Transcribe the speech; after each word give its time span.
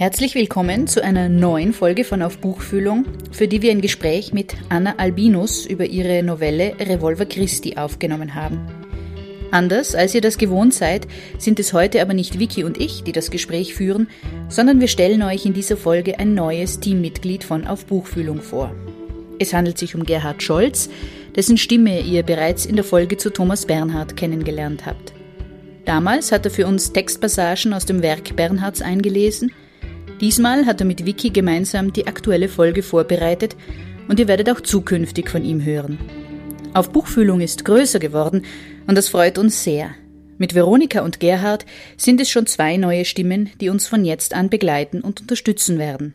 Herzlich 0.00 0.34
willkommen 0.34 0.86
zu 0.86 1.04
einer 1.04 1.28
neuen 1.28 1.74
Folge 1.74 2.04
von 2.04 2.22
Auf 2.22 2.38
Buchfühlung, 2.38 3.04
für 3.32 3.46
die 3.46 3.60
wir 3.60 3.70
ein 3.70 3.82
Gespräch 3.82 4.32
mit 4.32 4.54
Anna 4.70 4.94
Albinus 4.96 5.66
über 5.66 5.84
ihre 5.84 6.22
Novelle 6.22 6.74
Revolver 6.80 7.26
Christi 7.26 7.76
aufgenommen 7.76 8.34
haben. 8.34 8.66
Anders 9.50 9.94
als 9.94 10.14
ihr 10.14 10.22
das 10.22 10.38
gewohnt 10.38 10.72
seid, 10.72 11.06
sind 11.36 11.60
es 11.60 11.74
heute 11.74 12.00
aber 12.00 12.14
nicht 12.14 12.38
Vicky 12.38 12.64
und 12.64 12.80
ich, 12.80 13.02
die 13.02 13.12
das 13.12 13.30
Gespräch 13.30 13.74
führen, 13.74 14.08
sondern 14.48 14.80
wir 14.80 14.88
stellen 14.88 15.22
euch 15.22 15.44
in 15.44 15.52
dieser 15.52 15.76
Folge 15.76 16.18
ein 16.18 16.32
neues 16.32 16.80
Teammitglied 16.80 17.44
von 17.44 17.66
Auf 17.66 17.84
Buchfühlung 17.84 18.40
vor. 18.40 18.74
Es 19.38 19.52
handelt 19.52 19.76
sich 19.76 19.94
um 19.94 20.04
Gerhard 20.04 20.42
Scholz, 20.42 20.88
dessen 21.36 21.58
Stimme 21.58 22.00
ihr 22.00 22.22
bereits 22.22 22.64
in 22.64 22.76
der 22.76 22.86
Folge 22.86 23.18
zu 23.18 23.28
Thomas 23.28 23.66
Bernhard 23.66 24.16
kennengelernt 24.16 24.86
habt. 24.86 25.12
Damals 25.84 26.32
hat 26.32 26.46
er 26.46 26.50
für 26.50 26.66
uns 26.66 26.90
Textpassagen 26.94 27.74
aus 27.74 27.84
dem 27.84 28.00
Werk 28.00 28.34
Bernhards 28.34 28.80
eingelesen 28.80 29.52
Diesmal 30.20 30.66
hat 30.66 30.80
er 30.80 30.86
mit 30.86 31.06
Vicky 31.06 31.30
gemeinsam 31.30 31.92
die 31.92 32.06
aktuelle 32.06 32.48
Folge 32.48 32.82
vorbereitet 32.82 33.56
und 34.08 34.20
ihr 34.20 34.28
werdet 34.28 34.50
auch 34.50 34.60
zukünftig 34.60 35.30
von 35.30 35.44
ihm 35.44 35.64
hören. 35.64 35.98
Auf 36.74 36.92
Buchfühlung 36.92 37.40
ist 37.40 37.64
größer 37.64 37.98
geworden 37.98 38.44
und 38.86 38.96
das 38.96 39.08
freut 39.08 39.38
uns 39.38 39.64
sehr. 39.64 39.94
Mit 40.36 40.54
Veronika 40.54 41.02
und 41.02 41.20
Gerhard 41.20 41.64
sind 41.96 42.20
es 42.20 42.30
schon 42.30 42.46
zwei 42.46 42.76
neue 42.76 43.04
Stimmen, 43.04 43.50
die 43.60 43.70
uns 43.70 43.86
von 43.86 44.04
jetzt 44.04 44.34
an 44.34 44.50
begleiten 44.50 45.00
und 45.00 45.22
unterstützen 45.22 45.78
werden. 45.78 46.14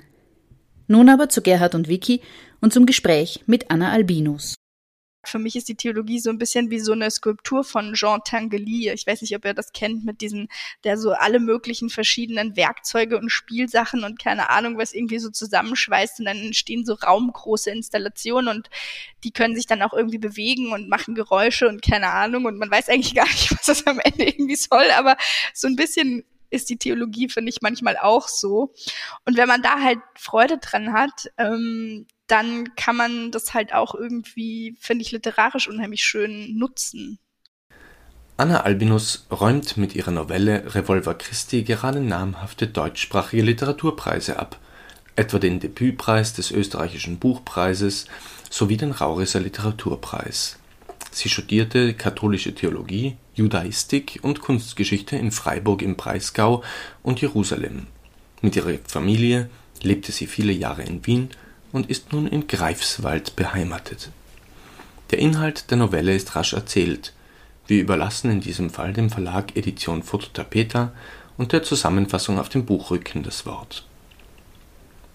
Nun 0.88 1.10
aber 1.10 1.30
zu 1.30 1.42
Gerhard 1.42 1.74
und 1.76 1.88
Vicky 1.88 2.22
und 2.62 2.74
zum 2.74 2.86
Gespräch 2.86 3.44
mit 3.48 3.72
Anna 3.72 3.92
Albinus. 3.92 4.56
Für 5.28 5.40
mich 5.40 5.56
ist 5.56 5.70
die 5.70 5.76
Theologie 5.76 6.20
so 6.20 6.30
ein 6.30 6.38
bisschen 6.38 6.70
wie 6.70 6.80
so 6.80 6.92
eine 6.92 7.10
Skulptur 7.12 7.64
von 7.64 7.94
Jean 7.94 8.22
Tinguely. 8.24 8.92
Ich 8.92 9.08
weiß 9.08 9.22
nicht, 9.22 9.36
ob 9.36 9.46
ihr 9.46 9.54
das 9.54 9.72
kennt, 9.74 10.06
mit 10.06 10.22
diesen, 10.22 10.48
der 10.84 10.98
so 10.98 11.12
alle 11.12 11.40
möglichen 11.40 11.90
verschiedenen 11.90 12.56
Werkzeuge 12.56 13.18
und 13.18 13.30
Spielsachen 13.30 14.04
und 14.04 14.20
keine 14.20 14.50
Ahnung, 14.50 14.78
was 14.78 14.94
irgendwie 14.94 15.20
so 15.20 15.30
zusammenschweißt 15.30 16.20
und 16.20 16.26
dann 16.26 16.38
entstehen 16.38 16.86
so 16.86 16.94
raumgroße 16.94 17.72
Installationen 17.72 18.56
und 18.56 18.70
die 19.24 19.32
können 19.32 19.56
sich 19.56 19.68
dann 19.68 19.82
auch 19.82 19.94
irgendwie 19.94 20.18
bewegen 20.18 20.72
und 20.72 20.90
machen 20.90 21.16
Geräusche 21.16 21.68
und 21.68 21.82
keine 21.82 22.12
Ahnung 22.12 22.46
und 22.46 22.58
man 22.58 22.72
weiß 22.72 22.90
eigentlich 22.90 23.16
gar 23.16 23.28
nicht, 23.28 23.52
was 23.58 23.66
das 23.66 23.88
am 23.88 24.00
Ende 24.00 24.26
irgendwie 24.26 24.56
soll, 24.56 24.90
aber 24.92 25.18
so 25.54 25.68
ein 25.68 25.76
bisschen 25.76 26.24
ist 26.50 26.70
die 26.70 26.78
Theologie, 26.78 27.30
finde 27.30 27.50
ich, 27.50 27.62
manchmal 27.62 27.98
auch 27.98 28.28
so. 28.28 28.74
Und 29.26 29.38
wenn 29.38 29.48
man 29.48 29.62
da 29.62 29.82
halt 29.82 30.00
Freude 30.16 30.58
dran 30.58 30.94
hat, 30.94 31.30
ähm, 31.38 32.08
dann 32.28 32.76
kann 32.76 32.96
man 32.96 33.32
das 33.32 33.54
halt 33.54 33.74
auch 33.74 33.96
irgendwie, 33.96 34.76
finde 34.80 35.04
ich, 35.04 35.12
literarisch 35.12 35.68
unheimlich 35.68 36.04
schön 36.04 36.58
nutzen. 36.58 37.20
Anna 38.38 38.62
Albinus 38.62 39.28
räumt 39.32 39.78
mit 39.78 39.96
ihrer 39.96 40.12
Novelle 40.12 40.76
Revolver 40.76 41.14
Christi 41.14 41.64
gerade 41.64 42.02
namhafte 42.02 42.68
deutschsprachige 42.68 43.44
Literaturpreise 43.44 44.38
ab, 44.38 44.60
etwa 45.16 45.40
den 45.40 45.62
Debütpreis 45.62 46.34
des 46.34 46.52
österreichischen 46.52 47.18
Buchpreises 47.18 48.08
sowie 48.50 48.76
den 48.76 48.92
Raurisser 48.92 49.40
Literaturpreis. 49.40 50.60
Sie 51.12 51.30
studierte 51.30 51.94
katholische 51.94 52.54
Theologie, 52.54 53.16
Judaistik 53.36 54.20
und 54.22 54.42
Kunstgeschichte 54.42 55.16
in 55.16 55.32
Freiburg 55.32 55.82
im 55.82 55.96
Breisgau 55.96 56.62
und 57.04 57.22
Jerusalem. 57.22 57.88
Mit 58.42 58.58
ihrer 58.58 58.74
Familie 58.86 59.50
lebte 59.82 60.12
sie 60.12 60.28
viele 60.28 60.52
Jahre 60.52 60.84
in 60.84 61.06
Wien 61.06 61.30
und 61.76 61.90
ist 61.90 62.14
nun 62.14 62.26
in 62.26 62.48
Greifswald 62.48 63.36
beheimatet. 63.36 64.10
Der 65.12 65.20
Inhalt 65.20 65.70
der 65.70 65.78
Novelle 65.78 66.16
ist 66.16 66.34
rasch 66.38 66.54
erzählt. 66.54 67.12
Wir 67.68 67.82
überlassen 67.82 68.32
in 68.32 68.40
diesem 68.40 68.70
Fall 68.70 68.94
dem 68.94 69.10
Verlag 69.10 69.58
Edition 69.58 70.02
Fototapeta 70.02 70.94
und 71.38 71.52
der 71.52 71.64
Zusammenfassung 71.64 72.40
auf 72.40 72.48
dem 72.48 72.66
Buchrücken 72.66 73.24
das 73.24 73.46
Wort. 73.46 73.86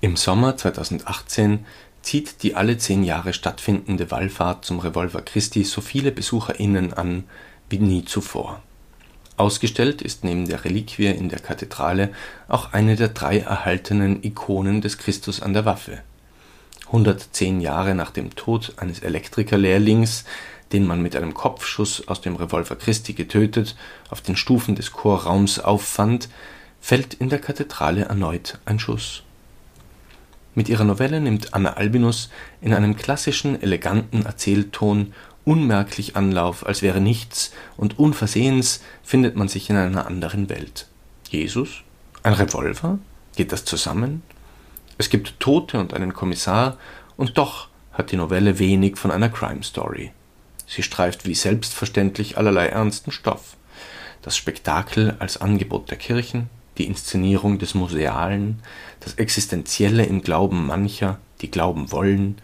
Im 0.03 0.17
Sommer 0.17 0.55
2018 0.59 1.65
zieht 2.03 2.43
die 2.43 2.55
alle 2.55 2.77
zehn 2.77 3.05
Jahre 3.05 3.33
stattfindende 3.33 4.11
Wallfahrt 4.11 4.67
zum 4.67 4.81
Revolver 4.81 5.23
Christi 5.23 5.65
so 5.65 5.81
viele 5.81 6.13
BesucherInnen 6.13 6.93
an 6.93 7.25
wie 7.71 7.79
nie 7.79 8.05
zuvor. 8.05 8.61
Ausgestellt 9.39 10.03
ist 10.03 10.25
neben 10.25 10.47
der 10.47 10.63
Reliquie 10.67 11.07
in 11.07 11.31
der 11.31 11.41
Kathedrale 11.41 12.11
auch 12.49 12.75
eine 12.75 12.97
der 12.97 13.09
drei 13.09 13.39
erhaltenen 13.39 14.23
Ikonen 14.23 14.83
des 14.83 14.99
Christus 14.99 15.41
an 15.41 15.55
der 15.55 15.65
Waffe 15.65 16.03
110 16.91 17.61
Jahre 17.61 17.95
nach 17.95 18.11
dem 18.11 18.35
Tod 18.35 18.75
eines 18.77 18.99
Elektrikerlehrlings, 19.01 20.25
den 20.73 20.87
man 20.87 21.01
mit 21.01 21.15
einem 21.15 21.35
Kopfschuss 21.35 22.09
aus 22.09 22.21
dem 22.21 22.37
Revolver 22.37 22.77
Christi 22.77 23.13
getötet, 23.13 23.77
auf 24.09 24.21
den 24.21 24.37
Stufen 24.37 24.75
des 24.75 24.93
Chorraums 24.93 25.61
auffand, 25.61 26.29
fällt 26.81 27.15
in 27.15 27.29
der 27.29 27.39
Kathedrale 27.39 28.07
erneut 28.07 28.59
ein 28.65 28.79
Schuss. 28.79 29.23
Mit 30.55 30.69
ihrer 30.69 30.85
Novelle 30.85 31.21
nimmt 31.21 31.55
Anna 31.55 31.75
Albinus 31.75 32.29
in 32.61 32.75
einem 32.75 32.97
klassischen, 32.97 33.63
eleganten 33.63 34.27
Erzählton 34.27 35.13
unmerklich 35.45 36.17
Anlauf, 36.17 36.67
als 36.67 36.83
wäre 36.83 37.01
nichts, 37.01 37.53
und 37.77 37.99
unversehens 37.99 38.83
findet 39.03 39.37
man 39.37 39.49
sich 39.49 39.71
in 39.71 39.77
einer 39.77 40.07
anderen 40.07 40.49
Welt. 40.49 40.87
Jesus? 41.29 41.83
Ein 42.23 42.33
Revolver? 42.33 42.99
Geht 43.37 43.53
das 43.53 43.65
zusammen? 43.65 44.23
Es 45.01 45.09
gibt 45.09 45.41
Tote 45.41 45.81
und 45.81 45.95
einen 45.95 46.13
Kommissar, 46.13 46.77
und 47.17 47.39
doch 47.39 47.69
hat 47.95 48.13
die 48.13 48.19
Novelle 48.19 48.59
wenig 48.59 48.99
von 48.99 49.11
einer 49.11 49.31
Crime 49.31 49.63
Story. 49.63 50.13
Sie 50.67 50.83
streift 50.83 51.25
wie 51.25 51.35
selbstverständlich 51.35 52.37
allerlei 52.37 52.67
ernsten 52.67 53.11
Stoff. 53.11 53.57
Das 54.21 54.37
Spektakel 54.37 55.17
als 55.19 55.39
Angebot 55.41 55.91
der 55.91 55.97
Kirchen, 55.97 56.51
die 56.77 56.85
Inszenierung 56.85 57.59
des 57.59 57.73
Musealen, 57.73 58.63
das 59.01 59.15
Existenzielle 59.15 60.05
im 60.05 60.21
Glauben 60.21 60.67
mancher, 60.67 61.19
die 61.41 61.51
glauben 61.51 61.91
wollen, 61.93 62.37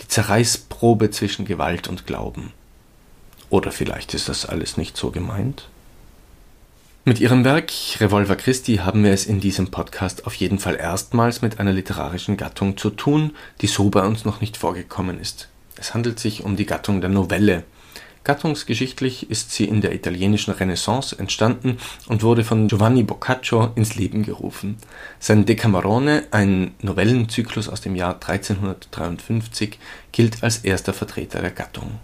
die 0.00 0.08
Zerreißprobe 0.08 1.12
zwischen 1.12 1.44
Gewalt 1.44 1.86
und 1.86 2.08
Glauben. 2.08 2.52
Oder 3.50 3.70
vielleicht 3.70 4.14
ist 4.14 4.28
das 4.28 4.46
alles 4.46 4.76
nicht 4.76 4.96
so 4.96 5.12
gemeint? 5.12 5.68
Mit 7.10 7.18
ihrem 7.18 7.44
Werk 7.44 7.72
Revolver 7.98 8.36
Christi 8.36 8.76
haben 8.76 9.02
wir 9.02 9.10
es 9.10 9.26
in 9.26 9.40
diesem 9.40 9.72
Podcast 9.72 10.28
auf 10.28 10.34
jeden 10.34 10.60
Fall 10.60 10.76
erstmals 10.76 11.42
mit 11.42 11.58
einer 11.58 11.72
literarischen 11.72 12.36
Gattung 12.36 12.76
zu 12.76 12.88
tun, 12.88 13.32
die 13.60 13.66
so 13.66 13.90
bei 13.90 14.06
uns 14.06 14.24
noch 14.24 14.40
nicht 14.40 14.56
vorgekommen 14.56 15.18
ist. 15.18 15.48
Es 15.76 15.92
handelt 15.92 16.20
sich 16.20 16.44
um 16.44 16.54
die 16.54 16.66
Gattung 16.66 17.00
der 17.00 17.10
Novelle. 17.10 17.64
Gattungsgeschichtlich 18.22 19.28
ist 19.28 19.50
sie 19.50 19.64
in 19.64 19.80
der 19.80 19.92
italienischen 19.92 20.54
Renaissance 20.54 21.18
entstanden 21.18 21.78
und 22.06 22.22
wurde 22.22 22.44
von 22.44 22.68
Giovanni 22.68 23.02
Boccaccio 23.02 23.72
ins 23.74 23.96
Leben 23.96 24.22
gerufen. 24.22 24.76
Sein 25.18 25.46
Decamerone, 25.46 26.28
ein 26.30 26.74
Novellenzyklus 26.80 27.68
aus 27.68 27.80
dem 27.80 27.96
Jahr 27.96 28.14
1353, 28.24 29.80
gilt 30.12 30.44
als 30.44 30.58
erster 30.58 30.92
Vertreter 30.92 31.40
der 31.40 31.50
Gattung. 31.50 31.98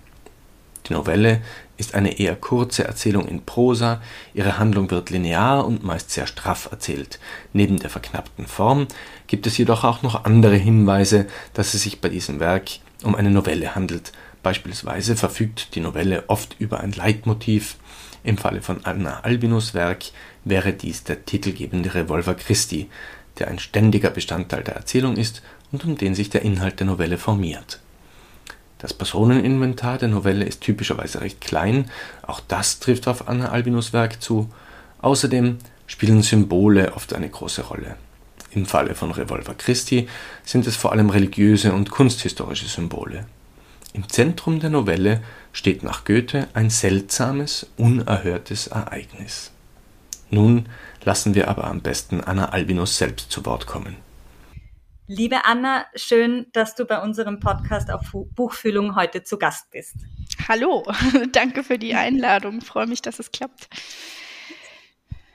Die 0.88 0.92
Novelle 0.92 1.40
ist 1.76 1.94
eine 1.94 2.18
eher 2.18 2.36
kurze 2.36 2.84
Erzählung 2.84 3.26
in 3.26 3.44
Prosa, 3.44 4.00
ihre 4.34 4.58
Handlung 4.58 4.90
wird 4.90 5.10
linear 5.10 5.66
und 5.66 5.82
meist 5.82 6.10
sehr 6.10 6.26
straff 6.26 6.68
erzählt. 6.70 7.18
Neben 7.52 7.78
der 7.78 7.90
verknappten 7.90 8.46
Form 8.46 8.86
gibt 9.26 9.46
es 9.46 9.58
jedoch 9.58 9.84
auch 9.84 10.02
noch 10.02 10.24
andere 10.24 10.56
Hinweise, 10.56 11.26
dass 11.54 11.74
es 11.74 11.82
sich 11.82 12.00
bei 12.00 12.08
diesem 12.08 12.40
Werk 12.40 12.70
um 13.02 13.14
eine 13.14 13.30
Novelle 13.30 13.74
handelt. 13.74 14.12
Beispielsweise 14.42 15.16
verfügt 15.16 15.74
die 15.74 15.80
Novelle 15.80 16.24
oft 16.28 16.56
über 16.60 16.80
ein 16.80 16.92
Leitmotiv. 16.92 17.76
Im 18.22 18.38
Falle 18.38 18.62
von 18.62 18.84
Anna 18.84 19.20
Albinus 19.20 19.74
Werk 19.74 20.04
wäre 20.44 20.72
dies 20.72 21.04
der 21.04 21.24
titelgebende 21.24 21.94
Revolver 21.94 22.34
Christi, 22.34 22.88
der 23.38 23.48
ein 23.48 23.58
ständiger 23.58 24.10
Bestandteil 24.10 24.62
der 24.62 24.76
Erzählung 24.76 25.16
ist 25.16 25.42
und 25.72 25.84
um 25.84 25.96
den 25.96 26.14
sich 26.14 26.30
der 26.30 26.42
Inhalt 26.42 26.78
der 26.78 26.86
Novelle 26.86 27.18
formiert 27.18 27.80
das 28.78 28.92
Personeninventar 28.92 29.98
der 29.98 30.08
Novelle 30.08 30.44
ist 30.44 30.60
typischerweise 30.60 31.20
recht 31.20 31.40
klein, 31.40 31.90
auch 32.22 32.40
das 32.40 32.78
trifft 32.78 33.08
auf 33.08 33.28
Anna 33.28 33.48
Albinus 33.48 33.92
Werk 33.92 34.22
zu. 34.22 34.50
Außerdem 35.00 35.58
spielen 35.86 36.22
Symbole 36.22 36.92
oft 36.94 37.14
eine 37.14 37.28
große 37.28 37.62
Rolle. 37.62 37.96
Im 38.50 38.66
Falle 38.66 38.94
von 38.94 39.10
Revolver 39.10 39.54
Christi 39.54 40.08
sind 40.44 40.66
es 40.66 40.76
vor 40.76 40.92
allem 40.92 41.10
religiöse 41.10 41.72
und 41.72 41.90
kunsthistorische 41.90 42.66
Symbole. 42.66 43.26
Im 43.92 44.08
Zentrum 44.08 44.60
der 44.60 44.70
Novelle 44.70 45.22
steht 45.52 45.82
nach 45.82 46.04
Goethe 46.04 46.48
ein 46.52 46.68
seltsames, 46.68 47.66
unerhörtes 47.76 48.66
Ereignis. 48.66 49.52
Nun 50.30 50.68
lassen 51.04 51.34
wir 51.34 51.48
aber 51.48 51.64
am 51.64 51.80
besten 51.80 52.20
Anna 52.20 52.50
Albinus 52.50 52.98
selbst 52.98 53.30
zu 53.30 53.46
Wort 53.46 53.66
kommen. 53.66 53.96
Liebe 55.08 55.44
Anna, 55.44 55.86
schön, 55.94 56.46
dass 56.52 56.74
du 56.74 56.84
bei 56.84 57.00
unserem 57.00 57.38
Podcast 57.38 57.92
auf 57.92 58.10
Buchfühlung 58.34 58.96
heute 58.96 59.22
zu 59.22 59.38
Gast 59.38 59.70
bist. 59.70 59.94
Hallo, 60.48 60.82
danke 61.32 61.62
für 61.62 61.78
die 61.78 61.94
Einladung. 61.94 62.60
freue 62.60 62.88
mich, 62.88 63.02
dass 63.02 63.20
es 63.20 63.30
klappt. 63.30 63.68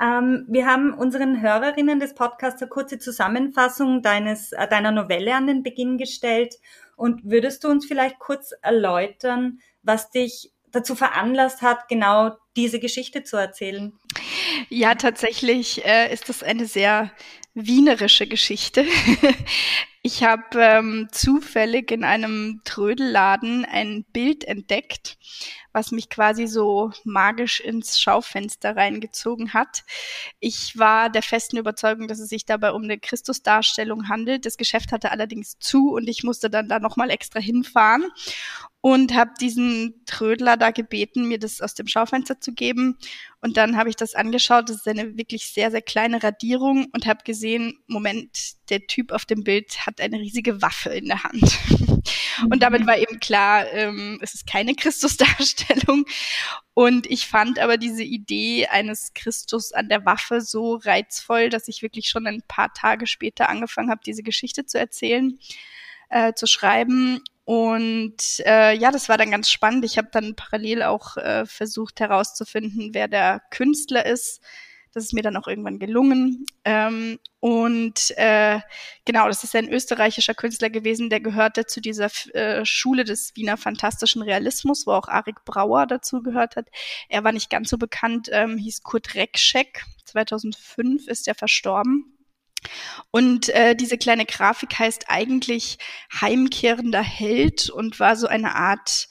Ähm, 0.02 0.46
wir 0.50 0.66
haben 0.66 0.94
unseren 0.94 1.42
Hörerinnen 1.42 2.02
des 2.02 2.16
Podcasts 2.16 2.62
eine 2.62 2.68
kurze 2.68 3.00
Zusammenfassung 3.00 4.02
deines, 4.02 4.52
äh, 4.52 4.68
deiner 4.68 4.92
Novelle 4.92 5.34
an 5.36 5.48
den 5.48 5.64
Beginn 5.64 5.98
gestellt. 5.98 6.56
Und 6.98 7.24
würdest 7.24 7.64
du 7.64 7.70
uns 7.70 7.86
vielleicht 7.86 8.20
kurz 8.20 8.52
erläutern, 8.62 9.60
was 9.84 10.12
dich 10.12 10.52
dazu 10.72 10.96
veranlasst 10.96 11.62
hat, 11.62 11.88
genau 11.88 12.36
diese 12.58 12.80
Geschichte 12.80 13.24
zu 13.24 13.38
erzählen? 13.38 13.94
Ja, 14.70 14.96
tatsächlich 14.96 15.86
äh, 15.86 16.12
ist 16.14 16.28
das 16.28 16.44
eine 16.44 16.66
sehr 16.66 17.12
wienerische 17.54 18.28
Geschichte. 18.28 18.86
ich 20.02 20.24
habe 20.24 20.60
ähm, 20.60 21.10
zufällig 21.12 21.92
in 21.92 22.04
einem 22.04 22.62
Trödelladen 22.64 23.66
ein 23.66 24.06
Bild 24.14 24.44
entdeckt, 24.44 25.18
was 25.74 25.92
mich 25.92 26.10
quasi 26.10 26.48
so 26.48 26.92
magisch 27.04 27.60
ins 27.60 28.00
Schaufenster 28.00 28.76
reingezogen 28.76 29.54
hat. 29.54 29.84
Ich 30.40 30.78
war 30.78 31.10
der 31.10 31.24
festen 31.24 31.58
Überzeugung, 31.58 32.08
dass 32.08 32.20
es 32.20 32.30
sich 32.30 32.46
dabei 32.46 32.72
um 32.72 32.84
eine 32.84 33.00
Christusdarstellung 33.00 34.10
handelt. 34.10 34.46
Das 34.46 34.58
Geschäft 34.58 34.92
hatte 34.92 35.12
allerdings 35.12 35.60
zu 35.60 35.94
und 35.94 36.08
ich 36.08 36.24
musste 36.24 36.50
dann 36.50 36.68
da 36.68 36.80
nochmal 36.80 37.10
extra 37.10 37.40
hinfahren 37.40 38.06
und 38.82 39.14
habe 39.14 39.32
diesen 39.40 40.04
Trödler 40.06 40.58
da 40.58 40.72
gebeten, 40.72 41.28
mir 41.28 41.38
das 41.38 41.62
aus 41.62 41.76
dem 41.76 41.88
Schaufenster 41.88 42.42
zu 42.42 42.52
geben. 42.52 42.98
Und 43.40 43.56
dann 43.58 43.78
habe 43.78 43.90
ich 43.90 43.96
das 43.96 44.16
angeschaut. 44.16 44.70
Das 44.70 44.78
ist 44.78 44.88
eine 44.88 45.18
wirklich 45.18 45.48
sehr, 45.48 45.70
sehr 45.70 45.84
kleine 45.84 46.22
Radierung 46.22 46.88
und 46.92 47.06
habe 47.06 47.24
gesehen, 47.24 47.78
Moment, 47.88 48.54
der 48.70 48.88
Typ 48.88 49.12
auf 49.12 49.26
dem 49.26 49.44
Bild 49.44 49.86
hat 49.86 50.02
eine 50.02 50.20
riesige 50.20 50.62
Waffe 50.64 50.90
in 50.90 51.06
der 51.06 51.24
Hand. 51.24 51.60
Und 52.50 52.64
damit 52.64 52.82
mhm. 52.82 52.88
war 52.88 52.98
eben 52.98 53.11
klar, 53.22 53.72
ähm, 53.72 54.20
es 54.22 54.34
ist 54.34 54.48
keine 54.48 54.76
Christusdarstellung. 54.76 56.06
Und 56.74 57.10
ich 57.10 57.28
fand 57.28 57.60
aber 57.60 57.78
diese 57.78 58.04
Idee 58.04 58.68
eines 58.68 59.14
Christus 59.14 59.72
an 59.72 59.90
der 59.90 60.06
Waffe 60.06 60.42
so 60.42 60.76
reizvoll, 60.76 61.50
dass 61.50 61.68
ich 61.68 61.82
wirklich 61.82 62.10
schon 62.10 62.28
ein 62.28 62.42
paar 62.48 62.74
Tage 62.74 63.08
später 63.08 63.50
angefangen 63.50 63.90
habe, 63.90 64.02
diese 64.06 64.24
Geschichte 64.24 64.66
zu 64.66 64.80
erzählen, 64.80 65.40
äh, 66.10 66.34
zu 66.34 66.48
schreiben. 66.48 67.22
Und 67.46 68.42
äh, 68.46 68.76
ja, 68.78 68.92
das 68.92 69.10
war 69.10 69.18
dann 69.18 69.32
ganz 69.32 69.50
spannend. 69.50 69.84
Ich 69.86 69.98
habe 69.98 70.10
dann 70.12 70.36
parallel 70.36 70.84
auch 70.84 71.18
äh, 71.18 71.46
versucht 71.46 72.00
herauszufinden, 72.00 72.94
wer 72.94 73.08
der 73.08 73.42
Künstler 73.52 74.06
ist. 74.06 74.42
Das 74.94 75.06
ist 75.06 75.14
mir 75.14 75.22
dann 75.22 75.38
auch 75.38 75.48
irgendwann 75.48 75.80
gelungen. 75.80 76.46
Ähm, 76.66 77.20
und 77.40 78.12
äh, 78.18 78.60
genau, 79.06 79.28
das 79.28 79.44
ist 79.44 79.56
ein 79.56 79.70
österreichischer 79.70 80.34
Künstler 80.34 80.70
gewesen, 80.70 81.10
der 81.10 81.22
gehörte 81.22 81.66
zu 81.66 81.80
dieser 81.80 82.10
äh, 82.34 82.66
Schule 82.66 83.04
des 83.04 83.32
Wiener 83.36 83.58
fantastischen 83.58 84.22
Realismus, 84.22 84.86
wo 84.86 84.92
auch 84.92 85.08
Arik 85.08 85.46
Brauer 85.46 85.88
dazu 85.88 86.22
gehört 86.22 86.58
hat. 86.58 86.68
Er 87.08 87.24
war 87.24 87.32
nicht 87.32 87.50
ganz 87.50 87.70
so 87.70 87.78
bekannt, 87.78 88.30
ähm, 88.32 88.58
hieß 88.58 88.84
Kurt 88.84 89.16
Rekschek. 89.16 89.86
2005 90.06 91.08
ist 91.08 91.28
er 91.28 91.36
verstorben. 91.36 92.18
Und 93.12 93.50
äh, 93.50 93.76
diese 93.76 93.98
kleine 93.98 94.26
Grafik 94.26 94.78
heißt 94.78 95.06
eigentlich 95.08 95.78
heimkehrender 96.20 97.02
Held 97.02 97.70
und 97.70 98.00
war 98.00 98.16
so 98.16 98.28
eine 98.28 98.56
Art 98.56 99.08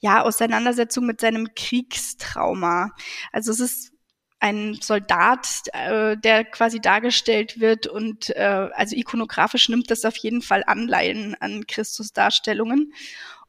ja 0.00 0.22
Auseinandersetzung 0.22 1.06
mit 1.06 1.20
seinem 1.20 1.54
Kriegstrauma. 1.54 2.90
Also 3.30 3.52
es 3.52 3.60
ist 3.60 3.91
ein 4.42 4.74
Soldat, 4.80 5.46
äh, 5.72 6.16
der 6.16 6.44
quasi 6.44 6.80
dargestellt 6.80 7.60
wird 7.60 7.86
und 7.86 8.30
äh, 8.30 8.68
also 8.74 8.96
ikonografisch 8.96 9.68
nimmt 9.68 9.88
das 9.88 10.04
auf 10.04 10.16
jeden 10.16 10.42
Fall 10.42 10.64
Anleihen 10.66 11.36
an 11.38 11.64
Christusdarstellungen. 11.68 12.92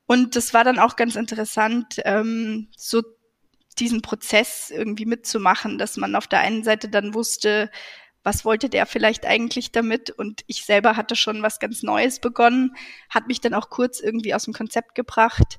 Und 0.05 0.35
das 0.35 0.53
war 0.53 0.63
dann 0.63 0.77
auch 0.77 0.95
ganz 0.95 1.15
interessant, 1.15 1.99
ähm, 2.05 2.69
so 2.77 3.01
diesen 3.79 4.03
Prozess 4.03 4.69
irgendwie 4.69 5.07
mitzumachen, 5.07 5.79
dass 5.79 5.97
man 5.97 6.15
auf 6.15 6.27
der 6.27 6.41
einen 6.41 6.63
Seite 6.63 6.89
dann 6.89 7.15
wusste, 7.15 7.71
was 8.21 8.45
wollte 8.45 8.69
der 8.69 8.85
vielleicht 8.85 9.25
eigentlich 9.25 9.71
damit? 9.71 10.11
Und 10.11 10.43
ich 10.45 10.63
selber 10.63 10.95
hatte 10.95 11.15
schon 11.15 11.41
was 11.41 11.59
ganz 11.59 11.81
Neues 11.81 12.19
begonnen, 12.19 12.75
hat 13.09 13.27
mich 13.27 13.41
dann 13.41 13.55
auch 13.55 13.71
kurz 13.71 13.99
irgendwie 13.99 14.35
aus 14.35 14.43
dem 14.43 14.53
Konzept 14.53 14.93
gebracht. 14.93 15.57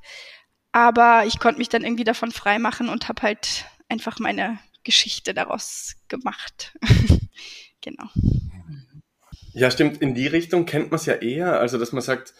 Aber 0.70 1.26
ich 1.26 1.40
konnte 1.40 1.58
mich 1.58 1.70
dann 1.70 1.82
irgendwie 1.82 2.04
davon 2.04 2.30
freimachen 2.30 2.88
und 2.88 3.08
habe 3.08 3.22
halt 3.22 3.64
einfach 3.88 4.20
meine 4.20 4.60
Geschichte 4.84 5.34
daraus 5.34 5.96
gemacht. 6.08 6.76
genau. 7.80 8.08
Ja, 9.52 9.70
stimmt. 9.70 10.00
In 10.02 10.14
die 10.14 10.26
Richtung 10.26 10.66
kennt 10.66 10.90
man 10.90 10.96
es 10.96 11.06
ja 11.06 11.14
eher, 11.14 11.58
also 11.60 11.78
dass 11.78 11.92
man 11.92 12.02
sagt, 12.02 12.34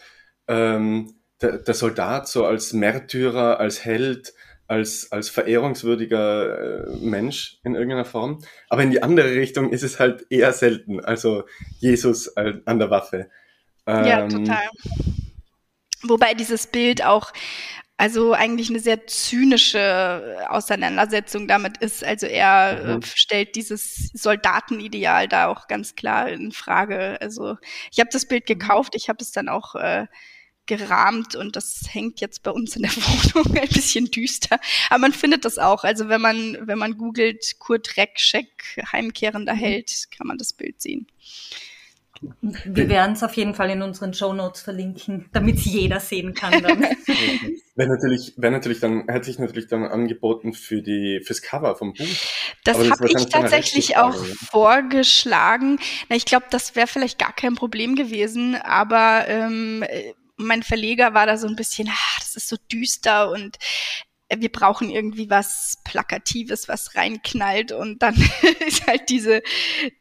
ähm, 0.47 1.15
der, 1.41 1.57
der, 1.59 1.73
Soldat 1.73 2.27
so 2.27 2.45
als 2.45 2.73
Märtyrer, 2.73 3.59
als 3.59 3.83
Held, 3.83 4.33
als, 4.67 5.11
als 5.11 5.29
verehrungswürdiger 5.29 6.87
äh, 6.87 6.97
Mensch 6.97 7.59
in 7.63 7.75
irgendeiner 7.75 8.05
Form. 8.05 8.43
Aber 8.69 8.83
in 8.83 8.91
die 8.91 9.03
andere 9.03 9.31
Richtung 9.35 9.71
ist 9.71 9.83
es 9.83 9.99
halt 9.99 10.25
eher 10.29 10.53
selten. 10.53 11.03
Also 11.03 11.43
Jesus 11.79 12.35
an 12.37 12.79
der 12.79 12.89
Waffe. 12.89 13.29
Ähm, 13.85 14.05
ja, 14.05 14.27
total. 14.27 14.69
Wobei 16.03 16.33
dieses 16.33 16.67
Bild 16.67 17.03
auch 17.03 17.31
also 17.97 18.33
eigentlich 18.33 18.69
eine 18.69 18.79
sehr 18.79 19.07
zynische 19.07 20.37
Auseinandersetzung 20.49 21.47
damit 21.47 21.77
ist. 21.77 22.03
Also 22.03 22.25
er 22.25 22.81
äh, 22.83 22.95
mhm. 22.95 23.01
stellt 23.03 23.55
dieses 23.55 24.09
Soldatenideal 24.13 25.29
da 25.29 25.47
auch 25.47 25.67
ganz 25.67 25.95
klar 25.95 26.27
in 26.29 26.51
Frage. 26.51 27.17
Also 27.21 27.57
ich 27.91 27.99
habe 27.99 28.09
das 28.11 28.27
Bild 28.27 28.49
mhm. 28.49 28.59
gekauft, 28.59 28.95
ich 28.95 29.07
habe 29.07 29.19
es 29.21 29.31
dann 29.31 29.47
auch 29.47 29.75
äh, 29.75 30.07
gerahmt 30.65 31.35
und 31.35 31.55
das 31.55 31.83
hängt 31.89 32.19
jetzt 32.19 32.43
bei 32.43 32.51
uns 32.51 32.75
in 32.75 32.81
der 32.81 32.91
Wohnung 32.95 33.55
ein 33.55 33.69
bisschen 33.69 34.11
düster. 34.11 34.59
Aber 34.89 34.99
man 34.99 35.13
findet 35.13 35.45
das 35.45 35.57
auch. 35.57 35.85
Also 35.85 36.09
wenn 36.09 36.21
man, 36.21 36.57
wenn 36.67 36.79
man 36.79 36.97
googelt 36.97 37.59
Kurt 37.59 37.95
Reckscheck, 37.95 38.83
heimkehrender 38.91 39.53
mhm. 39.53 39.59
Held, 39.59 40.07
kann 40.11 40.27
man 40.27 40.37
das 40.37 40.51
Bild 40.51 40.81
sehen. 40.81 41.07
Wir 42.21 42.89
werden 42.89 43.13
es 43.13 43.23
auf 43.23 43.33
jeden 43.35 43.55
Fall 43.55 43.69
in 43.69 43.81
unseren 43.81 44.13
Show 44.13 44.33
Notes 44.33 44.61
verlinken, 44.61 45.29
damit 45.33 45.57
es 45.57 45.65
jeder 45.65 45.99
sehen 45.99 46.33
kann. 46.33 46.53
wäre 47.75 47.89
natürlich, 47.89 48.33
wäre 48.37 48.53
natürlich 48.53 48.79
dann, 48.79 49.05
hätte 49.07 49.25
sich 49.25 49.39
natürlich 49.39 49.67
dann 49.67 49.83
angeboten 49.83 50.53
für 50.53 50.81
die, 50.81 51.21
fürs 51.23 51.41
Cover 51.41 51.75
vom 51.75 51.93
Buch. 51.93 52.05
Das 52.63 52.77
habe 52.77 53.07
ich 53.07 53.25
tatsächlich 53.27 53.97
auch 53.97 54.15
vorgeschlagen. 54.15 55.79
Na, 56.09 56.15
ich 56.15 56.25
glaube, 56.25 56.45
das 56.49 56.75
wäre 56.75 56.87
vielleicht 56.87 57.19
gar 57.19 57.33
kein 57.33 57.55
Problem 57.55 57.95
gewesen, 57.95 58.55
aber 58.55 59.25
ähm, 59.27 59.83
mein 60.37 60.63
Verleger 60.63 61.13
war 61.13 61.25
da 61.25 61.37
so 61.37 61.47
ein 61.47 61.55
bisschen, 61.55 61.87
ah, 61.89 62.17
das 62.19 62.35
ist 62.35 62.47
so 62.47 62.57
düster 62.71 63.29
und 63.29 63.57
wir 64.33 64.51
brauchen 64.51 64.89
irgendwie 64.89 65.29
was 65.29 65.77
Plakatives, 65.83 66.67
was 66.67 66.95
reinknallt 66.95 67.71
und 67.71 68.01
dann 68.01 68.15
ist 68.67 68.87
halt 68.87 69.09
diese, 69.09 69.43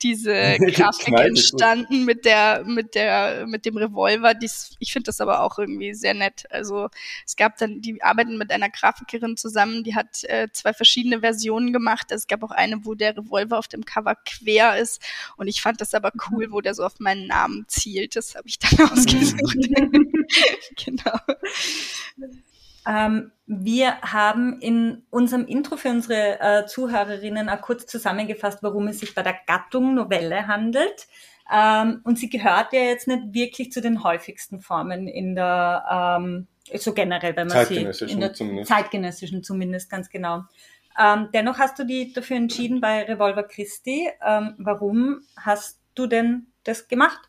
diese 0.03 0.57
Grafik 0.73 1.19
entstanden 1.19 2.05
mit 2.05 2.25
der, 2.25 2.65
mit 2.65 2.95
der, 2.95 3.47
mit 3.47 3.67
dem 3.67 3.77
Revolver. 3.77 4.33
Dies, 4.33 4.77
ich 4.79 4.93
finde 4.93 5.07
das 5.07 5.21
aber 5.21 5.43
auch 5.43 5.59
irgendwie 5.59 5.93
sehr 5.93 6.15
nett. 6.15 6.45
Also 6.51 6.89
es 7.27 7.37
gab 7.37 7.59
dann, 7.59 7.83
die 7.83 8.03
arbeiten 8.03 8.39
mit 8.39 8.51
einer 8.51 8.71
Grafikerin 8.71 9.37
zusammen, 9.37 9.85
die 9.85 9.95
hat 9.95 10.25
äh, 10.25 10.49
zwei 10.53 10.73
verschiedene 10.73 11.21
Versionen 11.21 11.75
gemacht. 11.75 12.11
Es 12.11 12.27
gab 12.27 12.43
auch 12.43 12.51
eine, 12.51 12.85
wo 12.87 12.95
der 12.95 13.17
Revolver 13.17 13.59
auf 13.59 13.69
dem 13.69 13.85
Cover 13.85 14.17
quer 14.25 14.79
ist 14.79 15.03
und 15.37 15.49
ich 15.49 15.61
fand 15.61 15.83
das 15.83 15.93
aber 15.93 16.13
cool, 16.31 16.51
wo 16.51 16.63
der 16.63 16.75
so 16.75 16.83
auf 16.83 16.99
meinen 16.99 17.27
Namen 17.27 17.67
zielt. 17.69 18.17
Das 18.17 18.35
habe 18.35 18.49
ich 18.49 18.59
dann 18.59 18.81
ausgesucht. 18.91 19.59
genau. 20.83 21.19
Ähm, 22.87 23.33
wir 23.47 24.01
haben 24.01 24.59
in 24.61 25.03
unserem 25.11 25.47
Intro 25.47 25.77
für 25.77 25.91
unsere 25.91 26.41
äh, 26.41 26.67
Zuhörerinnen 26.67 27.49
auch 27.49 27.61
kurz 27.61 27.87
zusammengefasst, 27.87 28.63
warum 28.63 28.89
es 28.89 29.01
sich 29.01 29.15
bei 29.15 29.23
der 29.23 29.37
Gattung 29.47 29.95
Novelle 29.95 30.47
handelt. 30.47 31.07
Ähm, 31.53 32.01
und 32.05 32.19
sie 32.19 32.31
gehört 32.31 32.73
ja 32.73 32.81
jetzt 32.81 33.07
nicht 33.07 33.23
wirklich 33.33 33.71
zu 33.71 33.83
den 33.83 34.03
häufigsten 34.03 34.61
Formen 34.61 35.09
in 35.09 35.35
der, 35.35 36.19
ähm, 36.19 36.47
so 36.75 36.95
generell, 36.95 37.37
wenn 37.37 37.49
man 37.49 37.67
sie 37.67 37.77
in 37.77 38.21
der 38.21 38.33
zumindest. 38.33 38.69
zeitgenössischen 38.69 39.43
zumindest 39.43 39.91
ganz 39.91 40.09
genau. 40.09 40.45
Ähm, 40.99 41.29
dennoch 41.35 41.59
hast 41.59 41.79
du 41.79 41.85
die 41.85 42.13
dafür 42.13 42.37
entschieden 42.37 42.81
bei 42.81 43.03
Revolver 43.03 43.43
Christi. 43.43 44.09
Ähm, 44.25 44.55
warum 44.59 45.21
hast 45.37 45.81
du 45.95 46.07
denn 46.07 46.47
das 46.63 46.89
gemacht? 46.89 47.21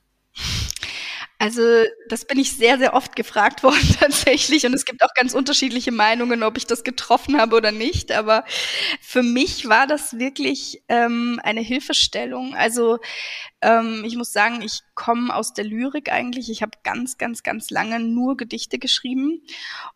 Also 1.45 1.61
das 2.09 2.25
bin 2.25 2.39
ich 2.39 2.53
sehr, 2.53 2.79
sehr 2.79 2.95
oft 2.95 3.15
gefragt 3.15 3.61
worden 3.63 3.95
tatsächlich 3.99 4.65
und 4.65 4.73
es 4.73 4.83
gibt 4.83 5.03
auch 5.03 5.13
ganz 5.13 5.35
unterschiedliche 5.35 5.91
Meinungen, 5.91 6.41
ob 6.41 6.57
ich 6.57 6.65
das 6.65 6.83
getroffen 6.83 7.39
habe 7.39 7.55
oder 7.55 7.71
nicht. 7.71 8.11
Aber 8.11 8.45
für 8.99 9.21
mich 9.21 9.69
war 9.69 9.85
das 9.85 10.17
wirklich 10.17 10.81
ähm, 10.87 11.39
eine 11.43 11.61
Hilfestellung. 11.61 12.55
Also 12.55 12.97
ähm, 13.61 14.03
ich 14.07 14.15
muss 14.15 14.31
sagen, 14.31 14.63
ich 14.63 14.81
komme 14.95 15.35
aus 15.35 15.53
der 15.53 15.65
Lyrik 15.65 16.11
eigentlich. 16.11 16.49
Ich 16.49 16.63
habe 16.63 16.79
ganz, 16.83 17.19
ganz, 17.19 17.43
ganz 17.43 17.69
lange 17.69 17.99
nur 17.99 18.37
Gedichte 18.37 18.79
geschrieben 18.79 19.43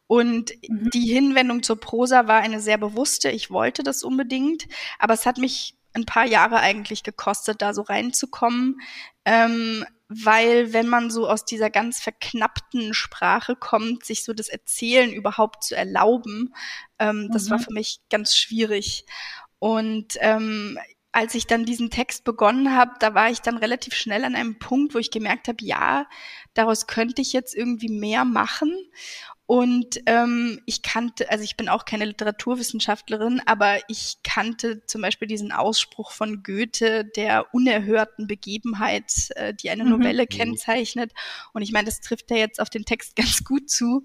und 0.05 0.51
mhm. 0.67 0.91
die 0.91 1.11
Hinwendung 1.11 1.63
zur 1.63 1.79
Prosa 1.79 2.27
war 2.27 2.41
eine 2.41 2.61
sehr 2.61 2.77
bewusste. 2.77 3.31
Ich 3.31 3.49
wollte 3.49 3.81
das 3.81 4.03
unbedingt, 4.03 4.67
aber 4.99 5.15
es 5.15 5.25
hat 5.25 5.39
mich 5.39 5.73
ein 5.93 6.05
paar 6.05 6.27
Jahre 6.27 6.59
eigentlich 6.59 7.01
gekostet, 7.01 7.63
da 7.63 7.73
so 7.73 7.81
reinzukommen. 7.81 8.79
Ähm, 9.25 9.83
weil 10.09 10.73
wenn 10.73 10.87
man 10.87 11.11
so 11.11 11.29
aus 11.29 11.45
dieser 11.45 11.69
ganz 11.69 12.01
verknappten 12.01 12.95
Sprache 12.95 13.55
kommt, 13.55 14.03
sich 14.03 14.23
so 14.23 14.33
das 14.33 14.49
Erzählen 14.49 15.13
überhaupt 15.13 15.63
zu 15.63 15.75
erlauben, 15.75 16.53
ähm, 16.97 17.23
mhm. 17.23 17.31
das 17.31 17.49
war 17.51 17.59
mhm. 17.59 17.63
für 17.63 17.73
mich 17.73 17.99
ganz 18.09 18.35
schwierig. 18.35 19.05
Und 19.59 20.17
ähm, 20.19 20.79
als 21.11 21.35
ich 21.35 21.45
dann 21.45 21.65
diesen 21.65 21.91
Text 21.91 22.23
begonnen 22.23 22.75
habe, 22.75 22.93
da 22.99 23.13
war 23.13 23.29
ich 23.29 23.41
dann 23.41 23.57
relativ 23.57 23.93
schnell 23.93 24.25
an 24.25 24.35
einem 24.35 24.57
Punkt, 24.57 24.95
wo 24.95 24.99
ich 24.99 25.11
gemerkt 25.11 25.47
habe, 25.47 25.63
ja, 25.63 26.07
daraus 26.55 26.87
könnte 26.87 27.21
ich 27.21 27.31
jetzt 27.33 27.55
irgendwie 27.55 27.89
mehr 27.89 28.25
machen. 28.25 28.75
Und 29.49 30.01
ähm, 30.05 30.61
ich 30.67 30.83
kannte, 30.83 31.31
also 31.31 31.43
ich 31.43 31.57
bin 31.57 31.69
auch 31.69 31.83
keine 31.83 32.05
Literaturwissenschaftlerin, 32.05 33.41
aber 33.47 33.79
ich 33.87 34.17
kannte 34.21 34.85
zum 34.85 35.01
Beispiel 35.01 35.27
diesen 35.27 35.51
Ausspruch 35.51 36.11
von 36.11 36.43
Goethe 36.43 37.05
der 37.15 37.51
unerhörten 37.51 38.27
Begebenheit, 38.27 39.11
äh, 39.37 39.55
die 39.55 39.71
eine 39.71 39.85
mhm. 39.85 39.89
Novelle 39.89 40.25
mhm. 40.25 40.29
kennzeichnet. 40.29 41.13
Und 41.51 41.63
ich 41.63 41.71
meine, 41.71 41.87
das 41.87 41.99
trifft 41.99 42.29
ja 42.29 42.37
jetzt 42.37 42.61
auf 42.61 42.69
den 42.69 42.85
Text 42.85 43.15
ganz 43.15 43.43
gut 43.43 43.71
zu. 43.71 44.03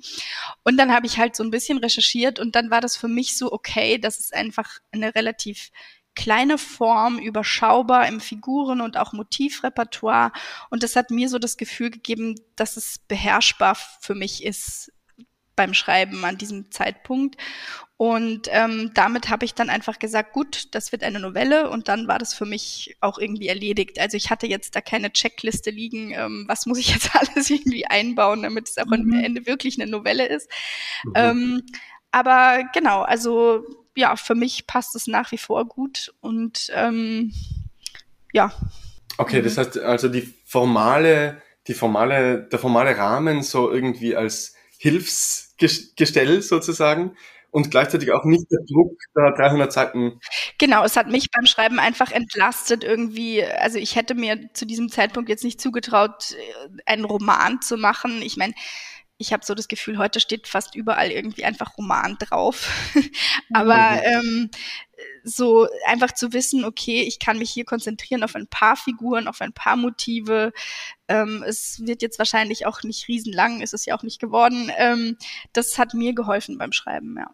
Und 0.62 0.78
dann 0.78 0.90
habe 0.90 1.04
ich 1.04 1.18
halt 1.18 1.36
so 1.36 1.44
ein 1.44 1.50
bisschen 1.50 1.76
recherchiert 1.76 2.40
und 2.40 2.56
dann 2.56 2.70
war 2.70 2.80
das 2.80 2.96
für 2.96 3.08
mich 3.08 3.36
so 3.36 3.52
okay, 3.52 3.98
dass 3.98 4.20
es 4.20 4.32
einfach 4.32 4.78
eine 4.92 5.14
relativ 5.14 5.72
kleine 6.14 6.56
Form, 6.56 7.18
überschaubar 7.18 8.08
im 8.08 8.20
Figuren- 8.20 8.80
und 8.80 8.96
auch 8.96 9.12
Motivrepertoire. 9.12 10.32
Und 10.70 10.82
das 10.82 10.96
hat 10.96 11.10
mir 11.10 11.28
so 11.28 11.38
das 11.38 11.58
Gefühl 11.58 11.90
gegeben, 11.90 12.40
dass 12.56 12.78
es 12.78 12.98
beherrschbar 12.98 13.76
für 14.00 14.14
mich 14.14 14.42
ist 14.42 14.90
beim 15.56 15.75
Schreiben 15.75 16.25
an 16.25 16.38
diesem 16.38 16.70
Zeitpunkt. 16.70 17.37
Und 17.96 18.49
ähm, 18.50 18.90
damit 18.94 19.30
habe 19.30 19.44
ich 19.44 19.54
dann 19.54 19.70
einfach 19.70 20.00
gesagt, 20.00 20.32
gut, 20.32 20.75
das 20.75 20.90
wird 20.90 21.04
eine 21.04 21.20
Novelle 21.20 21.70
und 21.70 21.87
dann 21.87 22.08
war 22.08 22.18
das 22.18 22.34
für 22.34 22.44
mich 22.44 22.96
auch 23.00 23.18
irgendwie 23.18 23.46
erledigt. 23.46 24.00
Also 24.00 24.16
ich 24.16 24.30
hatte 24.30 24.49
jetzt 24.49 24.75
da 24.75 24.80
keine 24.80 25.12
Checkliste 25.12 25.70
liegen, 25.70 26.11
ähm, 26.11 26.44
was 26.49 26.66
muss 26.66 26.78
ich 26.78 26.92
jetzt 26.92 27.11
alles 27.14 27.50
irgendwie 27.50 27.87
einbauen, 27.87 28.42
damit 28.42 28.68
es 28.68 28.78
auch 28.78 28.87
mhm. 28.87 28.92
am 28.94 29.12
Ende 29.12 29.46
wirklich 29.46 29.80
eine 29.80 29.90
Novelle 29.90 30.26
ist. 30.26 30.50
Mhm. 31.04 31.12
Ähm, 31.14 31.62
aber 32.11 32.64
genau, 32.73 33.02
also 33.02 33.64
ja, 33.96 34.16
für 34.16 34.34
mich 34.34 34.66
passt 34.66 34.96
es 34.96 35.06
nach 35.06 35.30
wie 35.30 35.38
vor 35.38 35.64
gut 35.66 36.12
und 36.20 36.73
ähm, 36.75 37.32
ja. 38.32 38.52
Okay, 39.18 39.40
das 39.40 39.54
mhm. 39.54 39.61
heißt 39.61 39.78
also 39.78 40.08
die 40.08 40.34
formale, 40.44 41.40
die 41.68 41.75
formale, 41.75 42.42
der 42.42 42.58
formale 42.58 42.96
Rahmen 42.96 43.42
so 43.42 43.70
irgendwie 43.70 44.16
als 44.16 44.56
Hilfsgestell 44.85 46.43
sozusagen 46.43 47.17
und 47.50 47.71
gleichzeitig 47.71 48.12
auch 48.12 48.25
nicht 48.25 48.45
der 48.50 48.59
Druck 48.69 48.99
der 49.17 49.33
300 49.33 49.73
Seiten. 49.73 50.21
Genau, 50.59 50.85
es 50.85 50.95
hat 50.97 51.09
mich 51.09 51.31
beim 51.31 51.47
Schreiben 51.47 51.79
einfach 51.79 52.11
entlastet 52.11 52.85
irgendwie. 52.85 53.43
Also 53.43 53.79
ich 53.79 53.97
hätte 53.97 54.14
mir 54.14 54.53
zu 54.53 54.67
diesem 54.67 54.91
Zeitpunkt 54.91 55.31
jetzt 55.31 55.43
nicht 55.43 55.59
zugetraut, 55.59 56.37
einen 56.85 57.07
Roman 57.07 57.62
zu 57.62 57.79
machen. 57.79 58.21
Ich 58.21 58.37
meine, 58.37 58.53
ich 59.17 59.33
habe 59.33 59.43
so 59.43 59.55
das 59.55 59.69
Gefühl, 59.69 59.97
heute 59.97 60.21
steht 60.21 60.49
fast 60.49 60.75
überall 60.75 61.11
irgendwie 61.11 61.47
einfach 61.47 61.79
Roman 61.79 62.19
drauf. 62.19 62.69
Aber 63.55 64.03
ähm, 64.05 64.50
so 65.25 65.66
einfach 65.87 66.12
zu 66.12 66.33
wissen, 66.33 66.64
okay, 66.64 67.02
ich 67.02 67.19
kann 67.19 67.38
mich 67.38 67.50
hier 67.50 67.64
konzentrieren 67.64 68.23
auf 68.23 68.37
ein 68.37 68.47
paar 68.47 68.76
Figuren, 68.76 69.26
auf 69.26 69.40
ein 69.40 69.52
paar 69.52 69.76
Motive. 69.76 70.52
Ähm, 71.09 71.43
es 71.47 71.81
wird 71.85 72.02
jetzt 72.02 72.19
wahrscheinlich 72.19 72.66
auch 72.66 72.83
nicht 72.83 73.09
riesenlang, 73.09 73.61
ist 73.62 73.75
es 73.75 73.87
ja 73.87 73.97
auch 73.97 74.02
nicht 74.02 74.21
geworden. 74.21 74.71
Ähm, 74.76 75.16
das 75.52 75.78
hat 75.78 75.95
mir 75.95 76.14
geholfen 76.14 76.59
beim 76.59 76.73
Schreiben, 76.73 77.16
ja. 77.19 77.31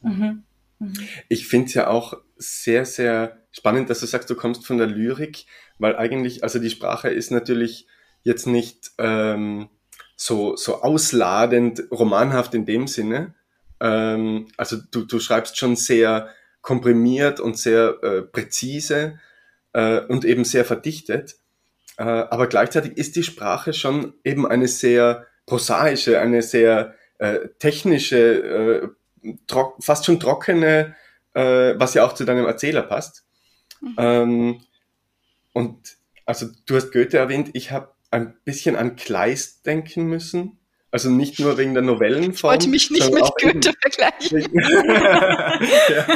Mhm. 0.00 0.44
Mhm. 0.78 0.94
Ich 1.28 1.46
finde 1.46 1.66
es 1.66 1.74
ja 1.74 1.88
auch 1.88 2.14
sehr, 2.36 2.84
sehr 2.86 3.38
spannend, 3.52 3.90
dass 3.90 4.00
du 4.00 4.06
sagst, 4.06 4.30
du 4.30 4.34
kommst 4.34 4.66
von 4.66 4.78
der 4.78 4.86
Lyrik, 4.86 5.44
weil 5.78 5.96
eigentlich, 5.96 6.42
also 6.42 6.58
die 6.58 6.70
Sprache 6.70 7.10
ist 7.10 7.30
natürlich 7.30 7.86
jetzt 8.22 8.46
nicht 8.46 8.92
ähm, 8.98 9.68
so, 10.16 10.56
so 10.56 10.82
ausladend, 10.82 11.84
romanhaft 11.90 12.54
in 12.54 12.64
dem 12.64 12.86
Sinne. 12.86 13.34
Ähm, 13.80 14.48
also 14.56 14.76
du, 14.90 15.04
du 15.04 15.20
schreibst 15.20 15.58
schon 15.58 15.76
sehr 15.76 16.30
komprimiert 16.62 17.40
und 17.40 17.58
sehr 17.58 17.98
äh, 18.02 18.22
präzise 18.22 19.18
äh, 19.72 20.00
und 20.00 20.24
eben 20.24 20.44
sehr 20.44 20.64
verdichtet. 20.64 21.36
Äh, 21.98 22.04
aber 22.04 22.46
gleichzeitig 22.46 22.96
ist 22.96 23.16
die 23.16 23.22
Sprache 23.22 23.72
schon 23.72 24.14
eben 24.24 24.46
eine 24.46 24.68
sehr 24.68 25.26
prosaische, 25.44 26.20
eine 26.20 26.42
sehr 26.42 26.94
äh, 27.18 27.48
technische, 27.58 28.94
äh, 29.24 29.58
fast 29.80 30.06
schon 30.06 30.18
trockene, 30.18 30.94
äh, 31.34 31.74
was 31.76 31.94
ja 31.94 32.04
auch 32.04 32.14
zu 32.14 32.24
deinem 32.24 32.46
Erzähler 32.46 32.82
passt. 32.82 33.24
Mhm. 33.80 33.94
Ähm, 33.98 34.60
und 35.52 35.96
also 36.24 36.46
du 36.66 36.76
hast 36.76 36.92
Goethe 36.92 37.18
erwähnt, 37.18 37.50
ich 37.52 37.72
habe 37.72 37.92
ein 38.10 38.34
bisschen 38.44 38.76
an 38.76 38.96
Kleist 38.96 39.66
denken 39.66 40.04
müssen. 40.06 40.58
Also 40.92 41.10
nicht 41.10 41.40
nur 41.40 41.58
wegen 41.58 41.74
der 41.74 41.82
Novellenform. 41.82 42.34
Ich 42.34 42.42
wollte 42.42 42.68
mich 42.68 42.90
nicht 42.90 43.12
mit 43.12 43.24
Goethe 43.40 43.72
vergleichen. 43.80 44.38
Wegen, 44.38 44.60
ja, 45.88 46.06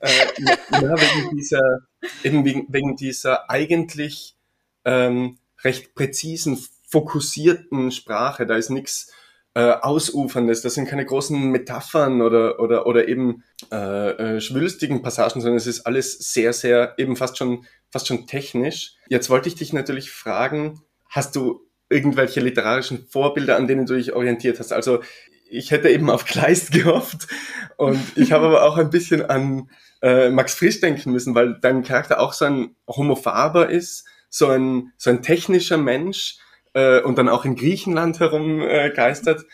äh, 0.00 0.82
ja, 0.82 0.96
wegen 1.00 1.36
dieser, 1.36 1.80
eben 2.22 2.44
wegen, 2.44 2.66
wegen 2.68 2.94
dieser 2.94 3.50
eigentlich 3.50 4.36
ähm, 4.84 5.38
recht 5.64 5.94
präzisen, 5.94 6.58
fokussierten 6.88 7.90
Sprache. 7.90 8.46
Da 8.46 8.56
ist 8.56 8.68
nichts 8.70 9.10
äh, 9.54 9.72
Ausuferndes, 9.72 10.60
das 10.60 10.74
sind 10.74 10.88
keine 10.88 11.06
großen 11.06 11.50
Metaphern 11.50 12.20
oder, 12.20 12.60
oder, 12.60 12.86
oder 12.86 13.08
eben 13.08 13.42
äh, 13.72 14.36
äh, 14.36 14.40
schwülstigen 14.42 15.02
Passagen, 15.02 15.40
sondern 15.40 15.56
es 15.56 15.66
ist 15.66 15.86
alles 15.86 16.18
sehr, 16.18 16.52
sehr, 16.52 16.94
eben 16.98 17.16
fast 17.16 17.38
schon, 17.38 17.64
fast 17.90 18.06
schon 18.06 18.26
technisch. 18.26 18.92
Jetzt 19.08 19.30
wollte 19.30 19.48
ich 19.48 19.54
dich 19.54 19.72
natürlich 19.72 20.10
fragen, 20.10 20.82
Hast 21.08 21.36
du 21.36 21.66
irgendwelche 21.88 22.40
literarischen 22.40 23.06
Vorbilder, 23.06 23.56
an 23.56 23.66
denen 23.66 23.86
du 23.86 23.94
dich 23.94 24.12
orientiert 24.12 24.58
hast? 24.58 24.72
Also 24.72 25.02
ich 25.50 25.70
hätte 25.70 25.88
eben 25.88 26.10
auf 26.10 26.24
Kleist 26.24 26.72
gehofft 26.72 27.28
und 27.76 28.00
ich 28.16 28.32
habe 28.32 28.46
aber 28.46 28.64
auch 28.64 28.76
ein 28.76 28.90
bisschen 28.90 29.28
an 29.28 29.70
äh, 30.02 30.30
Max 30.30 30.54
Frisch 30.54 30.80
denken 30.80 31.12
müssen, 31.12 31.34
weil 31.34 31.58
dein 31.60 31.82
Charakter 31.82 32.20
auch 32.20 32.32
so 32.32 32.44
ein 32.44 32.76
Homophaber 32.86 33.68
ist, 33.68 34.06
so 34.28 34.48
ein, 34.48 34.92
so 34.96 35.10
ein 35.10 35.22
technischer 35.22 35.78
Mensch 35.78 36.38
äh, 36.74 37.00
und 37.00 37.18
dann 37.18 37.28
auch 37.28 37.44
in 37.44 37.56
Griechenland 37.56 38.20
herumgeistert. 38.20 39.44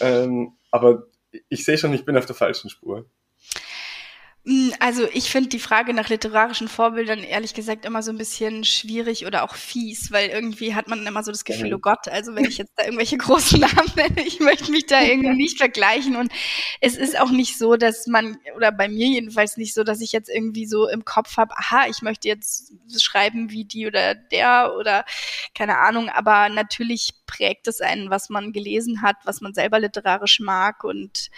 Äh, 0.00 0.24
ähm, 0.24 0.54
aber 0.70 1.04
ich 1.48 1.64
sehe 1.64 1.78
schon, 1.78 1.92
ich 1.92 2.04
bin 2.04 2.16
auf 2.16 2.26
der 2.26 2.34
falschen 2.34 2.70
Spur. 2.70 3.06
Hm, 4.46 4.74
also 4.78 5.08
ich 5.14 5.30
finde 5.30 5.48
die 5.48 5.58
Frage 5.58 5.94
nach 5.94 6.10
literarischen 6.10 6.68
Vorbildern 6.68 7.20
ehrlich 7.20 7.54
gesagt 7.54 7.86
immer 7.86 8.02
so 8.02 8.10
ein 8.10 8.18
bisschen 8.18 8.64
schwierig 8.64 9.24
oder 9.24 9.42
auch 9.42 9.54
fies, 9.54 10.12
weil 10.12 10.28
irgendwie 10.28 10.74
hat 10.74 10.86
man 10.86 11.06
immer 11.06 11.24
so 11.24 11.32
das 11.32 11.44
Gefühl, 11.44 11.72
oh 11.72 11.78
Gott, 11.78 12.08
also 12.08 12.34
wenn 12.34 12.44
ich 12.44 12.58
jetzt 12.58 12.72
da 12.76 12.84
irgendwelche 12.84 13.16
großen 13.18 13.58
Namen 13.58 13.90
nenne, 13.96 14.22
ich 14.26 14.40
möchte 14.40 14.70
mich 14.70 14.84
da 14.84 15.00
irgendwie 15.00 15.34
nicht 15.34 15.56
vergleichen. 15.56 16.16
Und 16.16 16.30
es 16.82 16.94
ist 16.96 17.18
auch 17.18 17.30
nicht 17.30 17.56
so, 17.56 17.76
dass 17.76 18.06
man, 18.06 18.36
oder 18.54 18.70
bei 18.70 18.86
mir 18.86 19.06
jedenfalls 19.06 19.56
nicht 19.56 19.72
so, 19.72 19.82
dass 19.82 20.02
ich 20.02 20.12
jetzt 20.12 20.28
irgendwie 20.28 20.66
so 20.66 20.88
im 20.90 21.06
Kopf 21.06 21.38
habe, 21.38 21.56
aha, 21.56 21.86
ich 21.88 22.02
möchte 22.02 22.28
jetzt 22.28 22.74
schreiben 22.98 23.50
wie 23.50 23.64
die 23.64 23.86
oder 23.86 24.14
der 24.14 24.74
oder 24.78 25.06
keine 25.54 25.78
Ahnung, 25.78 26.10
aber 26.10 26.50
natürlich 26.50 27.14
prägt 27.36 27.66
es 27.68 27.80
einen, 27.80 28.10
was 28.10 28.28
man 28.28 28.52
gelesen 28.52 29.02
hat, 29.02 29.16
was 29.24 29.40
man 29.40 29.54
selber 29.54 29.80
literarisch 29.80 30.40
mag 30.40 30.84
und 30.84 31.30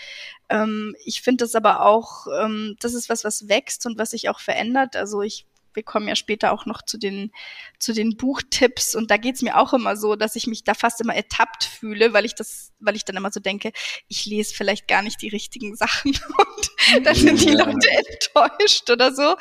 ähm, 0.48 0.94
ich 1.04 1.22
finde 1.22 1.44
das 1.44 1.54
aber 1.54 1.84
auch, 1.84 2.26
ähm, 2.40 2.76
das 2.80 2.94
ist 2.94 3.08
was, 3.08 3.24
was 3.24 3.48
wächst 3.48 3.86
und 3.86 3.98
was 3.98 4.10
sich 4.10 4.28
auch 4.28 4.40
verändert. 4.40 4.96
Also 4.96 5.22
ich 5.22 5.46
wir 5.76 5.82
kommen 5.82 6.08
ja 6.08 6.16
später 6.16 6.52
auch 6.52 6.66
noch 6.66 6.82
zu 6.82 6.98
den, 6.98 7.30
zu 7.78 7.92
den 7.92 8.16
Buchtipps 8.16 8.94
und 8.94 9.10
da 9.10 9.16
geht's 9.16 9.42
mir 9.42 9.58
auch 9.58 9.72
immer 9.72 9.96
so, 9.96 10.16
dass 10.16 10.34
ich 10.36 10.46
mich 10.46 10.64
da 10.64 10.74
fast 10.74 11.00
immer 11.00 11.14
ertappt 11.14 11.64
fühle, 11.64 12.12
weil 12.12 12.24
ich 12.24 12.34
das, 12.34 12.72
weil 12.80 12.96
ich 12.96 13.04
dann 13.04 13.16
immer 13.16 13.30
so 13.30 13.40
denke, 13.40 13.72
ich 14.08 14.26
lese 14.26 14.54
vielleicht 14.54 14.88
gar 14.88 15.02
nicht 15.02 15.22
die 15.22 15.28
richtigen 15.28 15.76
Sachen 15.76 16.12
und 16.96 17.06
dann 17.06 17.14
sind 17.14 17.40
die 17.42 17.54
Leute 17.54 17.88
enttäuscht 17.90 18.90
oder 18.90 19.14
so. 19.14 19.36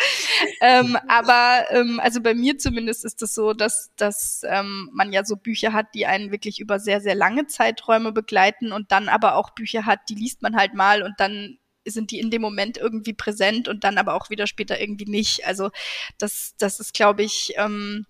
Ähm, 0.61 0.97
aber 1.07 1.65
ähm, 1.71 1.99
also 1.99 2.21
bei 2.21 2.33
mir 2.33 2.57
zumindest 2.57 3.05
ist 3.05 3.13
es 3.13 3.29
das 3.29 3.35
so, 3.35 3.53
dass, 3.53 3.91
dass 3.95 4.41
ähm, 4.45 4.89
man 4.93 5.13
ja 5.13 5.23
so 5.23 5.35
Bücher 5.35 5.73
hat, 5.73 5.87
die 5.95 6.05
einen 6.05 6.31
wirklich 6.31 6.59
über 6.59 6.79
sehr, 6.79 7.01
sehr 7.01 7.15
lange 7.15 7.47
Zeiträume 7.47 8.11
begleiten 8.11 8.71
und 8.71 8.91
dann 8.91 9.09
aber 9.09 9.35
auch 9.35 9.51
Bücher 9.51 9.85
hat, 9.85 10.01
die 10.09 10.15
liest 10.15 10.41
man 10.41 10.55
halt 10.55 10.73
mal 10.73 11.01
und 11.01 11.13
dann 11.17 11.57
sind 11.85 12.11
die 12.11 12.19
in 12.19 12.31
dem 12.31 12.41
Moment 12.41 12.77
irgendwie 12.77 13.13
präsent 13.13 13.67
und 13.67 13.83
dann 13.83 13.97
aber 13.97 14.13
auch 14.13 14.29
wieder 14.29 14.47
später 14.47 14.79
irgendwie 14.79 15.05
nicht. 15.05 15.45
Also 15.45 15.69
das, 16.17 16.55
das 16.57 16.79
ist, 16.79 16.93
glaube 16.93 17.23
ich, 17.23 17.53
ähm, 17.57 18.05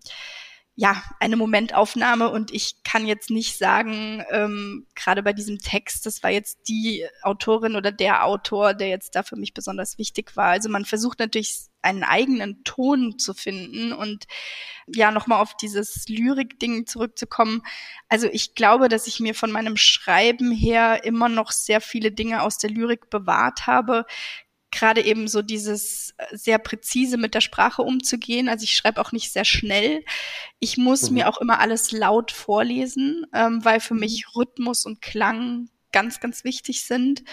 ja, 0.78 1.02
eine 1.22 1.38
Momentaufnahme 1.38 2.30
und 2.30 2.52
ich 2.52 2.84
kann 2.84 3.08
jetzt 3.08 3.30
nicht 3.30 3.58
sagen, 3.58 4.26
ähm, 4.30 4.86
gerade 4.94 5.24
bei 5.24 5.32
diesem 5.32 5.58
Text, 5.60 6.06
das 6.06 6.22
war 6.22 6.32
jetzt 6.32 6.68
die 6.68 7.06
Autorin 7.22 7.78
oder 7.78 7.94
der 7.94 8.26
Autor, 8.26 8.74
der 8.74 8.90
jetzt 8.90 9.16
da 9.16 9.24
für 9.24 9.38
mich 9.38 9.54
besonders 9.54 9.98
wichtig 9.98 10.36
war. 10.36 10.48
Also 10.48 10.68
man 10.68 10.84
versucht 10.84 11.20
natürlich 11.20 11.68
einen 11.82 12.04
eigenen 12.04 12.64
Ton 12.66 13.18
zu 13.18 13.34
finden 13.34 13.94
und 13.94 14.26
ja, 14.88 15.12
nochmal 15.12 15.42
auf 15.42 15.56
dieses 15.56 16.10
Lyrik-Ding 16.10 16.88
zurückzukommen. 16.88 17.62
Also 18.10 18.28
ich 18.28 18.54
glaube, 18.54 18.90
dass 18.90 19.08
ich 19.08 19.22
mir 19.22 19.34
von 19.34 19.52
meinem 19.52 19.78
Schreiben 19.78 20.52
her 20.52 21.06
immer 21.06 21.30
noch 21.30 21.52
sehr 21.52 21.80
viele 21.80 22.12
Dinge 22.12 22.42
aus 22.42 22.58
der 22.58 22.72
Lyrik 22.72 23.10
bewahrt 23.10 23.66
habe 23.66 24.06
gerade 24.76 25.02
eben 25.02 25.28
so 25.28 25.42
dieses 25.42 26.14
äh, 26.18 26.36
sehr 26.36 26.60
präzise 26.60 27.18
mit 27.18 27.34
der 27.34 27.42
Sprache 27.42 27.82
umzugehen. 27.82 28.50
Also 28.50 28.64
ich 28.64 28.76
schreibe 28.76 29.02
auch 29.02 29.12
nicht 29.12 29.32
sehr 29.32 29.46
schnell. 29.46 30.04
Ich 30.60 30.78
muss 30.78 31.10
mhm. 31.10 31.16
mir 31.16 31.30
auch 31.30 31.40
immer 31.40 31.60
alles 31.60 31.92
laut 31.92 32.32
vorlesen, 32.32 33.26
ähm, 33.34 33.64
weil 33.64 33.80
für 33.80 33.94
mich 33.94 34.26
mhm. 34.26 34.42
Rhythmus 34.42 34.86
und 34.86 35.02
Klang 35.02 35.70
ganz, 35.92 36.20
ganz 36.20 36.44
wichtig 36.44 36.84
sind. 36.84 37.24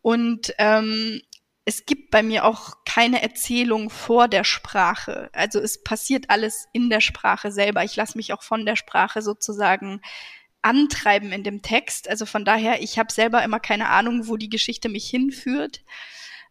Und 0.00 0.54
ähm, 0.58 1.20
es 1.64 1.86
gibt 1.86 2.10
bei 2.10 2.22
mir 2.22 2.44
auch 2.44 2.84
keine 2.84 3.22
Erzählung 3.22 3.90
vor 3.90 4.28
der 4.28 4.44
Sprache. 4.44 5.30
Also 5.32 5.58
es 5.58 5.82
passiert 5.82 6.30
alles 6.30 6.66
in 6.72 6.90
der 6.90 7.00
Sprache 7.00 7.50
selber. 7.50 7.82
Ich 7.84 7.96
lasse 7.96 8.16
mich 8.16 8.32
auch 8.32 8.42
von 8.42 8.66
der 8.66 8.76
Sprache 8.76 9.22
sozusagen 9.22 10.00
antreiben 10.62 11.32
in 11.32 11.42
dem 11.42 11.62
Text. 11.62 12.08
Also 12.08 12.26
von 12.26 12.44
daher, 12.44 12.82
ich 12.82 12.98
habe 12.98 13.12
selber 13.12 13.42
immer 13.42 13.60
keine 13.60 13.88
Ahnung, 13.88 14.28
wo 14.28 14.36
die 14.36 14.50
Geschichte 14.50 14.88
mich 14.88 15.08
hinführt. 15.08 15.82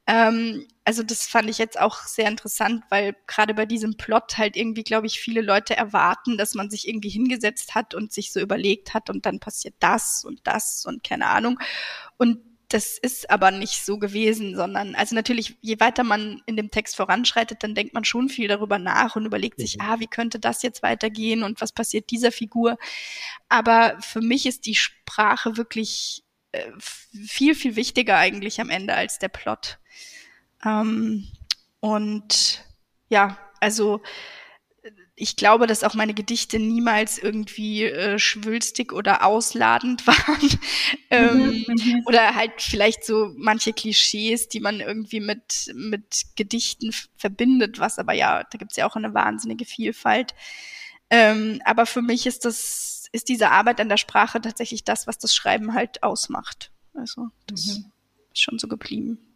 Ähm, 0.05 0.67
also 0.85 1.01
das 1.01 1.27
fand 1.27 1.49
ich 1.49 1.57
jetzt 1.57 1.79
auch 1.79 1.97
sehr 2.05 2.27
interessant, 2.27 2.83
weil 2.89 3.15
gerade 3.25 3.53
bei 3.53 3.65
diesem 3.65 3.95
Plot 3.95 4.37
halt 4.37 4.57
irgendwie, 4.57 4.83
glaube 4.83 5.07
ich, 5.07 5.19
viele 5.19 5.41
Leute 5.41 5.77
erwarten, 5.77 6.37
dass 6.37 6.55
man 6.55 6.69
sich 6.69 6.87
irgendwie 6.87 7.09
hingesetzt 7.09 7.73
hat 7.73 7.93
und 7.93 8.11
sich 8.11 8.33
so 8.33 8.41
überlegt 8.41 8.93
hat 8.93 9.09
und 9.09 9.25
dann 9.25 9.39
passiert 9.39 9.75
das 9.79 10.25
und 10.25 10.41
das 10.43 10.85
und 10.85 11.03
keine 11.03 11.27
Ahnung. 11.27 11.59
Und 12.17 12.39
das 12.73 12.97
ist 12.97 13.29
aber 13.29 13.51
nicht 13.51 13.85
so 13.85 13.99
gewesen, 13.99 14.55
sondern 14.55 14.95
also 14.95 15.13
natürlich, 15.13 15.57
je 15.61 15.79
weiter 15.79 16.03
man 16.03 16.41
in 16.47 16.57
dem 16.57 16.71
Text 16.71 16.95
voranschreitet, 16.95 17.61
dann 17.61 17.75
denkt 17.75 17.93
man 17.93 18.03
schon 18.03 18.29
viel 18.29 18.47
darüber 18.47 18.79
nach 18.79 19.15
und 19.15 19.25
überlegt 19.25 19.59
sich, 19.59 19.77
mhm. 19.77 19.83
ah, 19.83 19.99
wie 19.99 20.07
könnte 20.07 20.39
das 20.39 20.63
jetzt 20.63 20.81
weitergehen 20.81 21.43
und 21.43 21.61
was 21.61 21.71
passiert 21.71 22.09
dieser 22.09 22.31
Figur. 22.31 22.77
Aber 23.47 23.97
für 24.01 24.21
mich 24.21 24.47
ist 24.47 24.65
die 24.65 24.75
Sprache 24.75 25.55
wirklich 25.55 26.23
äh, 26.51 26.71
viel, 26.79 27.53
viel 27.53 27.75
wichtiger 27.75 28.17
eigentlich 28.17 28.59
am 28.59 28.71
Ende 28.71 28.95
als 28.95 29.19
der 29.19 29.29
Plot. 29.29 29.77
Ähm, 30.65 31.27
und 31.79 32.63
ja, 33.09 33.37
also 33.59 34.01
ich 35.15 35.35
glaube, 35.35 35.67
dass 35.67 35.83
auch 35.83 35.93
meine 35.93 36.13
Gedichte 36.13 36.57
niemals 36.57 37.19
irgendwie 37.19 37.83
äh, 37.83 38.17
schwülstig 38.17 38.91
oder 38.91 39.23
ausladend 39.25 40.05
waren. 40.07 40.59
ähm, 41.09 41.37
mhm, 41.37 41.65
mhm. 41.67 42.03
oder 42.05 42.35
halt 42.35 42.53
vielleicht 42.61 43.05
so 43.05 43.31
manche 43.35 43.73
Klischees, 43.73 44.47
die 44.49 44.59
man 44.59 44.79
irgendwie 44.79 45.19
mit, 45.19 45.71
mit 45.75 46.23
Gedichten 46.35 46.91
verbindet, 47.15 47.79
was 47.79 47.99
aber 47.99 48.13
ja, 48.13 48.43
da 48.43 48.57
gibt's 48.57 48.75
ja 48.75 48.87
auch 48.87 48.95
eine 48.95 49.13
wahnsinnige 49.13 49.65
Vielfalt. 49.65 50.33
Ähm, 51.09 51.61
aber 51.63 51.85
für 51.85 52.01
mich 52.01 52.25
ist 52.25 52.43
das, 52.43 53.05
ist 53.11 53.29
diese 53.29 53.51
Arbeit 53.51 53.79
an 53.79 53.89
der 53.89 53.97
Sprache 53.97 54.41
tatsächlich 54.41 54.83
das, 54.83 55.05
was 55.05 55.19
das 55.19 55.35
Schreiben 55.35 55.75
halt 55.75 56.01
ausmacht. 56.01 56.71
Also, 56.95 57.29
das 57.45 57.65
mhm. 57.65 57.91
ist 58.33 58.41
schon 58.41 58.57
so 58.57 58.67
geblieben. 58.67 59.32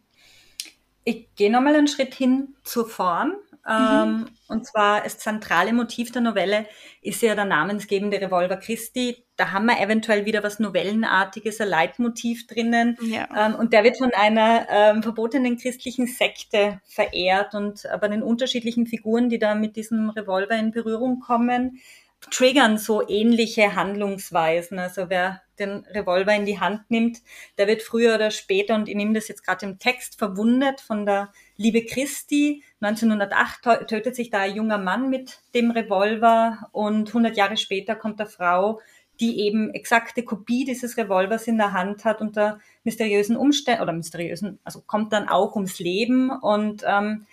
Ich 1.08 1.34
gehe 1.36 1.50
nochmal 1.50 1.74
einen 1.74 1.88
Schritt 1.88 2.14
hin 2.14 2.54
zur 2.64 2.86
Form. 2.86 3.28
Mhm. 3.66 3.66
Ähm, 3.66 4.26
und 4.48 4.66
zwar 4.66 5.00
das 5.00 5.18
zentrale 5.18 5.72
Motiv 5.72 6.12
der 6.12 6.20
Novelle 6.20 6.66
ist 7.00 7.22
ja 7.22 7.34
der 7.34 7.46
namensgebende 7.46 8.20
Revolver 8.20 8.58
Christi. 8.58 9.24
Da 9.36 9.52
haben 9.52 9.64
wir 9.64 9.80
eventuell 9.80 10.26
wieder 10.26 10.42
was 10.42 10.58
Novellenartiges, 10.58 11.62
ein 11.62 11.68
Leitmotiv 11.68 12.46
drinnen. 12.46 12.98
Ja. 13.00 13.26
Ähm, 13.34 13.54
und 13.54 13.72
der 13.72 13.84
wird 13.84 13.96
von 13.96 14.10
einer 14.14 14.66
ähm, 14.68 15.02
verbotenen 15.02 15.56
christlichen 15.56 16.06
Sekte 16.06 16.82
verehrt. 16.84 17.54
Und 17.54 17.88
bei 18.02 18.08
den 18.08 18.22
unterschiedlichen 18.22 18.86
Figuren, 18.86 19.30
die 19.30 19.38
da 19.38 19.54
mit 19.54 19.76
diesem 19.76 20.10
Revolver 20.10 20.58
in 20.58 20.72
Berührung 20.72 21.20
kommen, 21.20 21.80
triggern 22.20 22.78
so 22.78 23.06
ähnliche 23.08 23.74
Handlungsweisen. 23.74 24.78
Also 24.78 25.08
wer 25.08 25.42
den 25.58 25.84
Revolver 25.86 26.34
in 26.34 26.46
die 26.46 26.60
Hand 26.60 26.90
nimmt, 26.90 27.18
der 27.56 27.66
wird 27.66 27.82
früher 27.82 28.14
oder 28.14 28.30
später, 28.30 28.74
und 28.74 28.88
ich 28.88 28.94
nehme 28.94 29.14
das 29.14 29.28
jetzt 29.28 29.44
gerade 29.44 29.66
im 29.66 29.78
Text, 29.78 30.18
verwundet 30.18 30.80
von 30.80 31.06
der 31.06 31.32
Liebe 31.56 31.84
Christi. 31.84 32.62
1908 32.80 33.88
tötet 33.88 34.14
sich 34.14 34.30
da 34.30 34.40
ein 34.40 34.54
junger 34.54 34.78
Mann 34.78 35.10
mit 35.10 35.40
dem 35.54 35.70
Revolver 35.70 36.68
und 36.72 37.08
100 37.08 37.36
Jahre 37.36 37.56
später 37.56 37.96
kommt 37.96 38.20
eine 38.20 38.30
Frau, 38.30 38.80
die 39.20 39.40
eben 39.40 39.74
exakte 39.74 40.22
Kopie 40.22 40.64
dieses 40.64 40.96
Revolvers 40.96 41.48
in 41.48 41.58
der 41.58 41.72
Hand 41.72 42.04
hat 42.04 42.20
unter 42.20 42.60
mysteriösen 42.84 43.36
Umständen 43.36 43.82
oder 43.82 43.92
mysteriösen, 43.92 44.60
also 44.62 44.80
kommt 44.80 45.12
dann 45.12 45.28
auch 45.28 45.56
ums 45.56 45.80
Leben 45.80 46.30
und 46.30 46.84
ähm, 46.86 47.26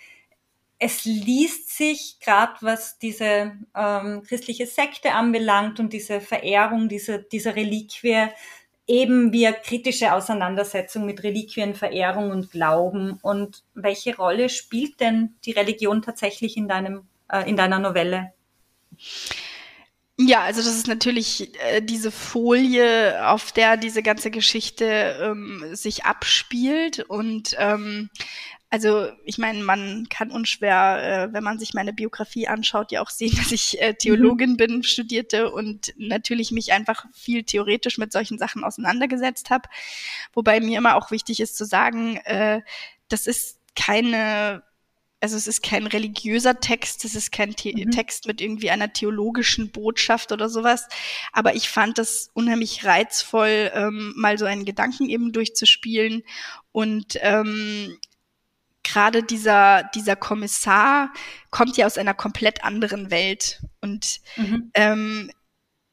es 0.78 1.04
liest 1.04 1.76
sich 1.76 2.18
gerade, 2.20 2.54
was 2.60 2.98
diese 2.98 3.52
ähm, 3.74 4.22
christliche 4.26 4.66
Sekte 4.66 5.12
anbelangt 5.12 5.80
und 5.80 5.92
diese 5.92 6.20
Verehrung 6.20 6.88
dieser, 6.88 7.18
dieser 7.18 7.56
Reliquie, 7.56 8.26
eben 8.86 9.32
wie 9.32 9.46
eine 9.46 9.56
kritische 9.56 10.12
Auseinandersetzung 10.12 11.06
mit 11.06 11.22
Reliquienverehrung 11.22 12.30
und 12.30 12.50
Glauben. 12.50 13.18
Und 13.22 13.64
welche 13.74 14.16
Rolle 14.16 14.48
spielt 14.48 15.00
denn 15.00 15.34
die 15.44 15.52
Religion 15.52 16.02
tatsächlich 16.02 16.56
in 16.56 16.68
deinem, 16.68 17.06
äh, 17.28 17.48
in 17.48 17.56
deiner 17.56 17.78
Novelle? 17.78 18.32
Ja, 20.18 20.40
also 20.40 20.62
das 20.62 20.74
ist 20.74 20.88
natürlich 20.88 21.52
äh, 21.60 21.82
diese 21.82 22.10
Folie, 22.10 23.28
auf 23.28 23.52
der 23.52 23.76
diese 23.76 24.02
ganze 24.02 24.30
Geschichte 24.30 25.18
ähm, 25.20 25.62
sich 25.72 26.04
abspielt 26.04 27.00
und 27.00 27.54
ähm, 27.58 28.08
also 28.68 29.10
ich 29.24 29.38
meine, 29.38 29.62
man 29.62 30.08
kann 30.08 30.30
unschwer, 30.30 31.28
äh, 31.28 31.32
wenn 31.32 31.44
man 31.44 31.58
sich 31.58 31.72
meine 31.72 31.92
Biografie 31.92 32.48
anschaut, 32.48 32.90
ja 32.92 33.00
auch 33.00 33.10
sehen, 33.10 33.34
dass 33.36 33.52
ich 33.52 33.80
äh, 33.80 33.94
Theologin 33.94 34.52
mhm. 34.52 34.56
bin, 34.56 34.82
studierte 34.82 35.50
und 35.52 35.94
natürlich 35.96 36.50
mich 36.50 36.72
einfach 36.72 37.06
viel 37.12 37.44
theoretisch 37.44 37.98
mit 37.98 38.12
solchen 38.12 38.38
Sachen 38.38 38.64
auseinandergesetzt 38.64 39.50
habe. 39.50 39.68
Wobei 40.32 40.60
mir 40.60 40.78
immer 40.78 40.96
auch 40.96 41.10
wichtig 41.10 41.40
ist 41.40 41.56
zu 41.56 41.64
sagen, 41.64 42.16
äh, 42.24 42.62
das 43.08 43.26
ist 43.26 43.58
keine 43.76 44.62
also 45.18 45.36
es 45.36 45.46
ist 45.46 45.62
kein 45.62 45.86
religiöser 45.86 46.60
Text, 46.60 47.04
es 47.04 47.14
ist 47.14 47.32
kein 47.32 47.54
The 47.56 47.86
mhm. 47.86 47.90
Text 47.90 48.26
mit 48.26 48.40
irgendwie 48.40 48.70
einer 48.70 48.92
theologischen 48.92 49.70
Botschaft 49.70 50.30
oder 50.30 50.48
sowas. 50.50 50.86
Aber 51.32 51.54
ich 51.54 51.70
fand 51.70 51.96
das 51.98 52.30
unheimlich 52.34 52.84
reizvoll, 52.84 53.70
ähm, 53.74 54.12
mal 54.16 54.38
so 54.38 54.44
einen 54.44 54.66
Gedanken 54.66 55.08
eben 55.08 55.32
durchzuspielen 55.32 56.22
und 56.70 57.18
ähm, 57.22 57.96
gerade 58.86 59.22
dieser, 59.22 59.82
dieser 59.94 60.16
Kommissar 60.16 61.12
kommt 61.50 61.76
ja 61.76 61.86
aus 61.86 61.98
einer 61.98 62.14
komplett 62.14 62.64
anderen 62.64 63.10
Welt. 63.10 63.60
Und 63.80 64.20
mhm. 64.36 64.70
ähm, 64.74 65.30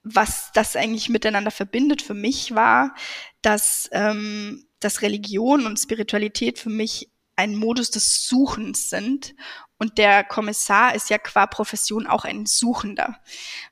was 0.03 0.51
das 0.53 0.75
eigentlich 0.75 1.09
miteinander 1.09 1.51
verbindet 1.51 2.01
für 2.01 2.13
mich 2.13 2.53
war, 2.53 2.93
dass, 3.41 3.89
ähm, 3.93 4.67
dass 4.79 5.01
Religion 5.01 5.65
und 5.65 5.79
Spiritualität 5.79 6.59
für 6.59 6.69
mich 6.69 7.09
ein 7.35 7.55
Modus 7.55 7.89
des 7.89 8.27
Suchens 8.27 8.89
sind. 8.89 9.33
Und 9.79 9.97
der 9.97 10.23
Kommissar 10.23 10.93
ist 10.93 11.09
ja 11.09 11.17
qua 11.17 11.47
Profession 11.47 12.05
auch 12.05 12.25
ein 12.25 12.45
Suchender. 12.45 13.17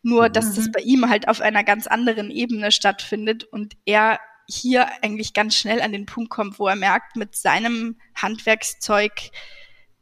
Nur, 0.02 0.30
dass 0.30 0.48
mhm. 0.48 0.56
das 0.56 0.72
bei 0.72 0.82
ihm 0.82 1.10
halt 1.10 1.28
auf 1.28 1.42
einer 1.42 1.64
ganz 1.64 1.86
anderen 1.86 2.32
Ebene 2.32 2.72
stattfindet 2.72 3.44
und 3.44 3.76
er 3.86 4.20
hier 4.52 4.88
eigentlich 5.04 5.34
ganz 5.34 5.56
schnell 5.56 5.82
an 5.82 5.92
den 5.92 6.06
Punkt 6.06 6.30
kommt, 6.30 6.60
wo 6.60 6.68
er 6.68 6.76
merkt, 6.76 7.16
mit 7.16 7.36
seinem 7.36 8.00
Handwerkszeug 8.16 9.32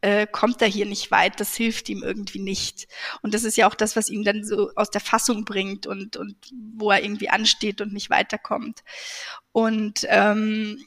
äh, 0.02 0.28
kommt 0.28 0.62
er 0.62 0.68
hier 0.68 0.86
nicht 0.86 1.12
weit, 1.12 1.40
das 1.40 1.56
hilft 1.56 1.90
ihm 1.90 2.04
irgendwie 2.04 2.40
nicht. 2.40 2.88
Und 3.22 3.34
das 3.34 3.44
ist 3.44 3.58
ja 3.58 3.68
auch 3.68 3.76
das, 3.76 3.96
was 3.96 4.10
ihn 4.10 4.24
dann 4.24 4.44
so 4.44 4.72
aus 4.76 4.90
der 4.90 5.02
Fassung 5.02 5.46
bringt 5.46 5.88
und, 5.88 6.16
und 6.16 6.36
wo 6.74 6.92
er 6.92 7.04
irgendwie 7.04 7.30
ansteht 7.30 7.82
und 7.82 7.94
nicht 7.94 8.10
weiterkommt. 8.10 8.84
Und 9.52 10.06
ähm, 10.10 10.84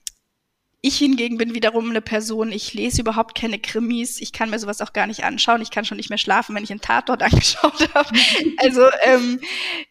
ich 0.85 0.99
hingegen 0.99 1.39
bin 1.39 1.55
wiederum 1.55 1.89
eine 1.89 2.03
Person, 2.03 2.51
ich 2.51 2.75
lese 2.75 3.03
überhaupt 3.03 3.37
keine 3.37 3.61
Krimis, 3.61 4.21
ich 4.21 4.33
kann 4.33 4.51
mir 4.51 4.59
sowas 4.59 4.81
auch 4.81 4.93
gar 4.93 5.07
nicht 5.07 5.23
anschauen, 5.23 5.63
ich 5.63 5.71
kann 5.71 5.85
schon 5.85 5.97
nicht 5.97 6.11
mehr 6.11 6.19
schlafen, 6.19 6.57
wenn 6.57 6.65
ich 6.65 6.73
einen 6.73 6.81
Tatort 6.81 7.23
angeschaut 7.23 7.89
habe. 7.95 8.09
Also 8.57 8.83
ähm, 9.05 9.41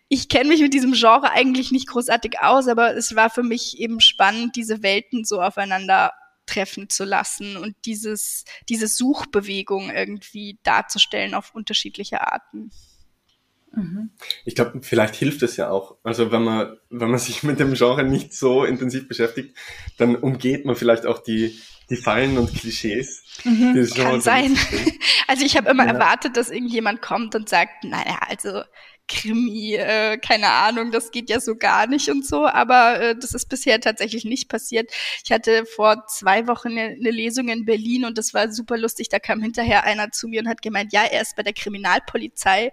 ich 0.10 0.28
kenne 0.28 0.50
mich 0.50 0.60
mit 0.60 0.74
diesem 0.74 0.92
Genre 0.92 1.32
eigentlich 1.32 1.72
nicht 1.72 1.88
großartig 1.88 2.42
aus, 2.42 2.68
aber 2.68 2.96
es 2.96 3.16
war 3.16 3.30
für 3.30 3.42
mich 3.42 3.80
eben 3.80 4.02
spannend, 4.02 4.58
diese 4.58 4.84
Welten 4.84 5.24
so 5.24 5.42
aufeinander 5.42 6.12
treffen 6.46 6.90
zu 6.90 7.06
lassen 7.06 7.56
und 7.56 7.74
dieses, 7.86 8.44
diese 8.68 8.88
Suchbewegung 8.88 9.90
irgendwie 9.90 10.60
darzustellen 10.64 11.34
auf 11.34 11.56
unterschiedliche 11.56 12.20
Arten. 12.20 12.70
Mhm. 13.74 14.12
Ich 14.46 14.56
glaube, 14.56 14.82
vielleicht 14.82 15.16
hilft 15.16 15.44
es 15.44 15.58
ja 15.58 15.70
auch. 15.70 15.98
Also 16.04 16.32
wenn 16.32 16.44
man, 16.44 16.78
wenn 16.90 17.10
man 17.10 17.20
sich 17.20 17.44
mit 17.44 17.60
dem 17.60 17.74
Genre 17.74 18.04
nicht 18.04 18.34
so 18.34 18.66
intensiv 18.66 19.08
beschäftigt, 19.08 19.58
dann 19.98 20.16
umgeht 20.16 20.66
man 20.66 20.76
vielleicht 20.76 21.06
auch 21.06 21.20
die, 21.20 21.60
die 21.90 21.96
Fallen 21.96 22.38
und 22.38 22.54
Klischees. 22.54 23.24
Mhm, 23.44 23.88
kann 23.96 24.22
sein. 24.22 24.58
Also 25.28 25.46
ich 25.46 25.56
habe 25.56 25.70
immer 25.70 25.86
ja. 25.86 25.94
erwartet, 25.94 26.36
dass 26.36 26.50
irgendjemand 26.50 27.02
kommt 27.02 27.36
und 27.36 27.48
sagt, 27.48 27.86
naja, 27.86 28.20
also 28.28 28.64
Krimi, 29.12 29.76
äh, 29.76 30.17
keine 30.17 30.50
Ahnung, 30.50 30.91
das 30.91 31.12
geht 31.12 31.30
ja 31.30 31.41
so 31.41 31.56
gar 31.56 31.86
nicht 31.86 32.10
und 32.10 32.26
so, 32.26 32.47
aber 32.47 33.02
äh, 33.02 33.15
das 33.15 33.34
ist 33.34 33.50
bisher 33.50 33.82
tatsächlich 33.82 34.24
nicht 34.24 34.47
passiert. 34.47 34.89
Ich 35.24 35.32
hatte 35.32 35.65
vor 35.65 36.06
zwei 36.08 36.47
Wochen 36.47 36.69
eine, 36.69 36.95
eine 36.95 37.12
Lesung 37.12 37.50
in 37.50 37.65
Berlin 37.65 38.06
und 38.06 38.17
das 38.17 38.34
war 38.34 38.52
super 38.52 38.78
lustig. 38.78 39.10
Da 39.10 39.19
kam 39.19 39.41
hinterher 39.41 39.84
einer 39.84 40.12
zu 40.12 40.30
mir 40.30 40.41
und 40.41 40.47
hat 40.47 40.62
gemeint, 40.62 40.93
ja, 40.93 41.04
er 41.04 41.21
ist 41.21 41.36
bei 41.36 41.43
der 41.43 41.54
Kriminalpolizei 41.54 42.71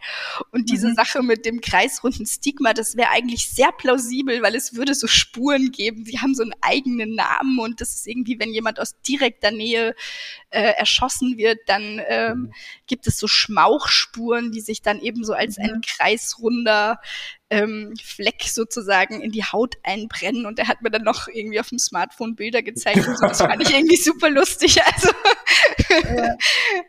und 0.52 0.70
diese 0.70 0.90
mhm. 0.90 0.94
Sache 0.94 1.22
mit 1.22 1.44
dem 1.44 1.60
kreisrunden 1.60 2.24
Stigma, 2.24 2.72
das 2.72 2.96
wäre 2.96 3.10
eigentlich 3.10 3.50
sehr 3.50 3.72
plausibel, 3.72 4.40
weil 4.40 4.54
es 4.54 4.74
würde 4.74 4.94
so 4.94 5.08
Spuren 5.08 5.72
geben. 5.72 6.04
Sie 6.04 6.20
haben 6.20 6.34
so 6.36 6.44
einen 6.44 6.54
eigenen 6.60 7.16
Namen 7.16 7.58
und 7.58 7.80
das 7.80 7.96
ist 7.96 8.06
irgendwie, 8.06 8.38
wenn 8.38 8.52
jemand 8.52 8.78
aus 8.78 9.00
direkter 9.02 9.50
Nähe 9.50 9.94
äh, 10.50 10.72
erschossen 10.76 11.36
wird, 11.36 11.58
dann 11.66 12.00
ähm, 12.06 12.38
mhm. 12.38 12.52
gibt 12.86 13.06
es 13.06 13.18
so 13.18 13.26
Schmauchspuren, 13.26 14.52
die 14.52 14.60
sich 14.60 14.82
dann 14.82 15.00
eben 15.00 15.24
so 15.24 15.32
als 15.32 15.58
ein 15.58 15.72
mhm. 15.76 15.80
Kreisrunder 16.28 17.00
ähm, 17.50 17.94
Fleck 18.02 18.42
sozusagen 18.42 19.22
in 19.22 19.32
die 19.32 19.44
Haut 19.44 19.76
einbrennen 19.82 20.44
und 20.44 20.58
er 20.58 20.68
hat 20.68 20.82
mir 20.82 20.90
dann 20.90 21.02
noch 21.02 21.28
irgendwie 21.28 21.58
auf 21.58 21.70
dem 21.70 21.78
Smartphone 21.78 22.36
Bilder 22.36 22.62
gezeigt 22.62 23.08
und 23.08 23.16
so. 23.16 23.26
Das 23.26 23.40
fand 23.40 23.62
ich 23.62 23.74
irgendwie 23.74 23.96
super 23.96 24.28
lustig. 24.28 24.78
Also 24.84 25.10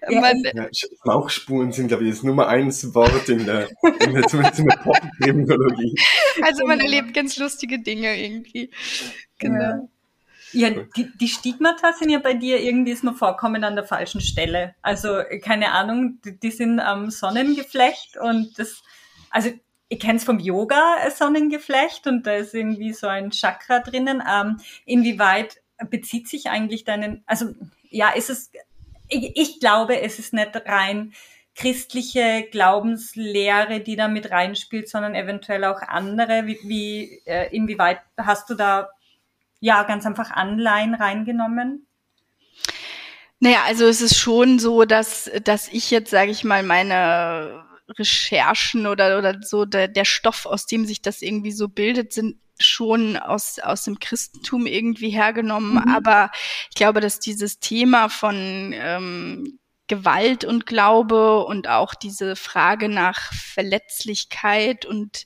ja. 0.10 0.20
man, 0.20 0.44
ja, 0.54 0.68
Schmauchspuren 0.74 1.72
sind, 1.72 1.88
glaube 1.88 2.04
ich, 2.04 2.10
das 2.12 2.24
Nummer 2.24 2.48
eins 2.48 2.94
Wort 2.94 3.30
in 3.30 3.46
der, 3.46 3.70
in 4.02 4.14
der, 4.14 4.24
zumindest 4.28 4.60
in 4.60 4.68
der 4.68 4.78
Pop-Kriminologie. 4.78 5.96
Also 6.42 6.66
man 6.66 6.82
erlebt 6.82 7.14
ganz 7.14 7.38
lustige 7.38 7.82
Dinge 7.82 8.22
irgendwie. 8.22 8.70
Genau. 9.38 9.90
Ja, 10.52 10.72
die, 10.72 11.12
die 11.18 11.28
Stigmata 11.28 11.94
sind 11.94 12.10
ja 12.10 12.18
bei 12.20 12.34
dir 12.34 12.60
irgendwie 12.60 12.92
ist 12.92 13.04
nur 13.04 13.14
vorkommen 13.14 13.64
an 13.64 13.76
der 13.76 13.86
falschen 13.86 14.20
Stelle. 14.20 14.74
Also 14.82 15.22
keine 15.44 15.72
Ahnung, 15.72 16.20
die, 16.26 16.40
die 16.40 16.52
sind 16.52 16.80
am 16.80 17.12
Sonnengeflecht 17.12 18.18
und 18.18 18.58
das, 18.58 18.82
also 19.30 19.52
ich 19.90 20.00
kenne 20.00 20.18
es 20.18 20.24
vom 20.24 20.40
Yoga, 20.40 21.10
Sonnengeflecht 21.10 22.06
und 22.06 22.26
da 22.28 22.36
ist 22.36 22.54
irgendwie 22.54 22.94
so 22.94 23.08
ein 23.08 23.32
Chakra 23.32 23.80
drinnen. 23.80 24.22
Ähm, 24.30 24.58
inwieweit 24.86 25.62
bezieht 25.90 26.28
sich 26.28 26.50
eigentlich 26.50 26.84
deinen, 26.84 27.24
also 27.26 27.54
ja, 27.90 28.10
ist 28.10 28.30
es, 28.30 28.52
ich, 29.08 29.36
ich 29.36 29.60
glaube, 29.60 30.00
es 30.02 30.20
ist 30.20 30.34
nicht 30.34 30.56
rein 30.68 31.14
christliche 31.56 32.48
Glaubenslehre, 32.52 33.82
die 33.82 33.98
da 33.98 34.08
mit 34.08 34.32
reinspielt, 34.32 34.88
sondern 34.88 35.14
eventuell 35.14 35.66
auch 35.66 35.82
andere. 35.82 36.46
Wie, 36.46 36.60
wie 36.64 37.22
äh, 37.26 37.54
inwieweit 37.54 38.00
hast 38.16 38.50
du 38.50 38.56
da 38.56 38.90
ja 39.60 39.84
ganz 39.84 40.06
einfach 40.06 40.32
Anleihen 40.32 40.94
reingenommen? 40.94 41.86
Naja, 43.42 43.64
also 43.66 43.86
es 43.86 44.02
ist 44.02 44.18
schon 44.18 44.60
so, 44.60 44.86
dass, 44.86 45.30
dass 45.44 45.68
ich 45.68 45.92
jetzt, 45.92 46.12
sage 46.12 46.32
ich 46.32 46.44
mal, 46.44 46.64
meine 46.64 47.66
Recherchen 47.98 48.88
oder, 48.88 49.18
oder 49.18 49.42
so 49.42 49.66
der, 49.66 49.88
der 49.88 50.06
Stoff, 50.06 50.46
aus 50.46 50.66
dem 50.66 50.86
sich 50.86 51.02
das 51.02 51.22
irgendwie 51.22 51.52
so 51.52 51.68
bildet, 51.68 52.14
sind 52.14 52.38
schon 52.60 53.18
aus, 53.18 53.60
aus 53.60 53.84
dem 53.84 54.00
Christentum 54.00 54.66
irgendwie 54.66 55.10
hergenommen. 55.10 55.74
Mhm. 55.74 55.96
Aber 55.96 56.32
ich 56.70 56.76
glaube, 56.76 57.00
dass 57.00 57.20
dieses 57.20 57.60
Thema 57.60 58.10
von 58.10 58.74
ähm, 58.74 59.60
Gewalt 59.88 60.46
und 60.46 60.66
Glaube 60.66 61.44
und 61.46 61.68
auch 61.68 61.96
diese 61.96 62.36
Frage 62.36 62.90
nach 62.90 63.34
Verletzlichkeit 63.34 64.86
und 64.86 65.26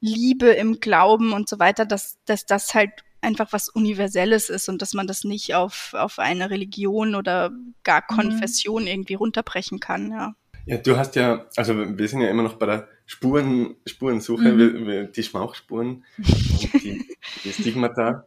Liebe 0.00 0.48
im 0.48 0.80
Glauben 0.80 1.32
und 1.32 1.48
so 1.48 1.58
weiter, 1.58 1.86
dass, 1.86 2.18
dass 2.26 2.44
das 2.44 2.74
halt 2.74 2.90
einfach 3.22 3.52
was 3.52 3.68
Universelles 3.68 4.50
ist 4.50 4.68
und 4.68 4.82
dass 4.82 4.92
man 4.94 5.06
das 5.06 5.24
nicht 5.24 5.54
auf, 5.54 5.94
auf 5.94 6.18
eine 6.18 6.50
Religion 6.50 7.14
oder 7.14 7.50
gar 7.84 8.02
mhm. 8.10 8.14
Konfession 8.14 8.82
mhm. 8.82 8.88
irgendwie 8.88 9.14
runterbrechen 9.14 9.80
kann, 9.80 10.10
ja. 10.10 10.34
Ja, 10.64 10.76
du 10.76 10.96
hast 10.96 11.16
ja, 11.16 11.46
also 11.56 11.74
wir 11.76 12.08
sind 12.08 12.20
ja 12.20 12.28
immer 12.28 12.42
noch 12.42 12.54
bei 12.54 12.66
der 12.66 12.88
Spuren, 13.06 13.76
Spurensuche, 13.86 14.52
mhm. 14.52 15.12
die 15.12 15.22
Schmauchspuren 15.22 16.04
die, 16.18 17.04
die 17.44 17.52
Stigmata. 17.52 18.26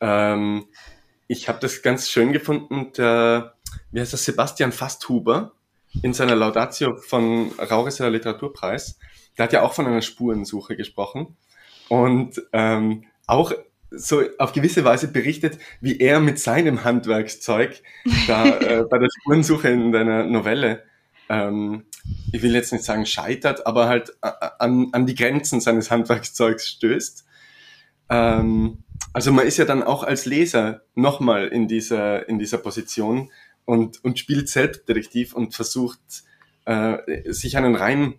Ähm, 0.00 0.66
ich 1.26 1.48
habe 1.48 1.58
das 1.60 1.82
ganz 1.82 2.08
schön 2.08 2.32
gefunden, 2.32 2.92
der, 2.96 3.54
wie 3.90 4.00
heißt 4.00 4.12
das, 4.12 4.24
Sebastian 4.24 4.70
Fasthuber 4.70 5.52
in 6.02 6.14
seiner 6.14 6.36
Laudatio 6.36 6.96
von 6.96 7.50
Raurisser 7.58 8.10
Literaturpreis, 8.10 8.98
der 9.36 9.44
hat 9.44 9.52
ja 9.52 9.62
auch 9.62 9.72
von 9.72 9.86
einer 9.86 10.02
Spurensuche 10.02 10.76
gesprochen 10.76 11.36
und 11.88 12.40
ähm, 12.52 13.04
auch 13.26 13.52
so 13.90 14.22
auf 14.38 14.52
gewisse 14.52 14.84
Weise 14.84 15.08
berichtet, 15.08 15.58
wie 15.80 15.98
er 15.98 16.20
mit 16.20 16.38
seinem 16.38 16.84
Handwerkszeug 16.84 17.82
da 18.26 18.46
äh, 18.46 18.84
bei 18.88 18.98
der 18.98 19.08
Spurensuche 19.20 19.68
in 19.68 19.92
deiner 19.92 20.24
Novelle 20.24 20.84
ähm, 21.32 21.86
ich 22.30 22.42
will 22.42 22.54
jetzt 22.54 22.72
nicht 22.72 22.84
sagen 22.84 23.06
scheitert, 23.06 23.66
aber 23.66 23.88
halt 23.88 24.12
an, 24.20 24.88
an 24.92 25.06
die 25.06 25.14
Grenzen 25.14 25.60
seines 25.60 25.90
Handwerkszeugs 25.90 26.68
stößt. 26.68 27.24
Ähm, 28.10 28.84
also 29.14 29.32
man 29.32 29.46
ist 29.46 29.56
ja 29.56 29.64
dann 29.64 29.82
auch 29.82 30.02
als 30.02 30.26
Leser 30.26 30.82
nochmal 30.94 31.48
in 31.48 31.68
dieser, 31.68 32.28
in 32.28 32.38
dieser 32.38 32.58
Position 32.58 33.30
und, 33.64 34.04
und 34.04 34.18
spielt 34.18 34.50
Selbstdetektiv 34.50 35.32
und 35.32 35.54
versucht, 35.54 36.00
äh, 36.66 37.32
sich 37.32 37.56
einen 37.56 37.76
Reim 37.76 38.14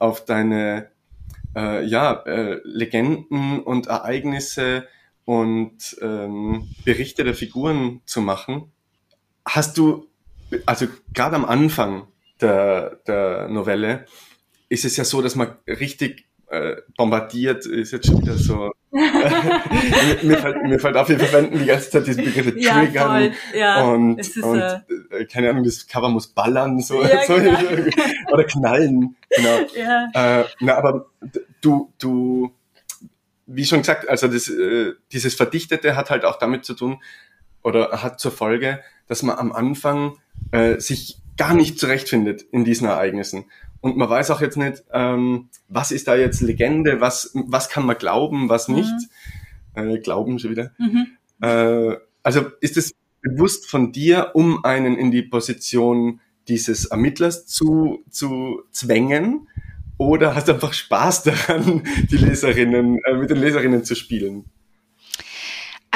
auf 0.00 0.24
deine 0.24 0.90
äh, 1.54 1.86
ja, 1.86 2.14
äh, 2.26 2.60
Legenden 2.64 3.60
und 3.60 3.86
Ereignisse 3.86 4.88
und 5.24 5.96
ähm, 6.02 6.68
Berichte 6.84 7.22
der 7.22 7.34
Figuren 7.34 8.00
zu 8.06 8.20
machen. 8.20 8.72
Hast 9.44 9.78
du, 9.78 10.08
also 10.66 10.86
gerade 11.12 11.36
am 11.36 11.44
Anfang, 11.44 12.08
der, 12.40 13.00
der 13.06 13.48
Novelle 13.48 14.06
ist 14.68 14.84
es 14.84 14.96
ja 14.96 15.04
so, 15.04 15.22
dass 15.22 15.36
man 15.36 15.56
richtig 15.66 16.26
äh, 16.48 16.76
bombardiert 16.96 17.66
ist 17.66 17.92
jetzt 17.92 18.06
schon 18.06 18.22
wieder 18.22 18.36
so. 18.36 18.72
mir, 18.90 20.18
mir, 20.22 20.38
fällt, 20.38 20.62
mir 20.62 20.78
fällt 20.78 20.96
auf, 20.96 21.08
wir 21.08 21.18
verwenden 21.18 21.58
die 21.58 21.66
ganze 21.66 21.90
Zeit 21.90 22.06
diesen 22.06 22.24
Begriff 22.24 22.54
ja, 22.56 22.78
Triggern. 22.78 23.32
Ja, 23.54 23.84
und, 23.84 24.18
ist, 24.18 24.38
und 24.38 24.60
äh, 24.60 24.80
äh, 25.10 25.24
keine 25.26 25.50
Ahnung, 25.50 25.64
das 25.64 25.86
Cover 25.86 26.08
muss 26.08 26.28
ballern 26.28 26.80
so, 26.80 27.02
ja, 27.02 27.24
so 27.24 27.34
genau. 27.34 27.58
oder 28.32 28.44
knallen. 28.44 29.16
Genau. 29.28 29.58
Ja. 29.74 30.40
Äh, 30.40 30.44
na, 30.60 30.76
aber 30.76 31.10
du, 31.60 31.92
du, 31.98 32.52
wie 33.46 33.64
schon 33.64 33.80
gesagt, 33.80 34.08
also 34.08 34.28
das, 34.28 34.48
äh, 34.48 34.92
dieses 35.12 35.34
Verdichtete 35.34 35.96
hat 35.96 36.10
halt 36.10 36.24
auch 36.24 36.38
damit 36.38 36.64
zu 36.64 36.74
tun 36.74 37.02
oder 37.62 38.02
hat 38.02 38.20
zur 38.20 38.30
Folge, 38.30 38.80
dass 39.08 39.22
man 39.22 39.36
am 39.36 39.52
Anfang 39.52 40.16
äh, 40.52 40.78
sich 40.78 41.18
gar 41.36 41.54
nicht 41.54 41.78
zurechtfindet 41.78 42.42
in 42.50 42.64
diesen 42.64 42.86
Ereignissen. 42.86 43.44
Und 43.80 43.96
man 43.96 44.08
weiß 44.08 44.30
auch 44.30 44.40
jetzt 44.40 44.56
nicht, 44.56 44.84
ähm, 44.92 45.48
was 45.68 45.92
ist 45.92 46.08
da 46.08 46.16
jetzt 46.16 46.40
Legende, 46.40 47.00
was, 47.00 47.30
was 47.34 47.68
kann 47.68 47.86
man 47.86 47.98
glauben, 47.98 48.48
was 48.48 48.68
nicht. 48.68 48.92
Mhm. 49.74 49.90
Äh, 49.90 49.98
glauben 49.98 50.38
schon 50.38 50.50
wieder. 50.50 50.72
Mhm. 50.78 51.06
Äh, 51.40 51.96
also 52.22 52.46
ist 52.60 52.76
es 52.76 52.94
bewusst 53.20 53.70
von 53.70 53.92
dir, 53.92 54.30
um 54.34 54.64
einen 54.64 54.96
in 54.96 55.10
die 55.10 55.22
Position 55.22 56.20
dieses 56.48 56.86
Ermittlers 56.86 57.46
zu, 57.46 58.02
zu 58.10 58.62
zwängen? 58.70 59.48
Oder 59.98 60.34
hast 60.34 60.48
du 60.48 60.52
einfach 60.52 60.72
Spaß 60.72 61.22
daran, 61.24 61.82
die 62.10 62.16
Leserinnen, 62.16 62.98
äh, 63.04 63.14
mit 63.14 63.30
den 63.30 63.38
Leserinnen 63.38 63.84
zu 63.84 63.94
spielen? 63.94 64.44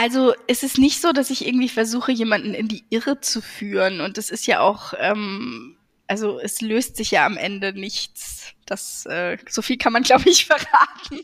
Also 0.00 0.32
es 0.46 0.62
ist 0.62 0.78
nicht 0.78 1.02
so, 1.02 1.12
dass 1.12 1.28
ich 1.28 1.46
irgendwie 1.46 1.68
versuche, 1.68 2.10
jemanden 2.10 2.54
in 2.54 2.68
die 2.68 2.86
Irre 2.88 3.20
zu 3.20 3.42
führen. 3.42 4.00
Und 4.00 4.16
es 4.16 4.30
ist 4.30 4.46
ja 4.46 4.60
auch, 4.60 4.94
ähm, 4.96 5.76
also 6.06 6.40
es 6.40 6.62
löst 6.62 6.96
sich 6.96 7.10
ja 7.10 7.26
am 7.26 7.36
Ende 7.36 7.74
nichts. 7.74 8.54
Das, 8.64 9.04
äh, 9.04 9.36
so 9.46 9.60
viel 9.60 9.76
kann 9.76 9.92
man, 9.92 10.02
glaube 10.04 10.30
ich, 10.30 10.46
verraten. 10.46 11.20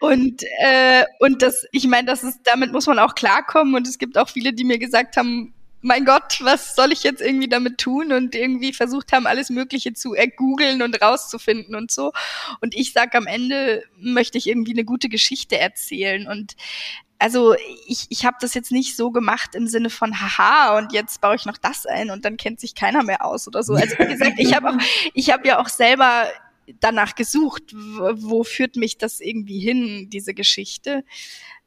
und 0.00 0.42
äh, 0.58 1.04
und 1.20 1.40
das, 1.40 1.68
ich 1.70 1.86
meine, 1.86 2.08
das 2.08 2.24
ist, 2.24 2.40
damit 2.42 2.72
muss 2.72 2.88
man 2.88 2.98
auch 2.98 3.14
klarkommen. 3.14 3.76
Und 3.76 3.86
es 3.86 3.98
gibt 3.98 4.18
auch 4.18 4.28
viele, 4.28 4.52
die 4.52 4.64
mir 4.64 4.80
gesagt 4.80 5.16
haben, 5.16 5.54
mein 5.80 6.04
Gott, 6.04 6.38
was 6.42 6.74
soll 6.74 6.92
ich 6.92 7.02
jetzt 7.02 7.20
irgendwie 7.20 7.48
damit 7.48 7.78
tun? 7.78 8.12
Und 8.12 8.34
irgendwie 8.34 8.72
versucht 8.72 9.12
haben, 9.12 9.26
alles 9.26 9.50
Mögliche 9.50 9.92
zu 9.92 10.14
ergoogeln 10.14 10.82
und 10.82 11.00
rauszufinden 11.00 11.74
und 11.74 11.90
so. 11.90 12.12
Und 12.60 12.74
ich 12.74 12.92
sag 12.92 13.14
am 13.14 13.26
Ende 13.26 13.84
möchte 13.98 14.38
ich 14.38 14.48
irgendwie 14.48 14.72
eine 14.72 14.84
gute 14.84 15.08
Geschichte 15.08 15.58
erzählen. 15.58 16.26
Und 16.26 16.56
also 17.18 17.54
ich, 17.86 18.06
ich 18.08 18.24
habe 18.24 18.36
das 18.40 18.54
jetzt 18.54 18.72
nicht 18.72 18.96
so 18.96 19.10
gemacht 19.10 19.54
im 19.54 19.66
Sinne 19.66 19.90
von 19.90 20.20
haha 20.20 20.78
und 20.78 20.92
jetzt 20.92 21.20
baue 21.20 21.36
ich 21.36 21.46
noch 21.46 21.58
das 21.58 21.86
ein 21.86 22.10
und 22.10 22.24
dann 22.24 22.36
kennt 22.36 22.60
sich 22.60 22.74
keiner 22.74 23.02
mehr 23.02 23.24
aus 23.24 23.46
oder 23.48 23.62
so. 23.62 23.74
Also 23.74 23.98
wie 23.98 24.06
gesagt, 24.06 24.34
ich 24.38 24.54
habe 24.54 24.70
auch 24.70 24.76
ich 25.14 25.30
habe 25.30 25.46
ja 25.48 25.60
auch 25.60 25.68
selber 25.68 26.28
danach 26.80 27.14
gesucht, 27.14 27.62
wo, 27.72 28.44
führt 28.44 28.76
mich 28.76 28.98
das 28.98 29.20
irgendwie 29.20 29.58
hin, 29.58 30.10
diese 30.10 30.34
Geschichte. 30.34 31.04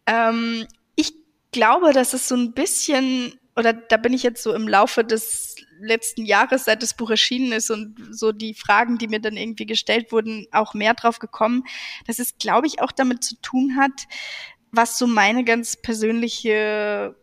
Ähm, 0.05 0.67
ich 0.95 1.13
glaube, 1.51 1.91
dass 1.91 2.13
es 2.13 2.27
so 2.27 2.35
ein 2.35 2.53
bisschen 2.53 3.39
oder 3.55 3.73
da 3.73 3.97
bin 3.97 4.13
ich 4.13 4.23
jetzt 4.23 4.43
so 4.43 4.53
im 4.53 4.67
Laufe 4.67 5.03
des 5.03 5.55
letzten 5.79 6.25
Jahres, 6.25 6.65
seit 6.65 6.83
das 6.83 6.93
Buch 6.93 7.09
erschienen 7.09 7.51
ist 7.51 7.69
und 7.69 7.95
so 8.11 8.31
die 8.31 8.53
Fragen, 8.53 8.97
die 8.97 9.07
mir 9.07 9.19
dann 9.19 9.35
irgendwie 9.35 9.65
gestellt 9.65 10.11
wurden, 10.11 10.47
auch 10.51 10.73
mehr 10.73 10.93
drauf 10.93 11.19
gekommen, 11.19 11.63
dass 12.07 12.19
es, 12.19 12.37
glaube 12.37 12.67
ich, 12.67 12.81
auch 12.81 12.91
damit 12.91 13.23
zu 13.23 13.35
tun 13.41 13.77
hat, 13.77 14.07
was 14.71 14.97
so 14.97 15.07
meine 15.07 15.43
ganz 15.43 15.75
persönliche 15.75 17.15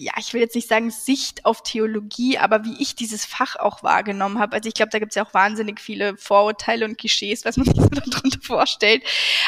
ja, 0.00 0.12
ich 0.16 0.32
will 0.32 0.40
jetzt 0.40 0.54
nicht 0.54 0.68
sagen 0.68 0.90
Sicht 0.90 1.44
auf 1.44 1.64
Theologie, 1.64 2.38
aber 2.38 2.64
wie 2.64 2.80
ich 2.80 2.94
dieses 2.94 3.24
Fach 3.24 3.56
auch 3.56 3.82
wahrgenommen 3.82 4.38
habe. 4.38 4.54
Also 4.54 4.68
ich 4.68 4.74
glaube, 4.74 4.90
da 4.90 5.00
gibt 5.00 5.10
es 5.10 5.16
ja 5.16 5.26
auch 5.26 5.34
wahnsinnig 5.34 5.80
viele 5.80 6.16
Vorurteile 6.16 6.84
und 6.84 6.98
Klischees, 6.98 7.44
was 7.44 7.56
man 7.56 7.66
sich 7.74 7.74
so 7.74 7.88
darunter 7.88 8.38
vorstellt. 8.40 9.02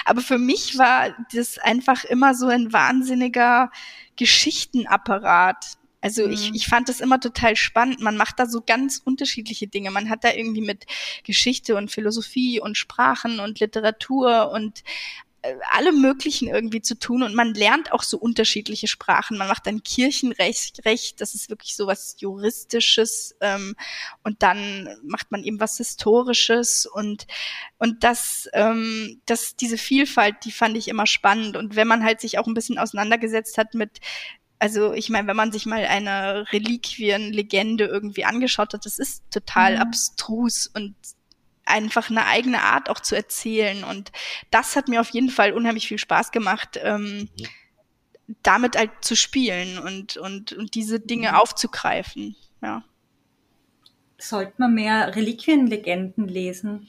Aber 0.04 0.20
für 0.20 0.38
mich 0.38 0.76
war 0.76 1.14
das 1.32 1.58
einfach 1.58 2.02
immer 2.02 2.34
so 2.34 2.46
ein 2.48 2.72
wahnsinniger 2.72 3.70
Geschichtenapparat. 4.20 5.78
Also 6.02 6.26
mhm. 6.26 6.32
ich, 6.32 6.54
ich 6.54 6.66
fand 6.66 6.90
das 6.90 7.00
immer 7.00 7.20
total 7.20 7.56
spannend. 7.56 8.00
Man 8.00 8.18
macht 8.18 8.38
da 8.38 8.44
so 8.44 8.60
ganz 8.60 9.00
unterschiedliche 9.02 9.66
Dinge. 9.66 9.90
Man 9.90 10.10
hat 10.10 10.24
da 10.24 10.32
irgendwie 10.32 10.60
mit 10.60 10.84
Geschichte 11.24 11.74
und 11.74 11.90
Philosophie 11.90 12.60
und 12.60 12.76
Sprachen 12.76 13.40
und 13.40 13.60
Literatur 13.60 14.50
und 14.52 14.84
alle 15.72 15.92
möglichen 15.92 16.48
irgendwie 16.48 16.82
zu 16.82 16.98
tun. 16.98 17.22
Und 17.22 17.34
man 17.34 17.54
lernt 17.54 17.92
auch 17.92 18.02
so 18.02 18.18
unterschiedliche 18.18 18.88
Sprachen. 18.88 19.38
Man 19.38 19.48
macht 19.48 19.66
dann 19.66 19.82
Kirchenrecht, 19.82 20.84
Recht, 20.84 21.20
das 21.20 21.34
ist 21.34 21.48
wirklich 21.48 21.76
so 21.76 21.86
was 21.86 22.16
Juristisches. 22.18 23.34
Ähm, 23.40 23.74
und 24.22 24.42
dann 24.42 24.88
macht 25.02 25.30
man 25.30 25.42
eben 25.42 25.60
was 25.60 25.78
Historisches. 25.78 26.86
Und 26.86 27.26
und 27.78 28.04
das, 28.04 28.48
ähm, 28.52 29.20
das 29.26 29.56
diese 29.56 29.78
Vielfalt, 29.78 30.36
die 30.44 30.52
fand 30.52 30.76
ich 30.76 30.88
immer 30.88 31.06
spannend. 31.06 31.56
Und 31.56 31.76
wenn 31.76 31.88
man 31.88 32.04
halt 32.04 32.20
sich 32.20 32.38
auch 32.38 32.46
ein 32.46 32.54
bisschen 32.54 32.78
auseinandergesetzt 32.78 33.58
hat 33.58 33.74
mit 33.74 34.00
also 34.62 34.92
ich 34.92 35.08
meine, 35.08 35.26
wenn 35.26 35.36
man 35.36 35.52
sich 35.52 35.64
mal 35.64 35.86
eine 35.86 36.44
Reliquienlegende 36.52 37.86
irgendwie 37.86 38.26
angeschaut 38.26 38.74
hat, 38.74 38.84
das 38.84 38.98
ist 38.98 39.22
total 39.30 39.76
mhm. 39.76 39.82
abstrus 39.82 40.66
und 40.66 40.94
einfach 41.70 42.10
eine 42.10 42.26
eigene 42.26 42.62
Art 42.62 42.90
auch 42.90 43.00
zu 43.00 43.14
erzählen. 43.14 43.84
Und 43.84 44.12
das 44.50 44.76
hat 44.76 44.88
mir 44.88 45.00
auf 45.00 45.10
jeden 45.10 45.30
Fall 45.30 45.52
unheimlich 45.52 45.88
viel 45.88 45.98
Spaß 45.98 46.32
gemacht, 46.32 46.78
ähm, 46.82 47.28
damit 48.42 48.76
halt 48.76 48.90
zu 49.00 49.16
spielen 49.16 49.78
und, 49.78 50.16
und, 50.16 50.52
und 50.52 50.74
diese 50.74 51.00
Dinge 51.00 51.30
mhm. 51.30 51.34
aufzugreifen. 51.34 52.36
Ja. 52.62 52.84
Sollte 54.20 54.52
man 54.58 54.74
mehr 54.74 55.16
Reliquienlegenden 55.16 56.28
lesen? 56.28 56.88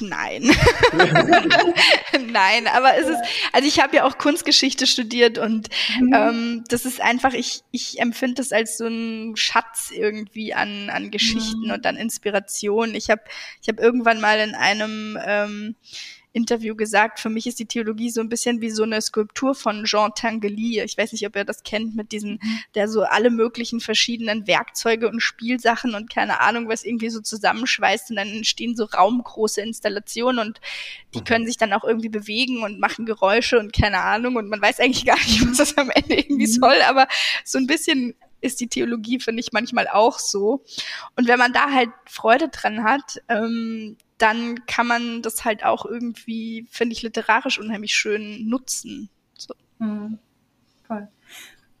Nein. 0.00 0.42
Nein, 2.30 2.66
aber 2.66 2.96
es 2.96 3.08
ist, 3.08 3.20
also 3.52 3.68
ich 3.68 3.80
habe 3.80 3.96
ja 3.96 4.04
auch 4.04 4.16
Kunstgeschichte 4.16 4.86
studiert 4.86 5.38
und 5.38 5.68
mhm. 6.00 6.14
ähm, 6.14 6.64
das 6.68 6.84
ist 6.86 7.00
einfach, 7.00 7.34
ich, 7.34 7.62
ich 7.70 8.00
empfinde 8.00 8.36
das 8.36 8.52
als 8.52 8.78
so 8.78 8.86
ein 8.86 9.36
Schatz 9.36 9.90
irgendwie 9.92 10.54
an, 10.54 10.88
an 10.88 11.10
Geschichten 11.10 11.66
mhm. 11.66 11.72
und 11.72 11.86
an 11.86 11.96
Inspiration. 11.96 12.94
Ich 12.94 13.10
habe 13.10 13.22
ich 13.60 13.68
hab 13.68 13.80
irgendwann 13.80 14.20
mal 14.20 14.38
in 14.38 14.54
einem 14.54 15.18
ähm, 15.22 15.76
Interview 16.32 16.76
gesagt, 16.76 17.20
für 17.20 17.30
mich 17.30 17.46
ist 17.46 17.58
die 17.58 17.66
Theologie 17.66 18.10
so 18.10 18.20
ein 18.20 18.28
bisschen 18.28 18.60
wie 18.60 18.70
so 18.70 18.82
eine 18.82 19.00
Skulptur 19.00 19.54
von 19.54 19.84
Jean 19.84 20.12
Tinguely. 20.14 20.80
Ich 20.82 20.96
weiß 20.96 21.12
nicht, 21.12 21.26
ob 21.26 21.36
ihr 21.36 21.44
das 21.44 21.62
kennt, 21.62 21.96
mit 21.96 22.12
diesem, 22.12 22.32
mhm. 22.32 22.60
der 22.74 22.88
so 22.88 23.02
alle 23.02 23.30
möglichen 23.30 23.80
verschiedenen 23.80 24.46
Werkzeuge 24.46 25.08
und 25.08 25.20
Spielsachen 25.20 25.94
und 25.94 26.10
keine 26.12 26.40
Ahnung, 26.40 26.68
was 26.68 26.84
irgendwie 26.84 27.10
so 27.10 27.20
zusammenschweißt 27.20 28.10
und 28.10 28.16
dann 28.16 28.28
entstehen 28.28 28.76
so 28.76 28.84
raumgroße 28.84 29.60
Installationen 29.60 30.46
und 30.46 30.60
die 31.14 31.20
mhm. 31.20 31.24
können 31.24 31.46
sich 31.46 31.56
dann 31.56 31.72
auch 31.72 31.84
irgendwie 31.84 32.10
bewegen 32.10 32.62
und 32.62 32.78
machen 32.78 33.06
Geräusche 33.06 33.58
und 33.58 33.72
keine 33.72 34.00
Ahnung 34.00 34.36
und 34.36 34.48
man 34.48 34.60
weiß 34.60 34.80
eigentlich 34.80 35.06
gar 35.06 35.18
nicht, 35.18 35.46
was 35.48 35.56
das 35.56 35.78
am 35.78 35.90
Ende 35.90 36.14
irgendwie 36.14 36.46
mhm. 36.46 36.60
soll, 36.60 36.82
aber 36.86 37.08
so 37.44 37.58
ein 37.58 37.66
bisschen 37.66 38.14
ist 38.40 38.60
die 38.60 38.68
Theologie, 38.68 39.18
finde 39.18 39.40
ich, 39.40 39.52
manchmal 39.52 39.88
auch 39.88 40.18
so. 40.18 40.64
Und 41.16 41.26
wenn 41.26 41.38
man 41.38 41.52
da 41.52 41.72
halt 41.72 41.90
Freude 42.06 42.48
dran 42.48 42.84
hat, 42.84 43.20
ähm, 43.28 43.96
dann 44.18 44.66
kann 44.66 44.86
man 44.86 45.22
das 45.22 45.44
halt 45.44 45.64
auch 45.64 45.86
irgendwie, 45.86 46.66
finde 46.70 46.92
ich, 46.92 47.02
literarisch 47.02 47.58
unheimlich 47.58 47.94
schön 47.94 48.48
nutzen. 48.48 49.08
So. 49.36 49.54
Mhm. 49.78 50.18
Voll. 50.86 51.08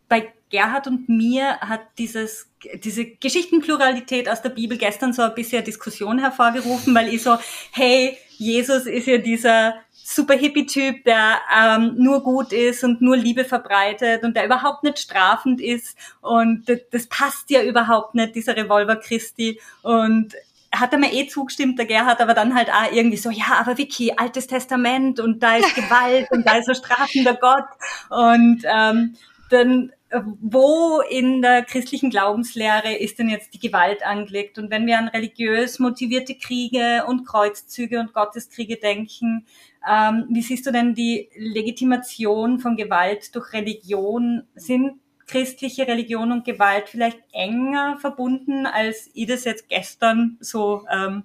Bei 0.08 0.32
Gerhard 0.50 0.86
und 0.86 1.08
mir 1.08 1.58
hat 1.60 1.82
dieses, 1.98 2.48
diese 2.82 3.04
Geschichtenpluralität 3.04 4.28
aus 4.28 4.40
der 4.40 4.50
Bibel 4.50 4.78
gestern 4.78 5.12
so 5.12 5.22
ein 5.22 5.34
bisschen 5.34 5.64
Diskussion 5.64 6.18
hervorgerufen, 6.18 6.94
weil 6.94 7.12
ich 7.12 7.22
so, 7.22 7.36
hey, 7.72 8.16
Jesus 8.38 8.86
ist 8.86 9.06
ja 9.06 9.18
dieser 9.18 9.74
super 9.92 10.34
Hippie-Typ, 10.34 11.04
der 11.04 11.40
ähm, 11.54 11.94
nur 11.98 12.22
gut 12.22 12.52
ist 12.54 12.82
und 12.82 13.02
nur 13.02 13.16
Liebe 13.16 13.44
verbreitet 13.44 14.22
und 14.22 14.34
der 14.34 14.46
überhaupt 14.46 14.82
nicht 14.82 14.98
strafend 14.98 15.60
ist 15.60 15.98
und 16.22 16.66
das, 16.66 16.78
das 16.90 17.06
passt 17.08 17.50
ja 17.50 17.62
überhaupt 17.62 18.14
nicht, 18.14 18.34
dieser 18.34 18.56
Revolver 18.56 18.96
Christi 18.96 19.60
und 19.82 20.34
hat 20.80 20.92
er 20.92 20.98
mir 20.98 21.12
eh 21.12 21.26
zugestimmt, 21.26 21.78
der 21.78 21.86
Gerhard, 21.86 22.20
aber 22.20 22.34
dann 22.34 22.54
halt 22.54 22.70
auch 22.70 22.92
irgendwie 22.92 23.16
so, 23.16 23.30
ja, 23.30 23.58
aber 23.60 23.78
Vicky, 23.78 24.12
Altes 24.16 24.46
Testament 24.46 25.20
und 25.20 25.42
da 25.42 25.56
ist 25.56 25.74
Gewalt 25.74 26.30
und 26.30 26.46
da 26.46 26.56
ist 26.56 26.68
ein 26.68 26.74
strafender 26.74 27.34
Gott 27.34 27.68
und 28.10 28.62
ähm, 28.64 29.14
dann 29.50 29.92
wo 30.10 31.00
in 31.00 31.42
der 31.42 31.62
christlichen 31.64 32.10
Glaubenslehre 32.10 32.96
ist 32.96 33.18
denn 33.18 33.28
jetzt 33.28 33.52
die 33.52 33.58
Gewalt 33.58 34.04
angelegt? 34.04 34.58
Und 34.58 34.70
wenn 34.70 34.86
wir 34.86 34.98
an 34.98 35.08
religiös 35.08 35.78
motivierte 35.78 36.34
Kriege 36.34 37.04
und 37.06 37.26
Kreuzzüge 37.26 38.00
und 38.00 38.14
Gotteskriege 38.14 38.76
denken, 38.76 39.46
ähm, 39.88 40.26
wie 40.30 40.42
siehst 40.42 40.66
du 40.66 40.72
denn 40.72 40.94
die 40.94 41.28
Legitimation 41.36 42.58
von 42.58 42.76
Gewalt 42.76 43.34
durch 43.34 43.52
Religion? 43.52 44.44
Sind 44.54 44.98
christliche 45.28 45.86
Religion 45.86 46.32
und 46.32 46.44
Gewalt 46.44 46.88
vielleicht 46.88 47.18
enger 47.32 47.98
verbunden, 48.00 48.66
als 48.66 49.10
ihr 49.14 49.26
das 49.26 49.44
jetzt 49.44 49.68
gestern 49.68 50.36
so 50.40 50.84
ähm, 50.90 51.24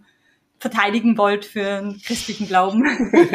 verteidigen 0.59 1.17
wollt 1.17 1.45
für 1.45 1.77
einen 1.77 2.01
christlichen 2.01 2.47
Glauben? 2.47 2.85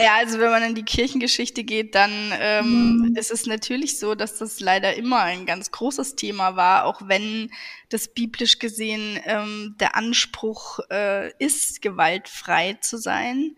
ja, 0.00 0.16
also 0.16 0.38
wenn 0.38 0.50
man 0.50 0.62
in 0.62 0.74
die 0.74 0.84
Kirchengeschichte 0.84 1.64
geht, 1.64 1.94
dann 1.94 2.32
ähm, 2.40 2.96
mhm. 2.96 3.16
ist 3.16 3.30
es 3.30 3.46
natürlich 3.46 3.98
so, 3.98 4.14
dass 4.14 4.38
das 4.38 4.60
leider 4.60 4.94
immer 4.94 5.20
ein 5.20 5.44
ganz 5.44 5.70
großes 5.70 6.16
Thema 6.16 6.56
war, 6.56 6.84
auch 6.84 7.02
wenn 7.04 7.50
das 7.90 8.08
biblisch 8.08 8.58
gesehen 8.58 9.18
ähm, 9.24 9.76
der 9.80 9.96
Anspruch 9.96 10.78
äh, 10.90 11.30
ist, 11.38 11.82
gewaltfrei 11.82 12.78
zu 12.80 12.96
sein. 12.96 13.56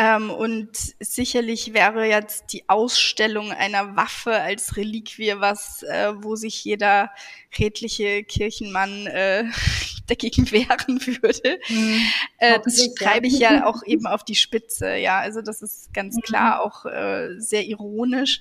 Ähm, 0.00 0.30
und 0.30 0.70
sicherlich 1.00 1.74
wäre 1.74 2.06
jetzt 2.06 2.52
die 2.52 2.68
Ausstellung 2.68 3.50
einer 3.50 3.96
Waffe 3.96 4.32
als 4.32 4.76
Reliquie 4.76 5.34
was, 5.38 5.82
äh, 5.82 6.12
wo 6.22 6.36
sich 6.36 6.64
jeder 6.64 7.10
redliche 7.58 8.22
Kirchenmann 8.22 9.08
äh, 9.08 9.44
dagegen 10.06 10.52
wehren 10.52 11.00
würde. 11.04 11.58
Mhm. 11.68 12.00
Äh, 12.38 12.60
das 12.64 12.94
treibe 12.94 13.26
ich 13.26 13.40
ja 13.40 13.66
auch 13.66 13.82
eben 13.86 14.06
auf 14.06 14.22
die 14.22 14.36
Spitze. 14.36 14.94
Ja, 14.94 15.18
also 15.18 15.42
das 15.42 15.62
ist 15.62 15.92
ganz 15.92 16.14
mhm. 16.14 16.20
klar 16.20 16.62
auch 16.62 16.86
äh, 16.86 17.34
sehr 17.40 17.66
ironisch. 17.66 18.40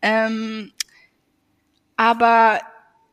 Ähm, 0.00 0.72
aber 1.96 2.60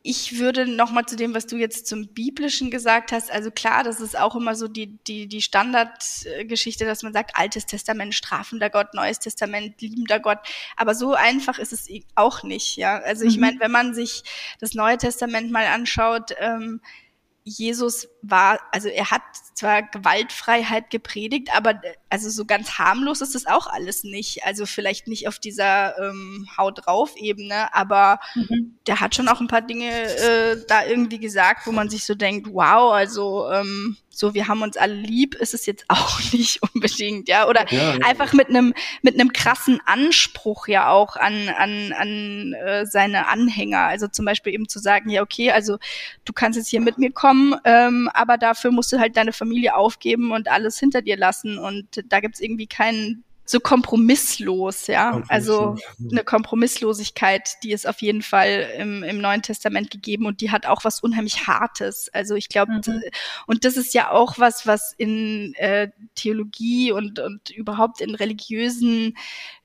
ich 0.06 0.38
würde 0.38 0.68
noch 0.68 0.92
mal 0.92 1.06
zu 1.06 1.16
dem, 1.16 1.34
was 1.34 1.48
du 1.48 1.56
jetzt 1.56 1.88
zum 1.88 2.10
Biblischen 2.10 2.70
gesagt 2.70 3.14
hast. 3.14 3.32
Also 3.32 3.52
klar, 3.52 3.84
das 3.84 4.02
ist 4.02 4.20
auch 4.20 4.36
immer 4.36 4.54
so 4.54 4.68
die, 4.68 4.98
die, 5.08 5.28
die 5.28 5.42
Standardgeschichte, 5.42 6.84
dass 6.84 7.04
man 7.04 7.14
sagt, 7.14 7.38
Altes 7.38 7.66
Testament 7.66 8.14
strafender 8.14 8.70
Gott, 8.70 8.94
Neues 8.94 9.20
Testament 9.20 9.80
liebender 9.80 10.20
Gott. 10.20 10.40
Aber 10.76 10.94
so 10.94 11.14
einfach 11.14 11.58
ist 11.58 11.72
es 11.72 11.88
auch 12.16 12.44
nicht, 12.44 12.76
ja. 12.76 12.98
Also 12.98 13.24
ich 13.24 13.36
mhm. 13.36 13.42
meine, 13.42 13.60
wenn 13.62 13.72
man 13.72 13.94
sich 13.94 14.24
das 14.60 14.74
Neue 14.74 14.98
Testament 14.98 15.52
mal 15.52 15.68
anschaut, 15.68 16.32
ähm, 16.38 16.82
Jesus 17.46 18.08
war, 18.22 18.60
also 18.72 18.88
er 18.88 19.12
hat 19.12 19.22
zwar 19.54 19.84
Gewaltfreiheit 19.84 20.90
gepredigt, 20.90 21.50
aber 21.54 21.82
also 22.10 22.30
so 22.30 22.46
ganz 22.46 22.78
harmlos 22.78 23.22
ist 23.22 23.36
das 23.36 23.46
auch 23.46 23.68
alles 23.68 24.04
nicht. 24.04 24.46
Also 24.46 24.66
vielleicht 24.66 25.08
nicht 25.08 25.28
auf 25.28 25.40
dieser 25.40 25.98
ähm, 26.00 26.48
Haut 26.58 26.86
drauf 26.86 27.16
Ebene, 27.18 27.74
aber 27.74 28.20
mhm. 28.36 28.78
der 28.88 29.02
hat 29.02 29.16
schon 29.16 29.28
auch 29.28 29.42
ein 29.42 29.48
paar 29.48 29.62
Dinge 29.62 29.90
äh, 29.92 30.64
da 30.68 30.86
irgendwie 30.86 31.20
gesagt, 31.20 31.68
wo 31.68 31.72
man 31.74 31.90
sich 31.90 32.06
so 32.06 32.16
denkt, 32.16 32.48
wow, 32.52 32.94
also 32.94 33.50
ähm, 33.52 33.98
so 34.16 34.34
wir 34.34 34.48
haben 34.48 34.62
uns 34.62 34.78
alle 34.78 34.94
lieb, 34.94 35.36
ist 35.36 35.54
es 35.54 35.66
jetzt 35.66 35.86
auch 35.88 36.20
nicht 36.32 36.62
unbedingt, 36.62 37.28
ja, 37.28 37.48
oder 37.48 37.72
ja, 37.72 37.96
ja. 37.96 38.06
einfach 38.06 38.34
mit 38.34 38.50
einem 38.50 38.74
mit 39.02 39.16
einem 39.16 39.34
krassen 39.34 39.80
Anspruch 39.86 40.68
ja 40.68 40.90
auch 40.90 41.16
an 41.16 41.50
an 41.50 41.94
an 41.94 42.54
äh, 42.54 42.86
seine 42.86 43.28
Anhänger, 43.28 43.82
also 43.82 44.08
zum 44.08 44.26
Beispiel 44.26 44.54
eben 44.54 44.70
zu 44.70 44.80
sagen, 44.80 45.10
ja 45.10 45.22
okay, 45.22 45.52
also 45.52 45.78
du 46.26 46.34
kannst 46.34 46.58
jetzt 46.58 46.70
hier 46.70 46.82
mit 46.82 46.98
mir 46.98 47.12
kommen, 47.12 47.56
ähm, 47.66 48.10
aber 48.14 48.38
dafür 48.38 48.72
musst 48.72 48.92
du 48.94 49.00
halt 49.00 49.18
deine 49.18 49.34
Familie 49.34 49.76
aufgeben 49.76 50.32
und 50.32 50.50
alles 50.50 50.80
hinter 50.80 51.02
dir 51.02 51.18
lassen 51.18 51.58
und 51.58 52.04
da 52.06 52.20
gibt's 52.20 52.40
irgendwie 52.40 52.68
keinen 52.68 53.24
so 53.54 53.60
kompromisslos, 53.60 54.88
ja. 54.88 55.22
Also 55.30 55.78
eine 56.12 56.24
Kompromisslosigkeit, 56.24 57.52
die 57.64 57.72
ist 57.72 57.88
auf 57.88 58.02
jeden 58.02 58.24
Fall 58.24 58.68
im, 58.78 59.04
im 59.04 59.20
Neuen 59.22 59.44
Testament 59.44 59.92
gegeben 59.92 60.26
und 60.26 60.42
die 60.42 60.52
hat 60.52 60.66
auch 60.66 60.84
was 60.84 61.00
unheimlich 61.00 61.48
Hartes. 61.48 62.10
Also 62.14 62.36
ich 62.36 62.50
glaube, 62.50 62.74
mhm. 62.74 63.02
und 63.46 63.64
das 63.64 63.78
ist 63.78 63.94
ja 63.94 64.12
auch 64.12 64.40
was, 64.40 64.68
was 64.68 64.94
in 64.98 65.54
äh, 65.54 65.90
Theologie 66.16 66.92
und, 66.92 67.20
und 67.20 67.52
überhaupt 67.52 68.02
in 68.02 68.16
religiösen 68.16 69.16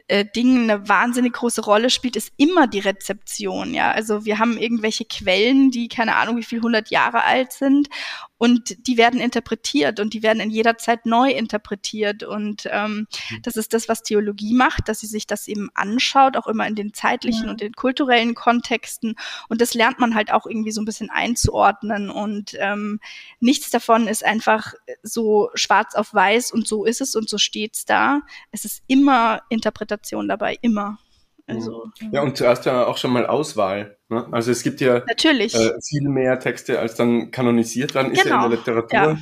äh, 0.06 0.24
Dingen 0.24 0.70
eine 0.70 0.88
wahnsinnig 0.88 1.32
große 1.32 1.62
Rolle 1.62 1.88
spielt, 1.88 2.16
ist 2.16 2.32
immer 2.36 2.66
die 2.66 2.80
Rezeption. 2.80 3.72
Ja, 3.72 3.92
also 3.92 4.26
wir 4.26 4.38
haben 4.38 4.58
irgendwelche 4.58 5.06
Quellen, 5.06 5.70
die 5.70 5.88
keine 5.88 6.16
Ahnung 6.16 6.36
wie 6.36 6.44
viel 6.44 6.60
hundert 6.60 6.90
Jahre 6.90 7.24
alt 7.24 7.52
sind 7.52 7.88
und 8.38 8.86
die 8.86 8.96
werden 8.96 9.20
interpretiert 9.20 10.00
und 10.00 10.14
die 10.14 10.22
werden 10.22 10.40
in 10.40 10.50
jeder 10.50 10.78
Zeit 10.78 11.06
neu 11.06 11.30
interpretiert 11.30 12.22
und 12.22 12.68
ähm, 12.70 13.06
mhm. 13.30 13.42
das 13.42 13.56
ist 13.56 13.74
das, 13.74 13.88
was 13.88 14.02
Theologie 14.02 14.54
macht, 14.54 14.88
dass 14.88 15.00
sie 15.00 15.06
sich 15.06 15.26
das 15.26 15.48
eben 15.48 15.68
anschaut, 15.74 16.36
auch 16.36 16.46
immer 16.46 16.66
in 16.66 16.74
den 16.74 16.94
zeitlichen 16.94 17.44
ja. 17.44 17.50
und 17.50 17.60
den 17.60 17.72
kulturellen 17.72 18.34
Kontexten 18.34 19.16
und 19.48 19.60
das 19.60 19.74
lernt 19.74 19.98
man 19.98 20.14
halt 20.14 20.32
auch 20.32 20.46
irgendwie 20.46 20.72
so 20.72 20.80
ein 20.80 20.86
bisschen 20.86 21.10
einzuordnen 21.10 22.10
und 22.10 22.56
ähm, 22.58 23.00
nichts 23.40 23.70
davon 23.70 24.06
ist 24.06 24.24
einfach 24.24 24.74
so 25.02 25.50
schwarz 25.54 25.94
auf 25.94 26.14
weiß 26.14 26.52
und 26.52 26.66
so 26.66 26.84
ist 26.84 27.00
es 27.00 27.16
und 27.16 27.28
so 27.28 27.38
steht's 27.38 27.84
da. 27.84 28.22
Es 28.52 28.64
ist 28.64 28.82
immer 28.86 29.42
Interpretation 29.48 30.28
dabei, 30.28 30.56
immer. 30.62 30.98
Also, 31.48 31.90
ja, 32.12 32.22
und 32.22 32.36
zuerst 32.36 32.66
ja 32.66 32.86
auch 32.86 32.98
schon 32.98 33.12
mal 33.12 33.26
Auswahl. 33.26 33.96
Ne? 34.08 34.26
Also 34.30 34.50
es 34.50 34.62
gibt 34.62 34.80
ja 34.80 35.02
Natürlich. 35.06 35.54
Äh, 35.54 35.72
viel 35.82 36.08
mehr 36.08 36.38
Texte, 36.38 36.78
als 36.78 36.94
dann 36.94 37.30
kanonisiert 37.30 37.94
werden, 37.94 38.12
genau. 38.12 38.20
ist 38.20 38.28
ja 38.28 38.34
in 38.34 38.50
der 38.50 38.58
genau. 38.58 38.80
Literatur 38.82 39.18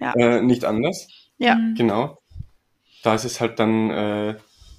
ja. 0.00 0.14
Ja. 0.14 0.36
Äh, 0.38 0.42
nicht 0.42 0.64
anders. 0.64 1.08
Ja. 1.38 1.54
Mhm. 1.54 1.74
Genau. 1.76 2.18
Da 3.02 3.14
ist 3.14 3.24
es 3.24 3.40
halt 3.40 3.58
dann 3.58 3.90
äh, 3.90 4.34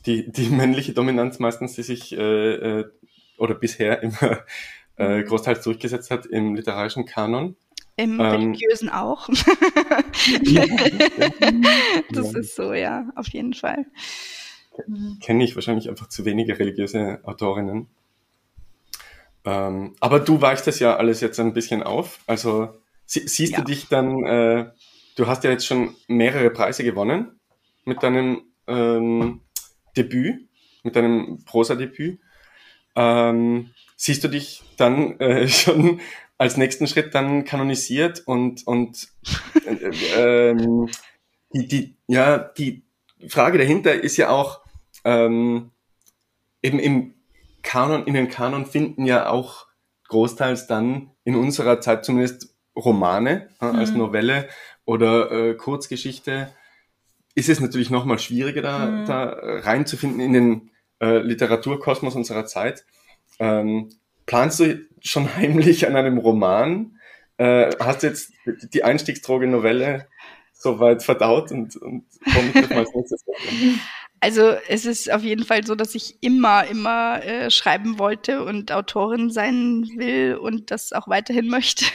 die, 0.06 0.32
die 0.32 0.50
männliche 0.52 0.94
Dominanz 0.94 1.40
meistens, 1.40 1.74
die 1.76 1.84
sich 1.84 2.16
äh, 2.18 2.80
äh, 2.80 2.86
oder 3.38 3.56
bisher 3.56 4.02
immer 4.04 4.40
äh, 4.98 5.20
mhm. 5.20 5.26
großteils 5.26 5.64
durchgesetzt 5.64 6.12
hat 6.12 6.26
im 6.26 6.56
literarischen 6.56 7.06
Kanon. 7.06 7.56
Im 7.96 8.20
ähm, 8.20 8.22
religiösen 8.22 8.90
auch. 8.90 9.28
das 12.12 12.34
ist 12.34 12.56
so, 12.56 12.74
ja, 12.74 13.10
auf 13.16 13.28
jeden 13.30 13.54
Fall. 13.54 13.86
Mhm. 14.88 15.18
kenne 15.22 15.44
ich 15.44 15.56
wahrscheinlich 15.56 15.90
einfach 15.90 16.08
zu 16.08 16.26
wenige 16.26 16.58
religiöse 16.58 17.20
Autorinnen. 17.24 17.88
Ähm, 19.46 19.96
aber 20.00 20.20
du 20.20 20.42
weichst 20.42 20.68
das 20.68 20.80
ja 20.80 20.98
alles 20.98 21.22
jetzt 21.22 21.40
ein 21.40 21.54
bisschen 21.54 21.84
auf. 21.84 22.20
Also 22.28 22.76
sie, 23.06 23.28
siehst 23.28 23.54
ja. 23.54 23.60
du 23.60 23.66
dich 23.66 23.88
dann, 23.88 24.24
äh, 24.26 24.72
du 25.16 25.28
hast 25.28 25.44
ja 25.44 25.52
jetzt 25.52 25.66
schon 25.66 25.96
mehrere 26.08 26.50
Preise 26.50 26.84
gewonnen 26.84 27.40
mit 27.86 28.04
deinem 28.04 28.44
ähm, 28.68 29.42
Debüt, 29.96 30.48
mit 30.84 30.96
deinem 30.96 31.44
Prosa-Debüt. 31.46 32.20
Ähm, 32.96 33.72
siehst 33.96 34.24
du 34.24 34.28
dich 34.28 34.64
dann 34.78 35.20
äh, 35.20 35.48
schon 35.50 36.00
als 36.38 36.56
nächsten 36.56 36.88
Schritt 36.88 37.14
dann 37.16 37.44
kanonisiert 37.44 38.24
und, 38.26 38.66
und 38.66 39.10
äh, 39.66 40.52
ähm, 40.52 40.90
die, 41.54 41.68
die, 41.68 41.96
ja, 42.08 42.38
die 42.38 42.84
Frage 43.28 43.58
dahinter 43.58 43.94
ist 43.94 44.18
ja 44.18 44.30
auch, 44.30 44.62
ähm, 45.04 45.72
eben 46.62 46.80
im 46.80 47.14
Kanon, 47.62 48.06
in 48.06 48.14
den 48.14 48.30
Kanon 48.30 48.66
finden 48.66 49.06
ja 49.06 49.30
auch 49.30 49.68
großteils 50.08 50.68
dann 50.68 51.12
in 51.24 51.36
unserer 51.36 51.82
Zeit 51.82 52.06
zumindest 52.06 52.56
Romane 52.76 53.50
äh, 53.62 53.66
als 53.66 53.92
mhm. 53.92 54.00
Novelle 54.00 54.50
oder 54.86 55.32
äh, 55.32 55.54
Kurzgeschichte. 55.56 56.52
Ist 57.36 57.50
es 57.50 57.60
natürlich 57.60 57.90
nochmal 57.90 58.20
schwieriger, 58.20 58.62
da, 58.62 58.86
mhm. 58.86 59.06
da 59.06 59.24
reinzufinden 59.40 60.20
in 60.20 60.34
den 60.34 60.72
äh, 61.00 61.20
Literaturkosmos 61.20 62.16
unserer 62.16 62.46
Zeit. 62.46 62.86
Ähm, 63.40 63.90
planst 64.26 64.60
du 64.60 64.86
schon 65.02 65.36
heimlich 65.36 65.88
an 65.88 65.96
einem 65.96 66.18
Roman? 66.18 67.00
Äh, 67.38 67.72
hast 67.80 68.04
du 68.04 68.08
jetzt 68.08 68.34
die 68.74 68.84
Einstiegsdroge 68.84 69.48
Novelle 69.48 70.08
soweit 70.54 71.04
verdaut 71.04 71.52
und, 71.52 71.76
und 71.78 72.06
womit 72.26 72.72
als 72.72 72.94
nächstes 72.94 73.24
Also 74.22 74.52
es 74.68 74.86
ist 74.86 75.12
auf 75.12 75.24
jeden 75.24 75.46
Fall 75.46 75.66
so, 75.66 75.76
dass 75.76 75.96
ich 75.96 76.18
immer, 76.22 76.66
immer 76.68 77.24
äh, 77.24 77.50
schreiben 77.50 78.00
wollte 78.00 78.44
und 78.44 78.72
Autorin 78.72 79.30
sein 79.30 79.88
will 79.96 80.36
und 80.36 80.72
das 80.72 80.92
auch 80.92 81.08
weiterhin 81.08 81.48
möchte. 81.50 81.86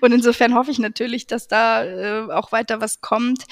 Und 0.00 0.12
insofern 0.12 0.54
hoffe 0.54 0.70
ich 0.70 0.78
natürlich, 0.78 1.26
dass 1.26 1.48
da 1.48 1.84
äh, 1.84 2.30
auch 2.30 2.52
weiter 2.52 2.80
was 2.80 3.00
kommt. 3.00 3.44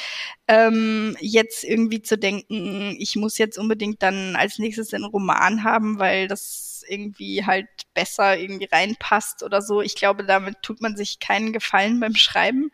Ähm, 0.48 1.16
jetzt 1.20 1.64
irgendwie 1.64 2.02
zu 2.02 2.18
denken, 2.18 2.94
ich 2.98 3.16
muss 3.16 3.38
jetzt 3.38 3.59
unbedingt 3.59 4.02
dann 4.02 4.37
als 4.37 4.59
nächstes 4.59 4.92
einen 4.92 5.04
Roman 5.04 5.64
haben, 5.64 5.98
weil 5.98 6.28
das 6.28 6.85
irgendwie 6.88 7.46
halt 7.46 7.68
besser 7.94 8.38
irgendwie 8.38 8.68
reinpasst 8.70 9.42
oder 9.42 9.62
so. 9.62 9.80
Ich 9.80 9.94
glaube, 9.94 10.24
damit 10.24 10.56
tut 10.62 10.83
man 10.83 10.96
sich 10.96 11.20
keinen 11.20 11.52
Gefallen 11.52 12.00
beim 12.00 12.16
Schreiben. 12.16 12.70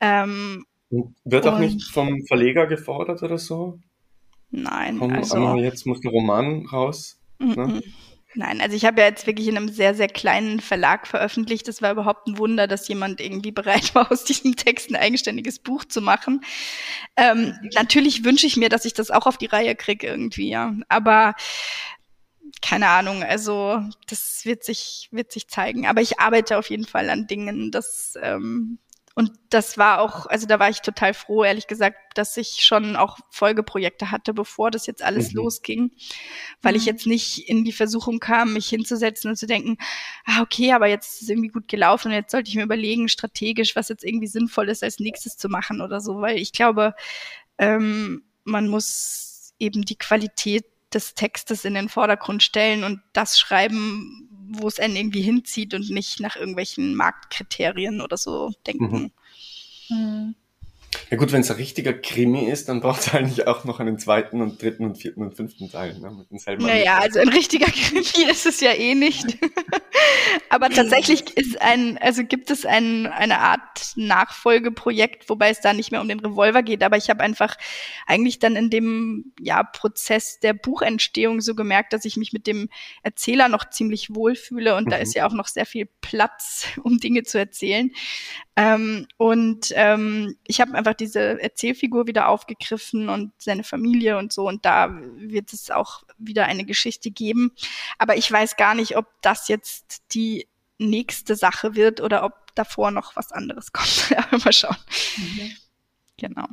Ähm, 0.00 0.64
Wird 1.24 1.46
auch 1.46 1.58
nicht 1.58 1.82
vom 1.90 2.24
Verleger 2.26 2.66
gefordert 2.66 3.22
oder 3.22 3.38
so? 3.38 3.80
Nein. 4.50 4.98
Komm, 4.98 5.12
also, 5.12 5.56
jetzt 5.56 5.86
muss 5.86 6.00
der 6.00 6.10
Roman 6.10 6.66
raus. 6.66 7.18
Ne? 7.38 7.82
Nein, 8.34 8.60
also 8.60 8.76
ich 8.76 8.84
habe 8.84 9.00
ja 9.00 9.08
jetzt 9.08 9.26
wirklich 9.26 9.48
in 9.48 9.56
einem 9.56 9.68
sehr, 9.68 9.94
sehr 9.94 10.06
kleinen 10.06 10.60
Verlag 10.60 11.08
veröffentlicht. 11.08 11.66
Das 11.66 11.82
war 11.82 11.90
überhaupt 11.90 12.28
ein 12.28 12.38
Wunder, 12.38 12.68
dass 12.68 12.86
jemand 12.86 13.20
irgendwie 13.20 13.50
bereit 13.50 13.94
war, 13.94 14.10
aus 14.12 14.24
diesem 14.24 14.54
Text 14.54 14.90
ein 14.90 14.96
eigenständiges 14.96 15.58
Buch 15.58 15.84
zu 15.84 16.00
machen. 16.00 16.42
Ähm, 17.16 17.54
natürlich 17.74 18.24
wünsche 18.24 18.46
ich 18.46 18.56
mir, 18.56 18.68
dass 18.68 18.84
ich 18.84 18.94
das 18.94 19.10
auch 19.10 19.26
auf 19.26 19.36
die 19.36 19.46
Reihe 19.46 19.74
kriege 19.74 20.06
irgendwie, 20.06 20.50
ja. 20.50 20.74
Aber 20.88 21.34
keine 22.62 22.88
Ahnung, 22.88 23.24
also 23.24 23.80
das 24.08 24.42
wird 24.44 24.62
sich, 24.64 25.08
wird 25.10 25.32
sich 25.32 25.48
zeigen. 25.48 25.86
Aber 25.86 26.00
ich 26.00 26.20
arbeite 26.20 26.58
auf 26.58 26.70
jeden 26.70 26.86
Fall 26.86 27.10
an 27.10 27.26
Dingen, 27.26 27.72
das, 27.72 28.14
ähm, 28.22 28.78
und 29.20 29.32
das 29.50 29.76
war 29.76 30.00
auch, 30.00 30.24
also 30.24 30.46
da 30.46 30.58
war 30.58 30.70
ich 30.70 30.80
total 30.80 31.12
froh, 31.12 31.44
ehrlich 31.44 31.66
gesagt, 31.66 31.98
dass 32.14 32.34
ich 32.38 32.64
schon 32.64 32.96
auch 32.96 33.18
Folgeprojekte 33.28 34.10
hatte, 34.10 34.32
bevor 34.32 34.70
das 34.70 34.86
jetzt 34.86 35.02
alles 35.02 35.32
mhm. 35.32 35.36
losging, 35.36 35.90
weil 36.62 36.74
ich 36.74 36.84
mhm. 36.84 36.88
jetzt 36.88 37.06
nicht 37.06 37.46
in 37.46 37.62
die 37.62 37.72
Versuchung 37.72 38.18
kam, 38.18 38.54
mich 38.54 38.70
hinzusetzen 38.70 39.28
und 39.28 39.36
zu 39.36 39.46
denken, 39.46 39.76
ah, 40.24 40.40
okay, 40.40 40.72
aber 40.72 40.86
jetzt 40.86 41.16
ist 41.16 41.22
es 41.22 41.28
irgendwie 41.28 41.50
gut 41.50 41.68
gelaufen 41.68 42.08
und 42.08 42.14
jetzt 42.14 42.30
sollte 42.30 42.48
ich 42.48 42.56
mir 42.56 42.62
überlegen, 42.62 43.10
strategisch, 43.10 43.76
was 43.76 43.90
jetzt 43.90 44.04
irgendwie 44.04 44.26
sinnvoll 44.26 44.70
ist, 44.70 44.82
als 44.82 45.00
nächstes 45.00 45.36
zu 45.36 45.50
machen 45.50 45.82
oder 45.82 46.00
so, 46.00 46.22
weil 46.22 46.38
ich 46.38 46.52
glaube, 46.52 46.94
ähm, 47.58 48.24
man 48.44 48.68
muss 48.68 49.52
eben 49.58 49.82
die 49.82 49.98
Qualität 49.98 50.64
des 50.94 51.12
Textes 51.12 51.66
in 51.66 51.74
den 51.74 51.90
Vordergrund 51.90 52.42
stellen 52.42 52.84
und 52.84 53.02
das 53.12 53.38
schreiben, 53.38 54.29
wo 54.50 54.68
es 54.68 54.78
einen 54.78 54.96
irgendwie 54.96 55.22
hinzieht 55.22 55.74
und 55.74 55.90
nicht 55.90 56.20
nach 56.20 56.36
irgendwelchen 56.36 56.94
Marktkriterien 56.94 58.00
oder 58.00 58.16
so 58.16 58.52
denken. 58.66 59.12
Mhm. 59.88 59.96
Mhm. 59.96 60.34
Ja 61.10 61.16
gut, 61.16 61.32
wenn 61.32 61.40
es 61.40 61.50
ein 61.50 61.56
richtiger 61.56 61.92
Krimi 61.92 62.48
ist, 62.48 62.68
dann 62.68 62.80
braucht 62.80 63.00
es 63.00 63.08
eigentlich 63.14 63.46
auch 63.46 63.64
noch 63.64 63.80
einen 63.80 63.98
zweiten 63.98 64.40
und 64.40 64.60
dritten 64.60 64.84
und 64.84 64.96
vierten 64.96 65.22
und 65.22 65.34
fünften 65.34 65.70
Teil. 65.70 65.98
Ne, 65.98 66.10
mit 66.10 66.30
denselben 66.30 66.64
naja, 66.64 66.98
also 66.98 67.20
ein 67.20 67.28
richtiger 67.28 67.66
Krimi 67.70 68.30
ist 68.30 68.46
es 68.46 68.60
ja 68.60 68.72
eh 68.72 68.94
nicht. 68.94 69.38
Aber 70.48 70.68
tatsächlich 70.70 71.36
ist 71.36 71.60
ein, 71.60 71.98
also 71.98 72.24
gibt 72.24 72.50
es 72.50 72.66
ein, 72.66 73.06
eine 73.06 73.38
Art 73.38 73.92
Nachfolgeprojekt, 73.96 75.28
wobei 75.28 75.50
es 75.50 75.60
da 75.60 75.72
nicht 75.72 75.92
mehr 75.92 76.00
um 76.00 76.08
den 76.08 76.20
Revolver 76.20 76.62
geht. 76.62 76.82
Aber 76.82 76.96
ich 76.96 77.08
habe 77.08 77.20
einfach 77.20 77.56
eigentlich 78.06 78.38
dann 78.38 78.56
in 78.56 78.70
dem 78.70 79.32
ja, 79.40 79.62
Prozess 79.62 80.40
der 80.40 80.54
Buchentstehung 80.54 81.40
so 81.40 81.54
gemerkt, 81.54 81.92
dass 81.92 82.04
ich 82.04 82.16
mich 82.16 82.32
mit 82.32 82.46
dem 82.46 82.68
Erzähler 83.02 83.48
noch 83.48 83.70
ziemlich 83.70 84.14
wohlfühle 84.14 84.76
und 84.76 84.86
mhm. 84.86 84.90
da 84.90 84.96
ist 84.96 85.14
ja 85.14 85.26
auch 85.26 85.34
noch 85.34 85.46
sehr 85.46 85.66
viel 85.66 85.88
Platz, 86.00 86.66
um 86.82 86.98
Dinge 86.98 87.22
zu 87.22 87.38
erzählen. 87.38 87.90
Ähm, 88.56 89.06
und 89.16 89.72
ähm, 89.74 90.36
ich 90.46 90.60
habe 90.60 90.79
einfach 90.80 90.94
diese 90.94 91.40
Erzählfigur 91.40 92.06
wieder 92.06 92.28
aufgegriffen 92.28 93.08
und 93.08 93.32
seine 93.38 93.62
Familie 93.62 94.18
und 94.18 94.32
so. 94.32 94.48
Und 94.48 94.64
da 94.64 94.90
wird 95.16 95.52
es 95.52 95.70
auch 95.70 96.02
wieder 96.18 96.46
eine 96.46 96.64
Geschichte 96.64 97.10
geben. 97.10 97.52
Aber 97.98 98.16
ich 98.16 98.30
weiß 98.30 98.56
gar 98.56 98.74
nicht, 98.74 98.96
ob 98.96 99.06
das 99.22 99.48
jetzt 99.48 100.02
die 100.14 100.48
nächste 100.78 101.36
Sache 101.36 101.74
wird 101.74 102.00
oder 102.00 102.24
ob 102.24 102.54
davor 102.54 102.90
noch 102.90 103.14
was 103.14 103.30
anderes 103.30 103.72
kommt. 103.72 104.10
ja, 104.10 104.26
mal 104.44 104.52
schauen. 104.52 104.76
Mhm. 105.16 105.52
Genau. 106.16 106.46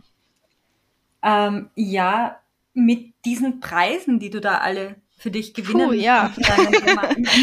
Ähm, 1.24 1.70
ja, 1.76 2.40
mit 2.74 3.14
diesen 3.26 3.60
Preisen, 3.60 4.20
die 4.20 4.30
du 4.30 4.40
da 4.40 4.60
alle 4.60 4.96
für 5.18 5.32
dich 5.32 5.56
gewinnen. 5.56 5.90
Puh, 5.90 5.94
ja. 5.94 6.32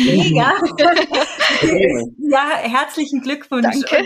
Mega. 0.07 0.53
ja, 2.19 2.57
herzlichen 2.63 3.21
Glückwunsch. 3.21 3.65
Danke. 3.65 4.05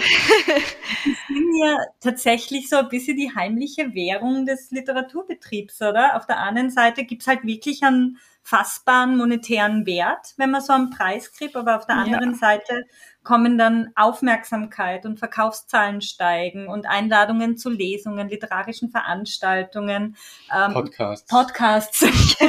Die 1.04 1.34
sind 1.34 1.56
ja 1.62 1.76
tatsächlich 2.00 2.70
so 2.70 2.76
ein 2.76 2.88
bisschen 2.88 3.18
die 3.18 3.34
heimliche 3.34 3.94
Währung 3.94 4.46
des 4.46 4.70
Literaturbetriebs, 4.70 5.82
oder? 5.82 6.16
Auf 6.16 6.26
der 6.26 6.40
einen 6.42 6.70
Seite 6.70 7.04
gibt's 7.04 7.26
halt 7.26 7.44
wirklich 7.44 7.82
einen 7.82 8.18
fassbaren 8.48 9.18
monetären 9.18 9.84
Wert, 9.84 10.32
wenn 10.38 10.50
man 10.50 10.62
so 10.62 10.72
einen 10.72 10.88
Preis 10.88 11.32
kriegt, 11.32 11.54
aber 11.54 11.76
auf 11.76 11.84
der 11.86 11.96
anderen 11.96 12.30
ja. 12.30 12.38
Seite 12.38 12.84
kommen 13.22 13.58
dann 13.58 13.92
Aufmerksamkeit 13.94 15.04
und 15.04 15.18
Verkaufszahlen 15.18 16.00
steigen 16.00 16.66
und 16.66 16.86
Einladungen 16.86 17.58
zu 17.58 17.68
Lesungen, 17.68 18.30
literarischen 18.30 18.88
Veranstaltungen, 18.90 20.16
ähm, 20.50 20.72
Podcasts. 20.72 21.30
Podcasts. 21.30 22.00
ja. 22.00 22.08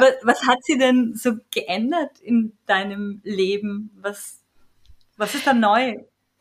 was, 0.00 0.14
was 0.22 0.46
hat 0.46 0.62
sie 0.62 0.78
denn 0.78 1.16
so 1.16 1.32
geändert 1.52 2.20
in 2.20 2.56
deinem 2.66 3.20
Leben? 3.24 3.90
Was, 4.00 4.44
was 5.16 5.34
ist 5.34 5.44
da 5.44 5.54
neu? 5.54 5.96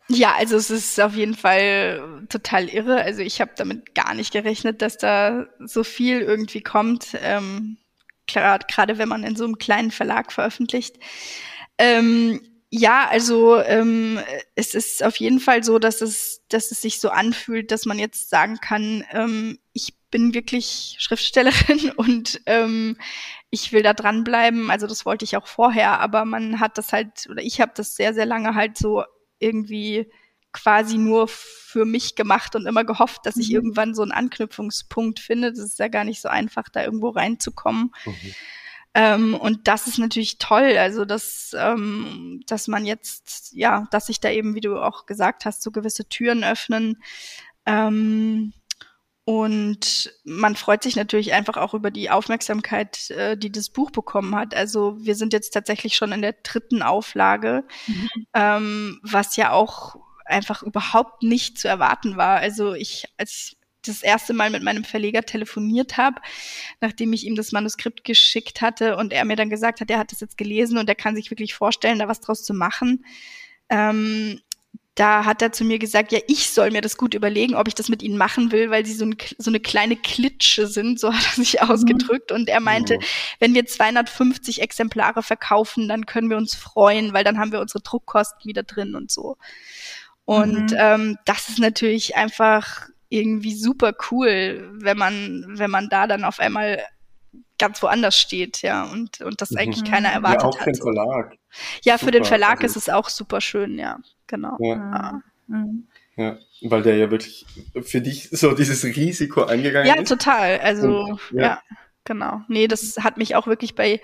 Ja, 0.09 0.35
also 0.35 0.57
es 0.57 0.69
ist 0.69 0.99
auf 0.99 1.15
jeden 1.15 1.35
Fall 1.35 2.25
total 2.29 2.67
irre. 2.69 3.01
Also 3.01 3.21
ich 3.21 3.39
habe 3.41 3.51
damit 3.55 3.95
gar 3.95 4.13
nicht 4.13 4.33
gerechnet, 4.33 4.81
dass 4.81 4.97
da 4.97 5.47
so 5.59 5.83
viel 5.83 6.21
irgendwie 6.21 6.61
kommt. 6.61 7.17
Ähm, 7.21 7.77
Gerade 8.27 8.97
wenn 8.97 9.09
man 9.09 9.23
in 9.23 9.35
so 9.35 9.43
einem 9.43 9.57
kleinen 9.57 9.91
Verlag 9.91 10.31
veröffentlicht. 10.31 10.97
Ähm, 11.77 12.41
ja, 12.69 13.07
also 13.09 13.57
ähm, 13.61 14.19
es 14.55 14.73
ist 14.73 15.03
auf 15.03 15.17
jeden 15.17 15.39
Fall 15.39 15.63
so, 15.63 15.77
dass 15.79 16.01
es, 16.01 16.41
dass 16.49 16.71
es 16.71 16.81
sich 16.81 16.99
so 16.99 17.09
anfühlt, 17.09 17.71
dass 17.71 17.85
man 17.85 17.99
jetzt 17.99 18.29
sagen 18.29 18.57
kann, 18.61 19.03
ähm, 19.11 19.59
ich 19.73 19.93
bin 20.09 20.33
wirklich 20.33 20.95
Schriftstellerin 20.99 21.91
und 21.97 22.41
ähm, 22.45 22.97
ich 23.49 23.71
will 23.73 23.83
da 23.83 23.93
dranbleiben. 23.93 24.71
Also 24.71 24.87
das 24.87 25.05
wollte 25.05 25.25
ich 25.25 25.37
auch 25.37 25.47
vorher, 25.47 25.99
aber 25.99 26.25
man 26.25 26.59
hat 26.59 26.77
das 26.77 26.93
halt, 26.93 27.27
oder 27.29 27.43
ich 27.43 27.61
habe 27.61 27.73
das 27.75 27.95
sehr, 27.95 28.13
sehr 28.13 28.25
lange 28.25 28.55
halt 28.55 28.77
so 28.77 29.03
irgendwie 29.43 30.09
quasi 30.53 30.97
nur 30.97 31.27
für 31.27 31.85
mich 31.85 32.15
gemacht 32.15 32.55
und 32.55 32.67
immer 32.67 32.83
gehofft, 32.83 33.25
dass 33.25 33.37
ich 33.37 33.49
mhm. 33.49 33.55
irgendwann 33.55 33.95
so 33.95 34.03
einen 34.03 34.11
Anknüpfungspunkt 34.11 35.19
finde. 35.19 35.51
Das 35.51 35.59
ist 35.59 35.79
ja 35.79 35.87
gar 35.87 36.03
nicht 36.03 36.21
so 36.21 36.29
einfach, 36.29 36.69
da 36.69 36.83
irgendwo 36.83 37.09
reinzukommen. 37.09 37.91
Mhm. 38.05 38.35
Ähm, 38.95 39.33
und 39.33 39.67
das 39.67 39.87
ist 39.87 39.97
natürlich 39.97 40.37
toll, 40.37 40.77
also 40.77 41.03
dass, 41.03 41.55
ähm, 41.57 42.41
dass 42.45 42.67
man 42.67 42.85
jetzt, 42.85 43.51
ja, 43.53 43.87
dass 43.89 44.05
sich 44.05 44.19
da 44.19 44.29
eben, 44.29 44.53
wie 44.53 44.61
du 44.61 44.77
auch 44.77 45.07
gesagt 45.07 45.45
hast, 45.45 45.63
so 45.63 45.71
gewisse 45.71 46.07
Türen 46.07 46.43
öffnen. 46.43 47.01
Ähm, 47.65 48.53
und 49.25 50.13
man 50.25 50.55
freut 50.55 50.83
sich 50.83 50.97
natürlich 50.97 51.33
einfach 51.33 51.55
auch 51.55 51.73
über 51.73 51.91
die 51.91 52.09
Aufmerksamkeit, 52.09 53.09
äh, 53.11 53.37
die 53.37 53.51
das 53.51 53.69
Buch 53.69 53.89
bekommen 53.89 54.35
hat. 54.35 54.53
Also 54.53 54.97
wir 54.99 55.15
sind 55.15 55.31
jetzt 55.31 55.51
tatsächlich 55.51 55.95
schon 55.95 56.11
in 56.11 56.21
der 56.21 56.35
dritten 56.43 56.81
Auflage, 56.81 57.63
mhm. 57.87 58.09
ähm, 58.33 58.99
was 59.01 59.37
ja 59.37 59.51
auch 59.51 59.95
einfach 60.25 60.61
überhaupt 60.61 61.23
nicht 61.23 61.57
zu 61.57 61.69
erwarten 61.69 62.17
war. 62.17 62.39
Also 62.39 62.73
ich, 62.73 63.05
als 63.17 63.31
ich 63.31 63.57
das 63.85 64.03
erste 64.03 64.33
Mal 64.33 64.49
mit 64.49 64.63
meinem 64.63 64.83
Verleger 64.83 65.23
telefoniert 65.23 65.97
habe, 65.97 66.21
nachdem 66.81 67.13
ich 67.13 67.25
ihm 67.25 67.35
das 67.35 67.51
Manuskript 67.51 68.03
geschickt 68.03 68.61
hatte 68.61 68.97
und 68.97 69.13
er 69.13 69.25
mir 69.25 69.35
dann 69.35 69.49
gesagt 69.49 69.79
hat, 69.79 69.89
er 69.89 69.99
hat 69.99 70.11
das 70.11 70.21
jetzt 70.21 70.37
gelesen 70.37 70.77
und 70.77 70.89
er 70.89 70.95
kann 70.95 71.15
sich 71.15 71.31
wirklich 71.31 71.53
vorstellen, 71.53 71.99
da 71.99 72.07
was 72.07 72.21
draus 72.21 72.43
zu 72.43 72.53
machen. 72.53 73.05
Ähm, 73.69 74.41
da 74.95 75.25
hat 75.25 75.41
er 75.41 75.51
zu 75.51 75.63
mir 75.63 75.79
gesagt, 75.79 76.11
ja, 76.11 76.19
ich 76.27 76.51
soll 76.51 76.69
mir 76.69 76.81
das 76.81 76.97
gut 76.97 77.15
überlegen, 77.15 77.55
ob 77.55 77.67
ich 77.67 77.73
das 77.73 77.89
mit 77.89 78.03
ihnen 78.03 78.17
machen 78.17 78.51
will, 78.51 78.69
weil 78.69 78.85
sie 78.85 78.93
so, 78.93 79.05
ein, 79.05 79.15
so 79.39 79.49
eine 79.49 79.59
kleine 79.59 79.95
Klitsche 79.95 80.67
sind, 80.67 80.99
so 80.99 81.11
hat 81.13 81.23
er 81.25 81.43
sich 81.43 81.61
mhm. 81.61 81.69
ausgedrückt. 81.69 82.31
Und 82.31 82.47
er 82.47 82.59
meinte, 82.59 82.95
ja. 82.95 82.99
wenn 83.39 83.55
wir 83.55 83.65
250 83.65 84.61
Exemplare 84.61 85.23
verkaufen, 85.23 85.87
dann 85.87 86.05
können 86.05 86.29
wir 86.29 86.37
uns 86.37 86.53
freuen, 86.53 87.13
weil 87.13 87.23
dann 87.23 87.39
haben 87.39 87.51
wir 87.51 87.59
unsere 87.59 87.81
Druckkosten 87.81 88.45
wieder 88.45 88.63
drin 88.63 88.93
und 88.95 89.09
so. 89.09 89.37
Und 90.25 90.71
mhm. 90.71 90.77
ähm, 90.77 91.17
das 91.25 91.49
ist 91.49 91.59
natürlich 91.59 92.15
einfach 92.15 92.87
irgendwie 93.09 93.55
super 93.55 93.93
cool, 94.11 94.71
wenn 94.73 94.97
man, 94.97 95.45
wenn 95.57 95.71
man 95.71 95.89
da 95.89 96.07
dann 96.07 96.23
auf 96.23 96.39
einmal 96.39 96.83
ganz 97.57 97.81
woanders 97.81 98.17
steht, 98.17 98.61
ja, 98.61 98.83
und, 98.83 99.21
und 99.21 99.41
das 99.41 99.55
eigentlich 99.55 99.83
mhm. 99.83 99.91
keiner 99.91 100.09
erwartet 100.09 100.41
ja, 100.41 100.47
auch 100.49 100.57
hat. 100.57 100.63
Für 100.63 100.71
den 100.71 100.81
Verlag. 100.81 101.37
Ja, 101.83 101.93
super. 101.93 102.05
für 102.05 102.11
den 102.11 102.25
Verlag 102.25 102.61
also, 102.61 102.65
ist 102.65 102.75
es 102.75 102.89
auch 102.89 103.09
super 103.09 103.41
schön, 103.41 103.77
ja, 103.77 103.99
genau. 104.27 104.57
Ja. 104.59 104.75
ja. 104.75 105.21
Mhm. 105.47 105.87
ja. 106.15 106.37
weil 106.61 106.81
der 106.81 106.97
ja 106.97 107.11
wirklich 107.11 107.45
für 107.83 108.01
dich 108.01 108.29
so 108.31 108.53
dieses 108.53 108.83
Risiko 108.83 109.43
eingegangen 109.43 109.87
ja, 109.87 109.93
ist. 109.93 110.09
Ja, 110.09 110.15
total. 110.15 110.59
Also, 110.59 111.03
und, 111.03 111.19
ja. 111.31 111.61
Genau. 112.05 112.41
Nee, 112.49 112.67
das 112.67 112.97
hat 112.97 113.17
mich 113.17 113.35
auch 113.35 113.47
wirklich 113.47 113.75
bei, 113.75 114.01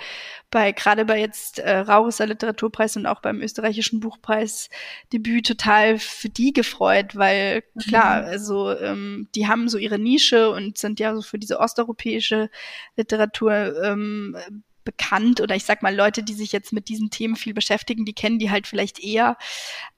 bei 0.52 0.72
gerade 0.72 1.04
bei 1.04 1.20
jetzt 1.20 1.60
äh, 1.60 1.80
Raurisser 1.80 2.28
Literaturpreis 2.28 2.96
und 2.96 3.06
auch 3.06 3.20
beim 3.22 3.42
österreichischen 3.42 4.00
Buchpreis 4.00 4.70
Debüt 5.12 5.46
total 5.46 6.00
für 6.00 6.30
die 6.30 6.54
gefreut, 6.54 7.18
weil 7.18 7.64
klar, 7.88 8.22
mhm. 8.22 8.28
also 8.28 8.72
ähm, 8.72 9.28
die 9.36 9.48
haben 9.48 9.68
so 9.68 9.78
ihre 9.78 10.00
Nische 10.00 10.50
und 10.50 10.78
sind 10.78 11.02
ja 11.02 11.14
so 11.14 11.22
für 11.22 11.40
diese 11.40 11.60
osteuropäische 11.60 12.50
Literatur 12.96 13.84
ähm, 13.84 14.38
bekannt 14.86 15.42
oder 15.42 15.56
ich 15.56 15.66
sag 15.66 15.84
mal 15.84 15.94
Leute, 15.94 16.24
die 16.24 16.34
sich 16.34 16.54
jetzt 16.54 16.72
mit 16.72 16.88
diesen 16.88 17.10
Themen 17.10 17.36
viel 17.36 17.54
beschäftigen, 17.54 18.06
die 18.06 18.14
kennen 18.14 18.40
die 18.40 18.50
halt 18.50 18.66
vielleicht 18.66 19.04
eher, 19.04 19.38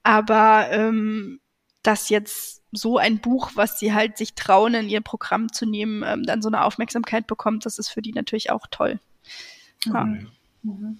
aber 0.01 0.69
ähm, 0.71 1.39
dass 1.83 2.09
jetzt 2.09 2.60
so 2.71 2.97
ein 2.97 3.19
Buch, 3.19 3.51
was 3.55 3.79
sie 3.79 3.93
halt 3.93 4.17
sich 4.17 4.33
trauen, 4.33 4.73
in 4.73 4.89
ihr 4.89 5.01
Programm 5.01 5.51
zu 5.51 5.65
nehmen, 5.65 6.03
ähm, 6.05 6.23
dann 6.23 6.41
so 6.41 6.49
eine 6.49 6.63
Aufmerksamkeit 6.63 7.27
bekommt, 7.27 7.65
das 7.65 7.77
ist 7.77 7.89
für 7.89 8.01
die 8.01 8.13
natürlich 8.13 8.51
auch 8.51 8.67
toll. 8.71 8.99
Ja. 9.85 10.05
Mhm. 10.05 10.31
Mhm. 10.63 10.99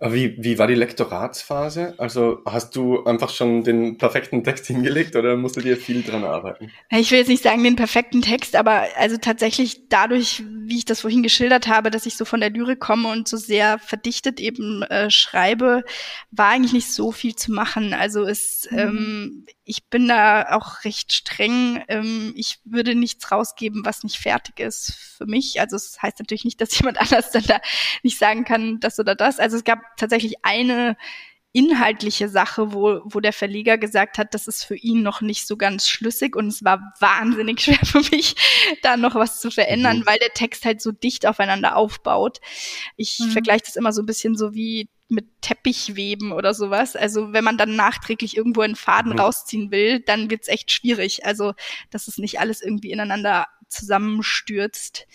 Wie, 0.00 0.36
wie 0.42 0.58
war 0.58 0.66
die 0.66 0.74
Lektoratsphase? 0.74 1.94
Also 1.98 2.42
hast 2.46 2.74
du 2.76 3.04
einfach 3.04 3.30
schon 3.30 3.64
den 3.64 3.98
perfekten 3.98 4.44
Text 4.44 4.66
hingelegt 4.68 5.16
oder 5.16 5.36
musst 5.36 5.56
du 5.56 5.60
dir 5.60 5.76
viel 5.76 6.02
dran 6.02 6.24
arbeiten? 6.24 6.70
Ich 6.90 7.10
will 7.10 7.18
jetzt 7.18 7.28
nicht 7.28 7.42
sagen 7.42 7.64
den 7.64 7.76
perfekten 7.76 8.22
Text, 8.22 8.56
aber 8.56 8.84
also 8.96 9.16
tatsächlich 9.16 9.88
dadurch, 9.88 10.42
wie 10.46 10.78
ich 10.78 10.84
das 10.84 11.00
vorhin 11.00 11.22
geschildert 11.22 11.68
habe, 11.68 11.90
dass 11.90 12.06
ich 12.06 12.16
so 12.16 12.24
von 12.24 12.40
der 12.40 12.50
Lyrik 12.50 12.80
komme 12.80 13.08
und 13.08 13.28
so 13.28 13.36
sehr 13.36 13.78
verdichtet 13.78 14.40
eben 14.40 14.82
äh, 14.82 15.10
schreibe, 15.10 15.84
war 16.30 16.48
eigentlich 16.48 16.72
nicht 16.72 16.92
so 16.92 17.12
viel 17.12 17.36
zu 17.36 17.52
machen. 17.52 17.94
Also 17.94 18.24
es, 18.24 18.68
mhm. 18.70 18.78
ähm, 18.78 19.46
ich 19.70 19.88
bin 19.88 20.08
da 20.08 20.56
auch 20.56 20.84
recht 20.84 21.12
streng. 21.12 21.84
Ähm, 21.86 22.32
ich 22.34 22.58
würde 22.64 22.96
nichts 22.96 23.30
rausgeben, 23.30 23.84
was 23.84 24.02
nicht 24.02 24.18
fertig 24.18 24.58
ist 24.58 24.92
für 25.16 25.26
mich. 25.26 25.60
Also 25.60 25.76
es 25.76 26.02
heißt 26.02 26.18
natürlich 26.18 26.44
nicht, 26.44 26.60
dass 26.60 26.76
jemand 26.78 27.00
anders 27.00 27.30
dann 27.30 27.44
da 27.44 27.60
nicht 28.02 28.18
sagen 28.18 28.44
kann, 28.44 28.80
das 28.80 28.98
oder 28.98 29.14
das. 29.14 29.38
Also 29.38 29.56
es 29.60 29.64
gab 29.64 29.96
tatsächlich 29.96 30.36
eine 30.42 30.96
inhaltliche 31.52 32.28
Sache, 32.28 32.72
wo, 32.72 33.00
wo 33.04 33.18
der 33.18 33.32
Verleger 33.32 33.76
gesagt 33.76 34.18
hat, 34.18 34.34
das 34.34 34.46
ist 34.46 34.64
für 34.64 34.76
ihn 34.76 35.02
noch 35.02 35.20
nicht 35.20 35.48
so 35.48 35.56
ganz 35.56 35.88
schlüssig 35.88 36.36
und 36.36 36.46
es 36.46 36.62
war 36.62 36.94
wahnsinnig 37.00 37.60
schwer 37.64 37.84
für 37.84 38.02
mich, 38.12 38.36
da 38.82 38.96
noch 38.96 39.16
was 39.16 39.40
zu 39.40 39.50
verändern, 39.50 40.00
mhm. 40.00 40.06
weil 40.06 40.18
der 40.18 40.32
Text 40.32 40.64
halt 40.64 40.80
so 40.80 40.92
dicht 40.92 41.26
aufeinander 41.26 41.76
aufbaut. 41.76 42.40
Ich 42.96 43.18
mhm. 43.18 43.30
vergleiche 43.30 43.64
das 43.66 43.76
immer 43.76 43.92
so 43.92 44.02
ein 44.02 44.06
bisschen 44.06 44.36
so 44.36 44.54
wie 44.54 44.88
mit 45.08 45.26
Teppichweben 45.40 46.30
oder 46.30 46.54
sowas. 46.54 46.94
Also 46.94 47.32
wenn 47.32 47.42
man 47.42 47.58
dann 47.58 47.74
nachträglich 47.74 48.36
irgendwo 48.36 48.60
einen 48.60 48.76
Faden 48.76 49.14
mhm. 49.14 49.18
rausziehen 49.18 49.72
will, 49.72 49.98
dann 49.98 50.30
wird's 50.30 50.46
echt 50.46 50.70
schwierig. 50.70 51.26
Also 51.26 51.54
dass 51.90 52.06
es 52.06 52.16
nicht 52.16 52.38
alles 52.38 52.62
irgendwie 52.62 52.92
ineinander 52.92 53.46
zusammenstürzt. 53.68 55.06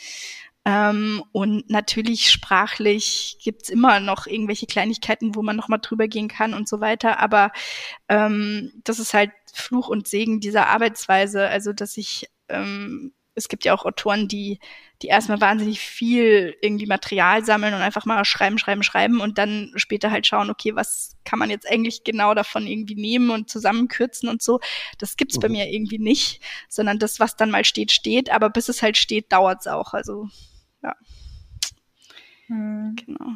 Ähm, 0.67 1.23
und 1.31 1.69
natürlich 1.69 2.31
sprachlich 2.31 3.37
gibt's 3.43 3.69
immer 3.69 3.99
noch 3.99 4.25
irgendwelche 4.25 4.65
Kleinigkeiten, 4.65 5.35
wo 5.35 5.43
man 5.43 5.55
nochmal 5.55 5.79
drüber 5.79 6.07
gehen 6.07 6.27
kann 6.27 6.55
und 6.55 6.67
so 6.67 6.81
weiter. 6.81 7.19
Aber 7.19 7.51
ähm, 8.09 8.71
das 8.83 8.97
ist 8.97 9.13
halt 9.13 9.31
Fluch 9.53 9.89
und 9.89 10.07
Segen 10.07 10.39
dieser 10.39 10.67
Arbeitsweise. 10.67 11.47
Also, 11.47 11.71
dass 11.71 11.97
ich, 11.97 12.27
ähm, 12.49 13.13
es 13.35 13.47
gibt 13.47 13.63
ja 13.63 13.75
auch 13.75 13.85
Autoren, 13.85 14.27
die, 14.27 14.59
die 15.03 15.07
erstmal 15.07 15.39
wahnsinnig 15.39 15.79
viel 15.81 16.55
irgendwie 16.61 16.87
Material 16.87 17.45
sammeln 17.45 17.75
und 17.75 17.81
einfach 17.81 18.05
mal 18.05 18.25
schreiben, 18.25 18.57
schreiben, 18.57 18.81
schreiben 18.81 19.21
und 19.21 19.37
dann 19.37 19.71
später 19.75 20.09
halt 20.09 20.25
schauen, 20.25 20.49
okay, 20.49 20.75
was 20.75 21.15
kann 21.25 21.37
man 21.37 21.51
jetzt 21.51 21.69
eigentlich 21.69 22.03
genau 22.03 22.33
davon 22.33 22.65
irgendwie 22.65 22.95
nehmen 22.95 23.29
und 23.29 23.51
zusammenkürzen 23.51 24.29
und 24.29 24.41
so. 24.41 24.61
Das 24.97 25.15
gibt's 25.15 25.35
mhm. 25.37 25.41
bei 25.41 25.49
mir 25.49 25.69
irgendwie 25.69 25.99
nicht, 25.99 26.41
sondern 26.69 26.97
das, 26.97 27.19
was 27.19 27.35
dann 27.35 27.51
mal 27.51 27.65
steht, 27.65 27.91
steht. 27.91 28.31
Aber 28.31 28.49
bis 28.49 28.67
es 28.67 28.81
halt 28.81 28.97
steht, 28.97 29.31
dauert's 29.31 29.67
auch. 29.67 29.93
Also 29.93 30.29
ja. 30.85 30.95
Hm. 32.47 32.95
Genau. 33.05 33.31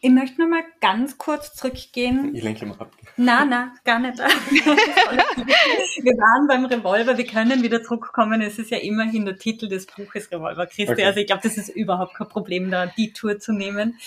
Ich 0.00 0.10
möchte 0.10 0.40
noch 0.40 0.48
mal 0.48 0.62
ganz 0.80 1.18
kurz 1.18 1.54
zurückgehen. 1.54 2.34
Ich 2.34 2.42
lenke 2.42 2.64
mal 2.64 2.78
ab. 2.78 2.92
Nein, 3.16 3.48
nein, 3.48 3.72
gar 3.84 3.98
nicht. 3.98 4.18
wir 4.18 4.24
waren 6.12 6.46
beim 6.46 6.66
Revolver, 6.66 7.18
wir 7.18 7.26
können 7.26 7.62
wieder 7.62 7.82
zurückkommen. 7.82 8.40
Es 8.40 8.58
ist 8.58 8.70
ja 8.70 8.78
immerhin 8.78 9.24
der 9.24 9.36
Titel 9.36 9.68
des 9.68 9.86
Buches 9.86 10.30
Revolver 10.30 10.66
Christi. 10.66 10.92
Okay. 10.92 11.04
Also 11.04 11.20
ich 11.20 11.26
glaube, 11.26 11.42
das 11.42 11.56
ist 11.56 11.70
überhaupt 11.70 12.14
kein 12.14 12.28
Problem, 12.28 12.70
da 12.70 12.86
die 12.86 13.12
Tour 13.12 13.38
zu 13.38 13.52
nehmen. 13.52 13.98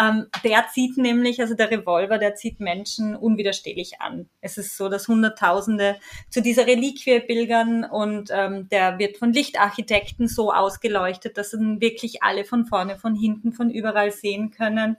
Ähm, 0.00 0.26
der 0.42 0.66
zieht 0.72 0.96
nämlich, 0.96 1.40
also 1.40 1.54
der 1.54 1.70
Revolver, 1.70 2.18
der 2.18 2.34
zieht 2.34 2.58
Menschen 2.58 3.14
unwiderstehlich 3.14 4.00
an. 4.00 4.28
Es 4.40 4.58
ist 4.58 4.76
so, 4.76 4.88
dass 4.88 5.06
Hunderttausende 5.06 5.96
zu 6.30 6.42
dieser 6.42 6.66
Reliquie 6.66 7.20
pilgern 7.20 7.84
und 7.84 8.30
ähm, 8.32 8.68
der 8.70 8.98
wird 8.98 9.18
von 9.18 9.32
Lichtarchitekten 9.32 10.26
so 10.26 10.52
ausgeleuchtet, 10.52 11.38
dass 11.38 11.54
ihn 11.54 11.80
wirklich 11.80 12.22
alle 12.22 12.44
von 12.44 12.66
vorne, 12.66 12.98
von 12.98 13.14
hinten, 13.14 13.52
von 13.52 13.70
überall 13.70 14.10
sehen 14.10 14.50
können. 14.50 14.96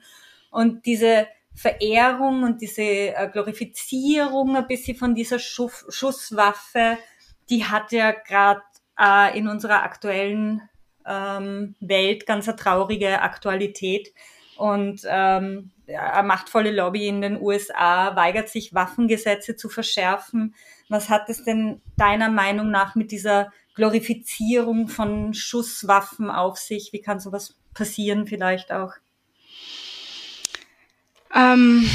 Und 0.49 0.85
diese 0.85 1.27
Verehrung 1.53 2.43
und 2.43 2.61
diese 2.61 2.81
äh, 2.81 3.29
Glorifizierung 3.31 4.55
ein 4.55 4.67
bisschen 4.67 4.97
von 4.97 5.15
dieser 5.15 5.39
Schuss, 5.39 5.85
Schusswaffe, 5.89 6.97
die 7.49 7.65
hat 7.65 7.91
ja 7.91 8.11
gerade 8.11 8.61
äh, 8.99 9.37
in 9.37 9.47
unserer 9.47 9.83
aktuellen 9.83 10.61
ähm, 11.05 11.75
Welt 11.79 12.25
ganz 12.25 12.47
eine 12.47 12.57
traurige 12.57 13.21
Aktualität. 13.21 14.13
Und 14.57 15.01
ähm, 15.05 15.71
eine 15.87 16.27
machtvolle 16.27 16.71
Lobby 16.71 17.07
in 17.07 17.21
den 17.21 17.41
USA 17.41 18.15
weigert 18.15 18.49
sich, 18.49 18.73
Waffengesetze 18.73 19.55
zu 19.55 19.69
verschärfen. 19.69 20.55
Was 20.89 21.09
hat 21.09 21.29
es 21.29 21.43
denn 21.43 21.81
deiner 21.97 22.29
Meinung 22.29 22.71
nach 22.71 22.95
mit 22.95 23.11
dieser 23.11 23.51
Glorifizierung 23.75 24.87
von 24.87 25.33
Schusswaffen 25.33 26.29
auf 26.29 26.57
sich? 26.57 26.93
Wie 26.93 27.01
kann 27.01 27.19
sowas 27.19 27.57
passieren 27.73 28.27
vielleicht 28.27 28.71
auch? 28.71 28.93
Ähm, 31.33 31.89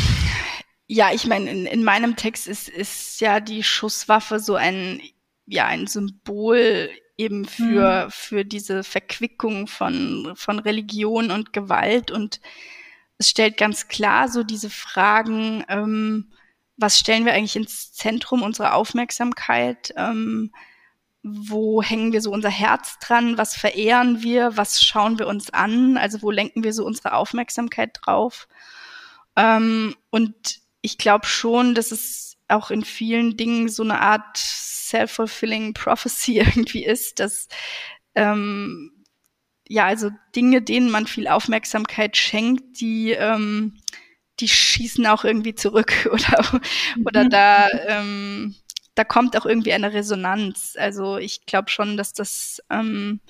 ja, 0.87 1.13
ich 1.13 1.27
meine, 1.27 1.51
in, 1.51 1.67
in 1.67 1.85
meinem 1.85 2.17
Text 2.17 2.47
ist, 2.47 2.69
ist 2.69 3.21
ja 3.21 3.41
die 3.41 3.63
Schusswaffe 3.63 4.39
so 4.39 4.55
ein, 4.57 5.01
ja, 5.47 5.67
ein 5.67 5.87
Symbol 5.87 6.91
eben 7.21 7.45
für, 7.45 8.07
mhm. 8.07 8.11
für 8.11 8.45
diese 8.45 8.83
Verquickung 8.83 9.67
von, 9.67 10.33
von 10.35 10.59
Religion 10.59 11.31
und 11.31 11.53
Gewalt. 11.53 12.11
Und 12.11 12.41
es 13.19 13.29
stellt 13.29 13.57
ganz 13.59 13.89
klar 13.89 14.29
so 14.29 14.43
diese 14.43 14.71
Fragen, 14.71 15.65
ähm, 15.69 16.33
was 16.77 16.99
stellen 16.99 17.27
wir 17.27 17.35
eigentlich 17.35 17.57
ins 17.57 17.93
Zentrum 17.93 18.43
unserer 18.43 18.75
Aufmerksamkeit? 18.75 19.93
Ähm, 19.97 20.51
wo 21.23 21.83
hängen 21.83 22.13
wir 22.13 22.23
so 22.23 22.31
unser 22.33 22.49
Herz 22.49 22.99
dran? 22.99 23.37
Was 23.37 23.55
verehren 23.55 24.23
wir? 24.23 24.57
Was 24.57 24.83
schauen 24.83 25.19
wir 25.19 25.27
uns 25.27 25.51
an? 25.51 25.99
Also 25.99 26.23
wo 26.23 26.31
lenken 26.31 26.65
wir 26.65 26.73
so 26.73 26.87
unsere 26.87 27.13
Aufmerksamkeit 27.13 27.99
drauf? 28.01 28.49
Ähm, 29.37 29.95
und 30.09 30.61
ich 30.81 30.97
glaube 30.97 31.27
schon, 31.27 31.75
dass 31.75 31.93
es 31.93 32.30
auch 32.51 32.71
in 32.71 32.85
vielen 32.85 33.37
Dingen 33.37 33.69
so 33.69 33.83
eine 33.83 34.01
Art 34.01 34.37
self-fulfilling 34.37 35.75
prophecy 35.75 36.39
irgendwie 36.41 36.85
ist, 36.85 37.21
dass 37.21 37.49
ähm, 38.15 38.93
ja, 39.69 39.87
also 39.87 40.11
Dinge, 40.35 40.63
denen 40.63 40.91
man 40.91 41.07
viel 41.07 41.29
Aufmerksamkeit 41.29 42.17
schenkt, 42.17 42.81
die 42.81 43.13
ähm, 43.13 43.81
die 44.41 44.49
schießen 44.49 45.07
auch 45.07 45.25
irgendwie 45.25 45.55
zurück 45.55 46.09
oder 46.13 46.61
oder 47.05 47.25
mhm. 47.25 47.31
da 47.31 47.69
ähm, 47.87 48.57
da 48.97 49.05
kommt 49.05 49.37
auch 49.37 49.47
irgendwie 49.47 49.73
eine 49.73 49.93
Resonanz. 49.93 50.77
Also 50.79 51.19
ich 51.19 51.47
glaube 51.47 51.71
schon, 51.71 51.97
dass 51.97 52.13
das 52.13 52.61
ähm, 52.69 53.21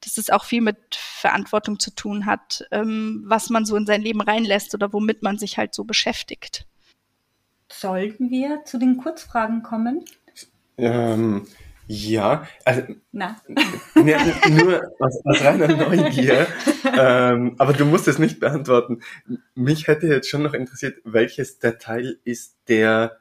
dass 0.00 0.18
es 0.18 0.30
auch 0.30 0.44
viel 0.44 0.60
mit 0.60 0.94
Verantwortung 0.94 1.80
zu 1.80 1.92
tun 1.94 2.26
hat, 2.26 2.64
ähm, 2.70 3.24
was 3.26 3.50
man 3.50 3.64
so 3.64 3.74
in 3.76 3.86
sein 3.86 4.02
Leben 4.02 4.20
reinlässt 4.20 4.74
oder 4.74 4.92
womit 4.92 5.22
man 5.22 5.38
sich 5.38 5.58
halt 5.58 5.74
so 5.74 5.84
beschäftigt. 5.84 6.66
Sollten 7.70 8.30
wir 8.30 8.64
zu 8.64 8.78
den 8.78 8.96
Kurzfragen 8.96 9.62
kommen? 9.62 10.04
Ähm, 10.76 11.46
ja, 11.86 12.46
also 12.64 12.82
Na. 13.12 13.36
Nur 13.94 14.82
aus, 15.00 15.20
aus 15.24 15.42
reiner 15.42 15.68
Neugier. 15.68 16.46
ähm, 16.84 17.54
aber 17.58 17.72
du 17.72 17.84
musst 17.84 18.08
es 18.08 18.18
nicht 18.18 18.40
beantworten. 18.40 19.00
Mich 19.54 19.86
hätte 19.86 20.06
jetzt 20.06 20.28
schon 20.28 20.42
noch 20.42 20.54
interessiert, 20.54 20.98
welches 21.04 21.58
der 21.58 21.78
Teil 21.78 22.18
ist, 22.24 22.56
der 22.68 23.18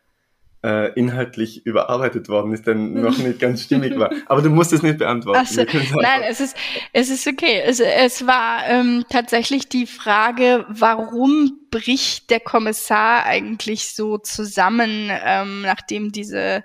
äh, 0.68 0.92
inhaltlich 0.96 1.66
überarbeitet 1.66 2.28
worden 2.28 2.52
ist, 2.52 2.68
denn 2.68 2.94
noch 3.02 3.18
nicht 3.18 3.40
ganz 3.40 3.64
stimmig 3.64 3.98
war. 3.98 4.12
Aber 4.26 4.42
du 4.42 4.50
musst 4.50 4.74
es 4.74 4.84
nicht 4.84 4.98
beantworten. 4.98 5.46
So, 5.46 5.64
nein, 6.02 6.24
es 6.28 6.42
ist, 6.42 6.58
es 6.92 7.10
ist 7.10 7.26
okay. 7.26 7.62
Es, 7.64 7.80
es 7.80 8.28
war 8.28 8.68
ähm, 8.68 9.06
tatsächlich 9.10 9.70
die 9.70 9.88
Frage, 9.88 10.66
warum 10.68 11.60
bricht 11.72 12.30
der 12.30 12.42
Kommissar 12.42 13.24
eigentlich 13.24 13.94
so 13.94 14.18
zusammen, 14.18 15.10
ähm, 15.10 15.62
nachdem 15.62 16.12
diese 16.12 16.64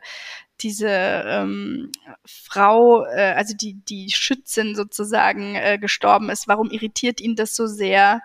diese 0.61 0.88
ähm, 0.88 1.90
Frau, 2.24 3.05
äh, 3.05 3.32
also 3.36 3.53
die, 3.57 3.82
die 3.84 4.11
Schützin 4.11 4.76
sozusagen 4.76 5.57
äh, 5.57 5.76
gestorben 5.76 6.30
ist. 6.30 6.46
Warum 6.46 6.70
irritiert 6.70 7.20
ihn 7.20 7.34
das 7.34 7.57
so 7.57 7.66
sehr? 7.66 8.20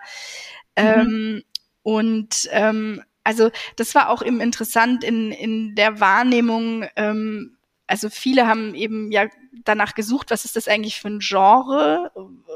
Mhm. 0.78 0.84
Ähm, 0.84 1.42
und 1.82 2.48
ähm, 2.52 3.02
also 3.28 3.50
das 3.76 3.94
war 3.94 4.08
auch 4.08 4.22
eben 4.22 4.40
interessant 4.40 5.04
in, 5.04 5.32
in 5.32 5.74
der 5.74 6.00
Wahrnehmung, 6.00 6.86
ähm, 6.96 7.58
also 7.86 8.08
viele 8.08 8.46
haben 8.46 8.74
eben 8.74 9.12
ja 9.12 9.26
danach 9.64 9.94
gesucht, 9.94 10.30
was 10.30 10.46
ist 10.46 10.56
das 10.56 10.66
eigentlich 10.66 10.98
für 10.98 11.08
ein 11.08 11.18
Genre? 11.18 12.10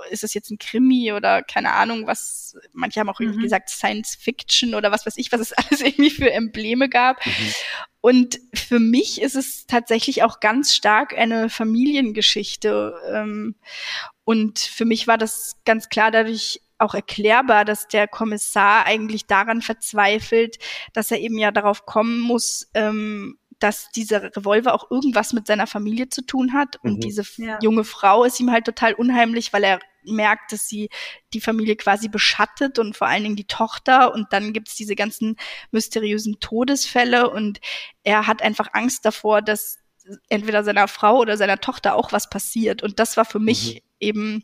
Ist 0.09 0.25
es 0.25 0.33
jetzt 0.33 0.51
ein 0.51 0.57
Krimi 0.57 1.13
oder 1.13 1.43
keine 1.43 1.73
Ahnung, 1.73 2.07
was, 2.07 2.57
manche 2.73 3.01
haben 3.01 3.11
auch 3.11 3.21
mhm. 3.21 3.27
irgendwie 3.27 3.43
gesagt 3.43 3.69
Science 3.69 4.15
Fiction 4.15 4.75
oder 4.75 4.91
was 4.91 5.05
weiß 5.05 5.19
ich, 5.19 5.31
was 5.31 5.41
es 5.41 5.53
alles 5.57 5.83
irgendwie 5.83 6.11
für 6.11 6.33
Embleme 6.33 6.89
gab. 6.89 7.25
Mhm. 7.27 7.53
Und 8.01 8.41
für 8.55 8.79
mich 8.79 9.21
ist 9.21 9.37
es 9.37 9.67
tatsächlich 9.67 10.23
auch 10.23 10.41
ganz 10.41 10.75
stark 10.75 11.17
eine 11.17 11.51
Familiengeschichte. 11.51 12.95
Ähm, 13.13 13.57
und 14.25 14.59
für 14.59 14.87
mich 14.87 15.07
war 15.07 15.19
das 15.19 15.53
ganz 15.67 15.91
klar 15.91 16.11
dadurch 16.11 16.63
auch 16.83 16.95
erklärbar, 16.95 17.65
dass 17.65 17.89
der 17.89 18.09
Kommissar 18.09 18.85
eigentlich 18.87 19.27
daran 19.27 19.63
verzweifelt, 19.63 20.59
dass 20.93 21.11
er 21.11 21.21
eben 21.21 21.39
ja 21.39 21.51
darauf 21.51 21.87
kommen 21.87 22.21
muss, 22.21 22.71
ähm, 22.75 23.39
dass 23.63 23.91
dieser 23.91 24.37
Revolver 24.37 24.75
auch 24.75 24.91
irgendwas 24.91 25.33
mit 25.33 25.47
seiner 25.47 25.67
Familie 25.67 26.09
zu 26.09 26.23
tun 26.27 26.53
hat. 26.53 26.77
Und 26.83 26.95
mhm. 26.95 27.01
diese 27.01 27.25
ja. 27.37 27.59
junge 27.63 27.85
Frau 27.85 28.25
ist 28.25 28.41
ihm 28.41 28.51
halt 28.51 28.65
total 28.65 28.95
unheimlich, 28.95 29.53
weil 29.53 29.65
er 29.65 29.81
merkt, 30.05 30.53
dass 30.53 30.69
sie 30.69 30.89
die 31.33 31.41
Familie 31.41 31.77
quasi 31.77 32.09
beschattet 32.09 32.81
und 32.81 32.97
vor 32.97 33.07
allen 33.07 33.23
Dingen 33.23 33.37
die 33.37 33.47
Tochter. 33.47 34.15
Und 34.15 34.33
dann 34.33 34.53
gibt's 34.53 34.75
diese 34.75 34.97
ganzen 34.97 35.37
mysteriösen 35.71 36.41
Todesfälle 36.41 37.31
und 37.31 37.61
er 38.03 38.27
hat 38.27 38.43
einfach 38.43 38.69
Angst 38.73 39.05
davor, 39.05 39.43
dass 39.43 39.79
entweder 40.29 40.65
seiner 40.65 40.89
Frau 40.89 41.19
oder 41.19 41.37
seiner 41.37 41.59
Tochter 41.59 41.95
auch 41.95 42.11
was 42.11 42.29
passiert. 42.29 42.83
Und 42.83 42.99
das 42.99 43.17
war 43.17 43.25
für 43.25 43.39
mich 43.39 43.75
mhm. 43.75 43.81
eben 44.01 44.43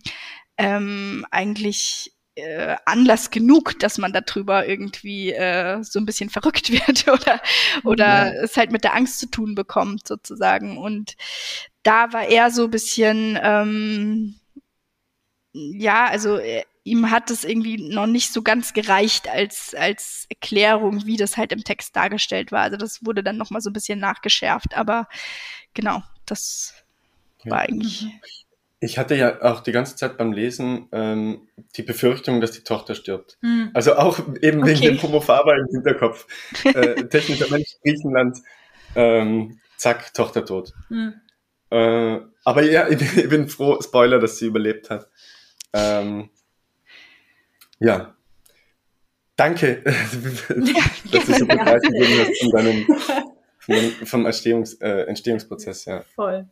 ähm, 0.57 1.27
eigentlich 1.31 2.13
äh, 2.39 2.77
Anlass 2.85 3.31
genug, 3.31 3.79
dass 3.81 3.99
man 3.99 4.13
darüber 4.13 4.67
irgendwie 4.67 5.33
äh, 5.33 5.83
so 5.83 5.99
ein 5.99 6.07
bisschen 6.07 6.31
verrückt 6.31 6.71
wird 6.73 7.09
oder, 7.09 7.41
oder 7.85 8.35
ja. 8.35 8.43
es 8.43 8.57
halt 8.57 8.73
mit 8.73 8.85
der 8.85 8.95
Angst 8.95 9.19
zu 9.19 9.31
tun 9.31 9.55
bekommt, 9.55 10.07
sozusagen. 10.07 10.79
Und 10.79 11.17
da 11.83 12.13
war 12.13 12.27
er 12.29 12.51
so 12.51 12.65
ein 12.65 12.71
bisschen, 12.71 13.39
ähm, 13.43 14.37
ja, 15.53 16.07
also 16.07 16.39
äh, 16.39 16.65
ihm 16.85 17.11
hat 17.11 17.31
es 17.31 17.45
irgendwie 17.45 17.77
noch 17.93 18.07
nicht 18.07 18.33
so 18.33 18.43
ganz 18.43 18.73
gereicht 18.73 19.29
als, 19.29 19.75
als 19.75 20.27
Erklärung, 20.31 21.07
wie 21.07 21.17
das 21.17 21.37
halt 21.37 21.53
im 21.53 21.65
Text 21.65 21.95
dargestellt 21.95 22.51
war. 22.51 22.63
Also 22.63 22.77
das 22.77 23.05
wurde 23.05 23.23
dann 23.23 23.37
nochmal 23.37 23.61
so 23.61 23.71
ein 23.71 23.75
bisschen 23.75 23.99
nachgeschärft, 23.99 24.77
aber 24.77 25.09
genau, 25.75 26.03
das 26.27 26.75
ja. 27.45 27.53
war 27.53 27.61
eigentlich. 27.61 28.09
Ich 28.81 28.97
hatte 28.97 29.17
ja 29.17 29.43
auch 29.43 29.61
die 29.61 29.73
ganze 29.73 29.97
Zeit 29.97 30.19
beim 30.19 30.33
Lesen 30.33 30.89
ähm, 30.93 31.49
die 31.77 31.83
Befürchtung, 31.83 32.41
dass 32.41 32.53
die 32.53 32.63
Tochter 32.63 32.95
stirbt. 32.95 33.37
Hm. 33.43 33.71
Also 33.75 33.97
auch 33.97 34.21
eben 34.41 34.65
wegen 34.65 34.79
okay. 34.79 34.89
dem 34.89 35.03
Homo 35.03 35.21
Faber 35.21 35.57
im 35.57 35.67
Hinterkopf. 35.67 36.27
äh, 36.65 37.05
technischer 37.09 37.51
Mensch, 37.51 37.71
Griechenland, 37.83 38.39
ähm, 38.95 39.59
zack, 39.77 40.15
Tochter 40.15 40.45
tot. 40.45 40.75
Hm. 40.89 41.15
Äh, 41.71 42.21
aber 42.45 42.63
ja, 42.63 42.89
ich, 42.89 43.01
ich, 43.17 43.29
bin 43.29 43.49
froh, 43.49 43.81
Spoiler, 43.83 44.21
dass 44.21 44.39
sie 44.39 44.47
überlebt 44.47 44.91
hat. 44.91 45.09
Ähm, 45.73 46.31
ja. 47.81 48.15
Danke, 49.37 49.83
dass 51.13 51.27
du 51.27 51.35
so 51.35 51.47
begeistert 51.47 51.95
hast 51.95 52.41
von 52.41 52.51
deinem, 52.53 52.87
von 53.59 54.07
vom 54.07 54.27
Entstehungs, 54.27 54.75
äh, 54.75 55.03
Entstehungsprozess. 55.03 55.85
Ja. 55.85 56.03
Voll. 56.15 56.49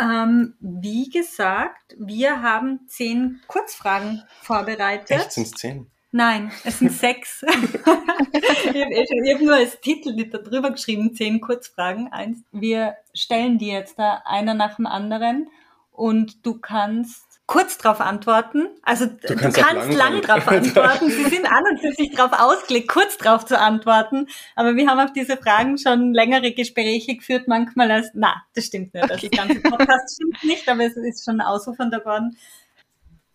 Ähm, 0.00 0.54
wie 0.60 1.10
gesagt, 1.10 1.96
wir 1.98 2.42
haben 2.42 2.86
zehn 2.88 3.40
Kurzfragen 3.46 4.22
vorbereitet. 4.42 5.10
Echt, 5.10 5.32
sind 5.32 5.46
es 5.46 5.52
zehn? 5.52 5.90
Nein, 6.12 6.50
es 6.64 6.78
sind 6.78 6.92
sechs. 6.92 7.42
ich 8.32 8.66
habe 8.66 9.34
hab 9.34 9.40
nur 9.40 9.54
als 9.54 9.80
Titel 9.80 10.16
da 10.28 10.38
drüber 10.38 10.70
geschrieben, 10.70 11.14
zehn 11.14 11.40
Kurzfragen. 11.40 12.12
Eins. 12.12 12.42
Wir 12.52 12.96
stellen 13.14 13.58
die 13.58 13.68
jetzt 13.68 13.98
da 13.98 14.22
einer 14.24 14.54
nach 14.54 14.76
dem 14.76 14.86
anderen 14.86 15.48
und 15.92 16.44
du 16.46 16.58
kannst 16.58 17.29
kurz 17.50 17.78
darauf 17.78 18.00
antworten. 18.00 18.68
Also 18.82 19.06
du 19.06 19.34
kannst, 19.34 19.58
du 19.58 19.60
kannst 19.60 19.92
lang, 19.92 20.12
lang 20.12 20.22
drauf 20.22 20.46
antworten. 20.48 21.10
Sie 21.10 21.24
sind 21.24 21.50
an 21.50 21.64
und 21.68 21.80
für 21.80 21.92
sich 21.92 22.12
darauf 22.14 22.32
ausgelegt, 22.32 22.86
kurz 22.86 23.18
drauf 23.18 23.44
zu 23.44 23.58
antworten. 23.58 24.28
Aber 24.54 24.76
wir 24.76 24.86
haben 24.86 25.00
auf 25.00 25.12
diese 25.12 25.36
Fragen 25.36 25.76
schon 25.76 26.14
längere 26.14 26.52
Gespräche 26.52 27.16
geführt, 27.16 27.48
manchmal 27.48 27.90
als, 27.90 28.12
na, 28.14 28.40
das 28.54 28.66
stimmt 28.66 28.94
nicht. 28.94 29.10
Okay. 29.10 29.28
Das 29.32 29.46
ganze 29.46 29.60
Podcast 29.62 30.14
stimmt 30.14 30.44
nicht, 30.44 30.68
aber 30.68 30.84
es 30.84 30.96
ist 30.96 31.24
schon 31.24 31.40
ausufernd 31.40 31.92
geworden. 31.92 32.36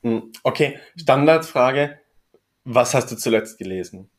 Hm, 0.01 0.31
okay, 0.43 0.79
Standardfrage. 0.95 1.99
Was 2.63 2.93
hast 2.93 3.11
du 3.11 3.17
zuletzt 3.17 3.57
gelesen? 3.57 4.09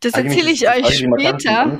Das 0.00 0.12
erzähle 0.12 0.52
ich 0.52 0.68
euch 0.68 0.98
später. 0.98 1.78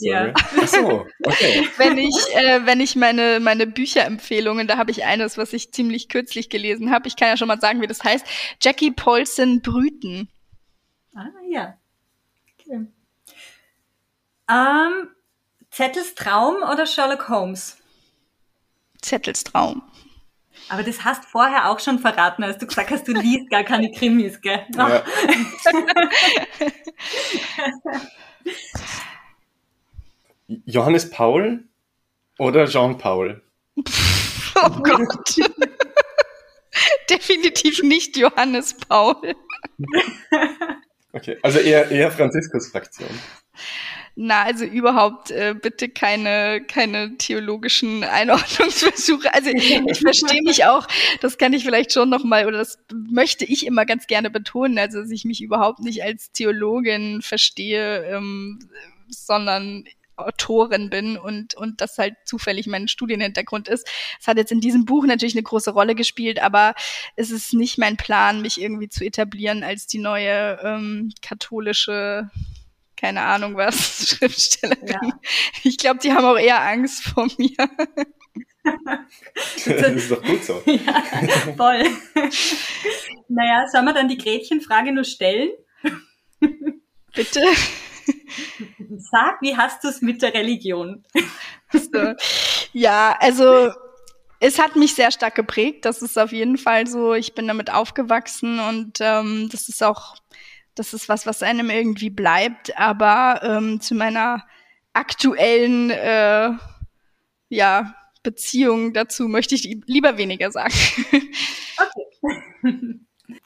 Ja. 0.00 0.32
Ach 0.60 0.68
so, 0.68 1.06
okay. 1.24 1.68
wenn 1.76 1.98
ich, 1.98 2.14
äh, 2.34 2.64
wenn 2.66 2.80
ich 2.80 2.94
meine, 2.94 3.40
meine 3.40 3.66
Bücherempfehlungen, 3.66 4.68
da 4.68 4.76
habe 4.76 4.92
ich 4.92 5.04
eines, 5.04 5.36
was 5.36 5.52
ich 5.52 5.72
ziemlich 5.72 6.08
kürzlich 6.08 6.50
gelesen 6.50 6.92
habe. 6.92 7.08
Ich 7.08 7.16
kann 7.16 7.28
ja 7.28 7.36
schon 7.36 7.48
mal 7.48 7.60
sagen, 7.60 7.80
wie 7.80 7.88
das 7.88 8.04
heißt. 8.04 8.24
Jackie 8.62 8.92
Paulson 8.92 9.60
Brüten. 9.60 10.28
Ah, 11.16 11.26
ja. 11.50 11.76
Okay. 12.60 12.86
Ähm, 14.48 15.08
Zettels 15.70 16.14
Traum 16.14 16.56
oder 16.62 16.86
Sherlock 16.86 17.28
Holmes? 17.28 17.76
Zettels 19.02 19.42
Traum. 19.42 19.82
Aber 20.68 20.82
das 20.82 21.04
hast 21.04 21.24
vorher 21.24 21.70
auch 21.70 21.80
schon 21.80 21.98
verraten, 21.98 22.42
als 22.44 22.58
du 22.58 22.66
gesagt 22.66 22.90
hast, 22.90 23.08
du 23.08 23.12
liest 23.12 23.48
gar 23.50 23.64
keine 23.64 23.90
Krimis, 23.90 24.40
gell? 24.40 24.66
Ja. 24.76 25.02
Johannes 30.64 31.10
Paul 31.10 31.64
oder 32.38 32.66
Jean 32.66 32.98
Paul? 32.98 33.42
Oh 34.60 34.70
Gott. 34.82 35.36
Definitiv 37.10 37.80
nicht 37.84 38.16
Johannes 38.16 38.74
Paul. 38.74 39.36
Okay, 41.12 41.38
also 41.42 41.60
eher, 41.60 41.88
eher 41.92 42.10
Franziskus 42.10 42.68
Fraktion. 42.68 43.08
Na, 44.20 44.42
also 44.42 44.64
überhaupt 44.64 45.30
äh, 45.30 45.54
bitte 45.54 45.88
keine, 45.88 46.60
keine 46.60 47.16
theologischen 47.18 48.02
Einordnungsversuche. 48.02 49.32
Also 49.32 49.50
ich 49.50 50.00
verstehe 50.00 50.42
mich 50.42 50.64
auch, 50.64 50.88
das 51.20 51.38
kann 51.38 51.52
ich 51.52 51.62
vielleicht 51.62 51.92
schon 51.92 52.10
nochmal, 52.10 52.48
oder 52.48 52.58
das 52.58 52.80
möchte 52.92 53.44
ich 53.44 53.64
immer 53.64 53.86
ganz 53.86 54.08
gerne 54.08 54.28
betonen, 54.28 54.76
also 54.76 55.00
dass 55.00 55.12
ich 55.12 55.24
mich 55.24 55.40
überhaupt 55.40 55.78
nicht 55.78 56.02
als 56.02 56.32
Theologin 56.32 57.22
verstehe, 57.22 58.06
ähm, 58.06 58.58
sondern 59.08 59.84
Autorin 60.16 60.90
bin 60.90 61.16
und, 61.16 61.54
und 61.54 61.80
das 61.80 61.96
halt 61.96 62.16
zufällig 62.24 62.66
mein 62.66 62.88
Studienhintergrund 62.88 63.68
ist. 63.68 63.88
Es 64.20 64.26
hat 64.26 64.36
jetzt 64.36 64.50
in 64.50 64.60
diesem 64.60 64.84
Buch 64.84 65.06
natürlich 65.06 65.36
eine 65.36 65.44
große 65.44 65.70
Rolle 65.70 65.94
gespielt, 65.94 66.42
aber 66.42 66.74
es 67.14 67.30
ist 67.30 67.54
nicht 67.54 67.78
mein 67.78 67.96
Plan, 67.96 68.42
mich 68.42 68.60
irgendwie 68.60 68.88
zu 68.88 69.04
etablieren 69.04 69.62
als 69.62 69.86
die 69.86 69.98
neue 69.98 70.58
ähm, 70.64 71.12
katholische 71.22 72.32
keine 72.98 73.22
Ahnung 73.22 73.56
was, 73.56 74.08
Schriftstellerin. 74.08 74.88
Ja. 74.88 75.00
Ich 75.62 75.78
glaube, 75.78 76.00
die 76.00 76.12
haben 76.12 76.24
auch 76.24 76.38
eher 76.38 76.60
Angst 76.60 77.04
vor 77.04 77.28
mir. 77.38 77.56
das 78.64 79.66
ist 79.66 80.10
doch 80.10 80.22
gut 80.22 80.44
so. 80.44 80.62
Ja, 80.66 81.02
voll. 81.56 81.84
naja, 83.28 83.66
sollen 83.70 83.84
wir 83.84 83.94
dann 83.94 84.08
die 84.08 84.18
Gretchenfrage 84.18 84.92
nur 84.92 85.04
stellen? 85.04 85.50
Bitte? 87.14 87.42
Sag, 88.96 89.40
wie 89.42 89.56
hast 89.56 89.84
du 89.84 89.88
es 89.88 90.02
mit 90.02 90.22
der 90.22 90.34
Religion? 90.34 91.04
So. 91.72 92.14
Ja, 92.72 93.16
also 93.20 93.70
es 94.40 94.58
hat 94.58 94.76
mich 94.76 94.94
sehr 94.94 95.10
stark 95.10 95.34
geprägt. 95.34 95.84
Das 95.84 96.02
ist 96.02 96.18
auf 96.18 96.32
jeden 96.32 96.58
Fall 96.58 96.86
so. 96.86 97.14
Ich 97.14 97.34
bin 97.34 97.48
damit 97.48 97.72
aufgewachsen 97.72 98.60
und 98.60 98.98
ähm, 99.00 99.48
das 99.50 99.68
ist 99.68 99.82
auch 99.82 100.16
das 100.78 100.94
ist 100.94 101.08
was, 101.08 101.26
was 101.26 101.42
einem 101.42 101.70
irgendwie 101.70 102.10
bleibt. 102.10 102.78
Aber 102.78 103.40
ähm, 103.42 103.80
zu 103.80 103.94
meiner 103.94 104.44
aktuellen 104.92 105.90
äh, 105.90 106.50
ja, 107.48 107.94
Beziehung 108.22 108.92
dazu 108.92 109.28
möchte 109.28 109.54
ich 109.54 109.80
lieber 109.86 110.18
weniger 110.18 110.50
sagen. 110.50 110.74
Okay. 111.80 113.00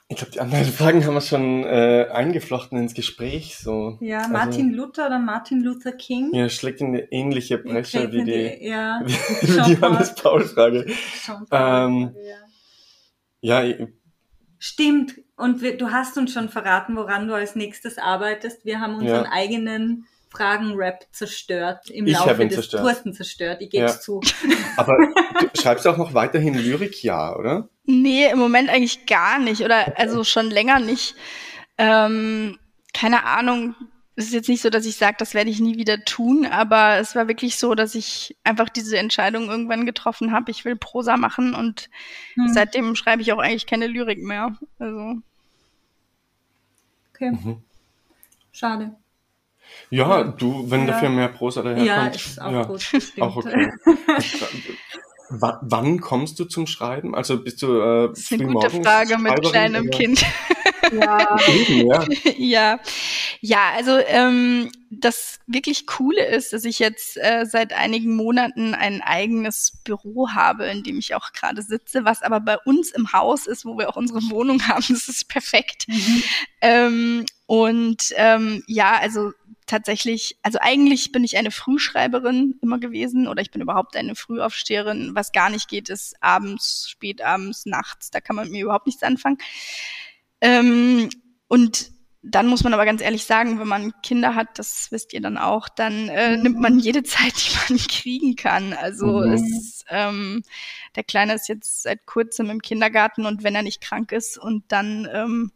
Ich 0.07 0.17
glaube, 0.17 0.31
die 0.31 0.39
anderen 0.39 0.65
Fragen 0.65 1.05
haben 1.05 1.15
wir 1.15 1.21
schon 1.21 1.63
äh, 1.63 2.07
eingeflochten 2.11 2.77
ins 2.77 2.93
Gespräch. 2.93 3.57
So. 3.57 3.97
Ja, 3.99 4.19
also 4.19 4.31
Martin 4.31 4.69
also, 4.69 4.77
Luther 4.77 5.05
oder 5.07 5.19
Martin 5.19 5.61
Luther 5.61 5.91
King. 5.91 6.29
Ja, 6.33 6.49
schlägt 6.49 6.81
in 6.81 6.87
eine 6.87 7.11
ähnliche 7.11 7.57
Bresche 7.57 8.11
wie 8.11 8.23
die, 8.23 8.59
die, 8.59 8.67
ja, 8.67 9.01
wie 9.05 9.47
die 9.47 9.73
Johannes-Paul-Frage. 9.73 10.85
Ähm, 11.51 12.15
ja. 13.41 13.63
ja, 13.65 13.87
Stimmt. 14.59 15.15
Und 15.35 15.61
wir, 15.61 15.77
du 15.77 15.91
hast 15.91 16.17
uns 16.17 16.33
schon 16.33 16.49
verraten, 16.49 16.95
woran 16.95 17.27
du 17.27 17.33
als 17.33 17.55
nächstes 17.55 17.97
arbeitest. 17.97 18.65
Wir 18.65 18.79
haben 18.79 18.95
unseren 18.95 19.25
ja. 19.25 19.31
eigenen 19.31 20.05
Fragen-Rap 20.29 21.05
zerstört 21.11 21.89
im 21.89 22.07
ich 22.07 22.13
Laufe 22.13 22.45
des 22.45 22.55
zerstört. 22.55 22.83
Thorsten 22.83 23.13
zerstört, 23.13 23.61
ich 23.61 23.69
gebe 23.69 23.85
es 23.85 23.95
ja. 23.95 23.99
zu. 23.99 24.21
Aber 24.77 24.95
du 25.39 25.61
schreibst 25.61 25.87
auch 25.87 25.97
noch 25.97 26.13
weiterhin 26.13 26.55
Lyrik, 26.55 27.03
ja, 27.03 27.35
oder? 27.35 27.69
Nee, 27.85 28.29
im 28.31 28.39
Moment 28.39 28.69
eigentlich 28.69 29.05
gar 29.05 29.39
nicht. 29.39 29.61
Oder 29.61 29.97
also 29.97 30.23
schon 30.23 30.49
länger 30.49 30.79
nicht. 30.79 31.15
Ähm, 31.77 32.57
keine 32.93 33.25
Ahnung. 33.25 33.75
Es 34.15 34.25
ist 34.25 34.33
jetzt 34.33 34.49
nicht 34.49 34.61
so, 34.61 34.69
dass 34.69 34.85
ich 34.85 34.95
sage, 34.95 35.15
das 35.17 35.33
werde 35.33 35.49
ich 35.49 35.59
nie 35.59 35.77
wieder 35.77 36.05
tun, 36.05 36.45
aber 36.45 36.97
es 36.97 37.15
war 37.15 37.27
wirklich 37.27 37.57
so, 37.57 37.73
dass 37.73 37.95
ich 37.95 38.37
einfach 38.43 38.69
diese 38.69 38.97
Entscheidung 38.97 39.49
irgendwann 39.49 39.85
getroffen 39.85 40.31
habe, 40.31 40.51
ich 40.51 40.65
will 40.65 40.75
Prosa 40.75 41.17
machen 41.17 41.55
und 41.55 41.89
hm. 42.35 42.47
seitdem 42.53 42.95
schreibe 42.95 43.23
ich 43.23 43.33
auch 43.33 43.39
eigentlich 43.39 43.65
keine 43.65 43.87
Lyrik 43.87 44.21
mehr. 44.21 44.55
Also. 44.77 45.15
Okay. 47.13 47.31
Mhm. 47.31 47.63
Schade. 48.51 48.95
Ja, 49.89 50.23
du, 50.23 50.69
wenn 50.69 50.81
ja. 50.81 50.93
dafür 50.93 51.09
mehr 51.09 51.29
Prosa 51.29 51.61
daherkommt. 51.61 51.87
Ja, 51.87 52.07
ist 52.07 52.41
auch 52.41 52.51
ja, 52.51 52.63
gut. 52.63 52.91
Auch 53.19 53.35
okay. 53.37 53.71
W 55.29 55.51
wann 55.61 55.99
kommst 55.99 56.39
du 56.39 56.45
zum 56.45 56.67
Schreiben? 56.67 57.15
Also 57.15 57.41
bist 57.41 57.61
du 57.61 57.79
äh, 57.79 58.09
Das 58.09 58.19
ist 58.19 58.33
eine 58.33 58.45
gute 58.45 58.69
Frage 58.69 59.17
mit 59.17 59.41
kleinem? 59.41 59.89
Kind. 59.89 60.23
Ja. 60.93 61.37
ja. 61.69 62.05
ja. 62.37 62.79
Ja, 63.41 63.71
also 63.75 63.97
ähm, 64.07 64.71
das 64.89 65.39
wirklich 65.47 65.85
Coole 65.87 66.25
ist, 66.25 66.53
dass 66.53 66.65
ich 66.65 66.79
jetzt 66.79 67.17
äh, 67.17 67.45
seit 67.45 67.73
einigen 67.73 68.15
Monaten 68.15 68.73
ein 68.73 69.01
eigenes 69.01 69.79
Büro 69.83 70.29
habe, 70.29 70.65
in 70.67 70.83
dem 70.83 70.97
ich 70.97 71.15
auch 71.15 71.33
gerade 71.33 71.61
sitze, 71.61 72.05
was 72.05 72.21
aber 72.21 72.39
bei 72.39 72.57
uns 72.59 72.91
im 72.91 73.11
Haus 73.11 73.47
ist, 73.47 73.65
wo 73.65 73.77
wir 73.77 73.89
auch 73.89 73.97
unsere 73.97 74.21
Wohnung 74.29 74.61
haben. 74.67 74.85
Das 74.87 75.07
ist 75.09 75.27
perfekt. 75.27 75.85
Mhm. 75.87 76.23
Ähm, 76.61 77.25
und 77.45 78.13
ähm, 78.15 78.63
ja, 78.67 78.97
also 78.97 79.31
tatsächlich, 79.65 80.37
also 80.43 80.59
eigentlich 80.61 81.11
bin 81.11 81.23
ich 81.23 81.37
eine 81.37 81.51
Frühschreiberin 81.51 82.59
immer 82.61 82.79
gewesen 82.79 83.27
oder 83.27 83.41
ich 83.41 83.51
bin 83.51 83.61
überhaupt 83.61 83.95
eine 83.95 84.15
Frühaufsteherin. 84.15 85.11
Was 85.15 85.31
gar 85.31 85.49
nicht 85.49 85.67
geht, 85.67 85.89
ist 85.89 86.15
abends, 86.21 86.87
spätabends, 86.89 87.65
nachts. 87.65 88.11
Da 88.11 88.21
kann 88.21 88.35
man 88.35 88.45
mit 88.45 88.53
mir 88.53 88.63
überhaupt 88.63 88.87
nichts 88.87 89.03
anfangen. 89.03 89.37
Ähm, 90.43 91.09
und 91.47 91.91
dann 92.21 92.47
muss 92.47 92.63
man 92.63 92.73
aber 92.73 92.85
ganz 92.85 93.01
ehrlich 93.01 93.23
sagen, 93.25 93.59
wenn 93.59 93.67
man 93.67 93.93
Kinder 94.01 94.35
hat, 94.35 94.59
das 94.59 94.91
wisst 94.91 95.13
ihr 95.13 95.21
dann 95.21 95.37
auch, 95.37 95.69
dann 95.69 96.09
äh, 96.09 96.37
nimmt 96.37 96.59
man 96.59 96.79
jede 96.79 97.03
Zeit, 97.03 97.33
die 97.35 97.73
man 97.73 97.77
kriegen 97.79 98.35
kann. 98.35 98.73
Also 98.73 99.21
mhm. 99.21 99.33
es, 99.33 99.85
ähm, 99.89 100.43
der 100.95 101.03
Kleine 101.03 101.33
ist 101.33 101.47
jetzt 101.47 101.83
seit 101.83 102.05
kurzem 102.05 102.49
im 102.49 102.61
Kindergarten 102.61 103.25
und 103.25 103.43
wenn 103.43 103.55
er 103.55 103.63
nicht 103.63 103.81
krank 103.81 104.11
ist 104.11 104.37
und 104.37 104.63
dann 104.67 105.07
ähm, 105.11 105.51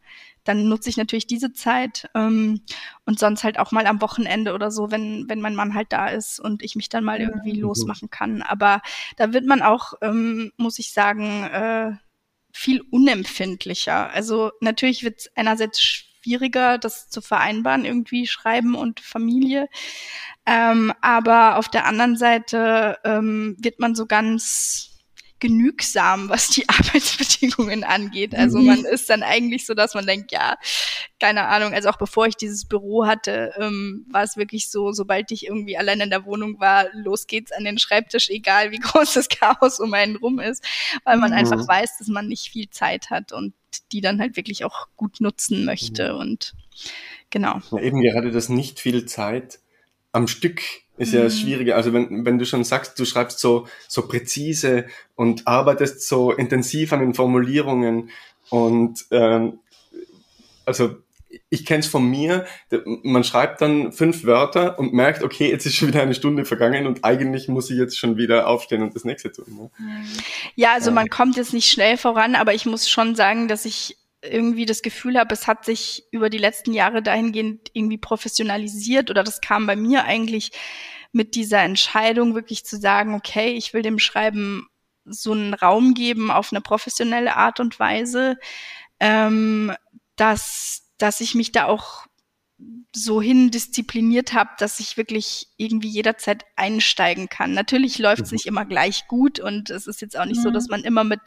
dann 0.48 0.70
nutze 0.70 0.90
ich 0.90 0.96
natürlich 0.96 1.28
diese 1.28 1.52
Zeit 1.52 2.10
ähm, 2.16 2.62
und 3.06 3.20
sonst 3.20 3.44
halt 3.44 3.60
auch 3.60 3.74
mal 3.74 3.86
am 3.86 4.02
Wochenende 4.02 4.54
oder 4.54 4.72
so, 4.72 4.92
wenn, 4.92 5.28
wenn 5.28 5.42
mein 5.42 5.56
Mann 5.56 5.74
halt 5.74 5.92
da 5.92 6.08
ist 6.08 6.40
und 6.40 6.64
ich 6.64 6.78
mich 6.78 6.88
dann 6.88 7.04
mal 7.04 7.20
irgendwie 7.20 7.54
mhm. 7.56 7.64
losmachen 7.64 8.10
kann. 8.10 8.42
Aber 8.42 8.82
da 9.18 9.34
wird 9.34 9.46
man 9.46 9.62
auch, 9.62 9.94
ähm, 10.02 10.54
muss 10.56 10.80
ich 10.80 10.94
sagen, 10.94 11.44
äh, 11.44 11.92
viel 12.58 12.82
unempfindlicher. 12.82 14.10
Also 14.10 14.52
natürlich 14.62 15.04
wird 15.04 15.20
es 15.20 15.32
einerseits 15.36 15.80
schwieriger, 15.80 16.80
das 16.80 17.08
zu 17.08 17.22
vereinbaren, 17.22 17.86
irgendwie 17.86 18.26
Schreiben 18.26 18.74
und 18.74 19.00
Familie. 19.00 19.70
Ähm, 20.48 20.92
aber 21.02 21.58
auf 21.58 21.70
der 21.70 21.86
anderen 21.86 22.18
Seite 22.18 22.98
ähm, 23.04 23.56
wird 23.60 23.80
man 23.80 23.94
so 23.94 24.08
ganz 24.08 24.97
genügsam, 25.40 26.30
was 26.30 26.50
die 26.50 26.68
Arbeitsbedingungen 26.70 27.84
angeht. 27.84 28.36
Also 28.36 28.60
man 28.60 28.80
mhm. 28.80 28.86
ist 28.86 29.10
dann 29.10 29.24
eigentlich 29.24 29.66
so, 29.66 29.74
dass 29.74 29.94
man 29.94 30.06
denkt, 30.06 30.32
ja, 30.32 30.58
keine 31.20 31.48
Ahnung, 31.48 31.74
also 31.74 31.90
auch 31.90 31.98
bevor 31.98 32.28
ich 32.28 32.36
dieses 32.36 32.66
Büro 32.66 33.06
hatte, 33.06 33.54
ähm, 33.58 34.06
war 34.10 34.24
es 34.24 34.38
wirklich 34.38 34.70
so, 34.70 34.92
sobald 34.92 35.32
ich 35.32 35.48
irgendwie 35.48 35.78
allein 35.78 36.00
in 36.02 36.10
der 36.10 36.26
Wohnung 36.26 36.60
war, 36.60 36.88
los 36.94 37.28
geht's 37.28 37.52
an 37.52 37.64
den 37.64 37.78
Schreibtisch, 37.78 38.30
egal 38.30 38.72
wie 38.72 38.80
groß 38.80 39.14
das 39.14 39.30
Chaos 39.30 39.80
um 39.80 39.94
einen 39.94 40.16
rum 40.16 40.40
ist, 40.40 40.64
weil 41.04 41.18
man 41.18 41.32
mhm. 41.32 41.38
einfach 41.38 41.68
weiß, 41.68 41.98
dass 42.00 42.08
man 42.08 42.28
nicht 42.28 42.50
viel 42.52 42.70
Zeit 42.70 43.10
hat 43.10 43.32
und 43.32 43.54
die 43.92 44.02
dann 44.02 44.20
halt 44.20 44.38
wirklich 44.38 44.64
auch 44.64 44.88
gut 44.96 45.22
nutzen 45.22 45.66
möchte 45.66 46.14
mhm. 46.14 46.20
und 46.20 46.54
genau. 47.30 47.60
Ja, 47.72 47.80
eben 47.80 48.02
gerade 48.02 48.32
das 48.32 48.50
nicht 48.50 48.80
viel 48.80 49.06
Zeit 49.06 49.60
am 50.12 50.28
Stück 50.28 50.62
ist 50.98 51.14
ja 51.14 51.24
das 51.24 51.36
mhm. 51.36 51.40
Schwierige. 51.40 51.76
Also 51.76 51.94
wenn, 51.94 52.26
wenn 52.26 52.40
du 52.40 52.46
schon 52.46 52.64
sagst, 52.64 53.00
du 53.00 53.06
schreibst 53.06 53.40
so, 53.40 53.68
so 53.88 54.08
präzise 54.08 54.86
und 55.16 55.48
arbeitest 55.48 56.08
so 56.08 56.32
intensiv 56.32 56.94
an 56.94 57.00
den 57.00 57.14
Formulierungen 57.14 58.10
und 58.50 59.06
ähm, 59.12 59.60
also 60.66 60.98
ich 61.50 61.66
kenne 61.66 61.80
es 61.80 61.88
von 61.88 62.10
mir, 62.10 62.46
man 63.04 63.24
schreibt 63.24 63.62
dann 63.62 63.92
fünf 63.92 64.24
Wörter 64.24 64.80
und 64.80 64.94
merkt, 64.94 65.24
okay, 65.24 65.50
jetzt 65.50 65.66
ist 65.66 65.76
schon 65.76 65.90
wieder 65.90 66.02
eine 66.02 66.14
Stunde 66.14 66.46
vergangen 66.46 66.88
und 66.88 67.04
eigentlich 67.04 67.48
muss 67.48 67.70
ich 67.70 67.78
jetzt 67.78 67.98
schon 67.98 68.18
wieder 68.18 68.48
aufstehen 68.48 68.82
und 68.82 68.96
das 68.96 69.04
nächste 69.04 69.32
tun. 69.32 69.46
Ne? 69.78 70.04
Ja, 70.56 70.74
also 70.74 70.92
man 70.92 71.10
kommt 71.10 71.36
jetzt 71.36 71.54
nicht 71.54 71.70
schnell 71.70 71.98
voran, 71.98 72.36
aber 72.36 72.54
ich 72.54 72.66
muss 72.66 72.90
schon 72.90 73.16
sagen, 73.16 73.48
dass 73.48 73.66
ich 73.66 73.98
irgendwie 74.32 74.66
das 74.66 74.82
Gefühl 74.82 75.18
habe, 75.18 75.34
es 75.34 75.48
hat 75.48 75.66
sich 75.66 76.06
über 76.12 76.30
die 76.30 76.38
letzten 76.38 76.74
Jahre 76.74 77.02
dahingehend 77.02 77.70
irgendwie 77.74 77.98
professionalisiert 77.98 79.10
oder 79.10 79.24
das 79.24 79.42
kam 79.42 79.68
bei 79.68 79.76
mir 79.76 80.06
eigentlich 80.06 80.52
mit 81.12 81.36
dieser 81.36 81.62
Entscheidung 81.64 82.36
wirklich 82.36 82.66
zu 82.66 82.78
sagen, 82.78 83.16
okay, 83.16 83.52
ich 83.52 83.74
will 83.74 83.82
dem 83.82 84.00
Schreiben 84.00 84.68
so 85.06 85.32
einen 85.32 85.54
Raum 85.54 85.94
geben 85.94 86.32
auf 86.32 86.52
eine 86.52 86.62
professionelle 86.62 87.36
Art 87.36 87.60
und 87.60 87.80
Weise, 87.80 88.38
ähm, 89.00 89.74
dass, 90.16 90.92
dass 90.98 91.22
ich 91.22 91.34
mich 91.34 91.52
da 91.52 91.66
auch 91.66 92.08
so 92.96 93.22
hin 93.22 93.52
diszipliniert 93.52 94.34
habe, 94.34 94.50
dass 94.58 94.80
ich 94.80 94.98
wirklich 94.98 95.48
irgendwie 95.58 95.90
jederzeit 95.90 96.44
einsteigen 96.56 97.30
kann. 97.30 97.54
Natürlich 97.54 98.00
läuft 98.00 98.24
es 98.24 98.32
mhm. 98.32 98.36
nicht 98.36 98.46
immer 98.48 98.66
gleich 98.66 99.08
gut 99.08 99.40
und 99.40 99.70
es 99.70 99.86
ist 99.86 100.02
jetzt 100.02 100.18
auch 100.18 100.26
nicht 100.26 100.40
mhm. 100.40 100.44
so, 100.44 100.52
dass 100.52 100.68
man 100.68 100.84
immer 100.84 101.04
mit 101.04 101.20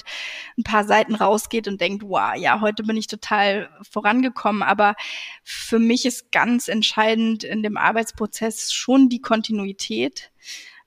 ein 0.58 0.64
paar 0.64 0.84
Seiten 0.84 1.14
rausgeht 1.14 1.68
und 1.68 1.80
denkt, 1.80 2.02
wow, 2.02 2.34
ja, 2.34 2.60
heute 2.60 2.82
bin 2.82 2.96
ich 2.96 3.06
total 3.06 3.70
vorangekommen. 3.88 4.62
Aber 4.62 4.96
für 5.44 5.78
mich 5.78 6.04
ist 6.04 6.32
ganz 6.32 6.66
entscheidend 6.66 7.44
in 7.44 7.62
dem 7.62 7.76
Arbeitsprozess 7.76 8.72
schon 8.72 9.08
die 9.08 9.20
Kontinuität. 9.20 10.32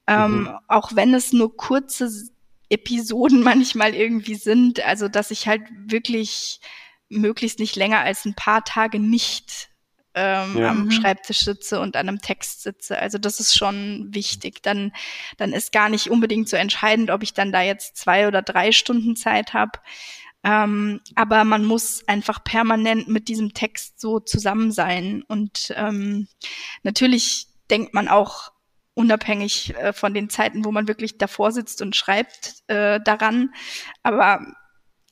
Ähm, 0.08 0.42
mhm. 0.42 0.50
Auch 0.68 0.94
wenn 0.94 1.14
es 1.14 1.32
nur 1.32 1.56
kurze 1.56 2.12
Episoden 2.68 3.44
manchmal 3.44 3.96
irgendwie 3.96 4.36
sind, 4.36 4.82
also 4.82 5.08
dass 5.08 5.32
ich 5.32 5.48
halt 5.48 5.62
wirklich 5.86 6.60
möglichst 7.08 7.60
nicht 7.60 7.78
länger 7.78 8.00
als 8.00 8.26
ein 8.26 8.34
paar 8.34 8.66
Tage 8.66 9.00
nicht 9.00 9.70
ähm, 10.16 10.58
ja. 10.58 10.70
am 10.70 10.86
mhm. 10.86 10.92
Schreibtisch 10.92 11.40
sitze 11.40 11.80
und 11.80 11.96
an 11.96 12.08
einem 12.08 12.22
Text 12.22 12.64
sitze. 12.64 13.00
Also 13.00 13.18
das 13.18 13.40
ist 13.40 13.56
schon 13.56 14.08
wichtig. 14.14 14.62
Dann, 14.64 14.92
dann 15.38 15.54
ist 15.54 15.72
gar 15.72 15.90
nicht 15.90 16.10
unbedingt 16.10 16.50
so 16.50 16.58
entscheidend, 16.58 17.10
ob 17.10 17.24
ich 17.24 17.34
dann 17.34 17.52
da 17.52 17.62
jetzt 17.62 17.98
zwei 17.98 18.28
oder 18.28 18.42
drei 18.42 18.72
Stunden 18.72 19.16
Zeit 19.16 19.54
habe. 19.54 19.80
Ähm, 20.44 21.00
aber 21.16 21.46
man 21.46 21.66
muss 21.66 22.08
einfach 22.08 22.44
permanent 22.44 23.08
mit 23.08 23.28
diesem 23.28 23.54
Text 23.54 24.00
so 24.00 24.20
zusammen 24.20 24.72
sein. 24.72 25.24
Und 25.28 25.74
ähm, 25.76 26.28
natürlich 26.84 27.48
denkt 27.70 27.94
man 27.94 28.08
auch 28.08 28.52
unabhängig 28.94 29.74
äh, 29.76 29.94
von 29.94 30.14
den 30.14 30.30
Zeiten, 30.30 30.66
wo 30.66 30.72
man 30.72 30.88
wirklich 30.88 31.18
davor 31.18 31.52
sitzt 31.52 31.82
und 31.82 31.96
schreibt, 31.96 32.56
äh, 32.68 33.00
daran. 33.00 33.54
Aber 34.04 34.46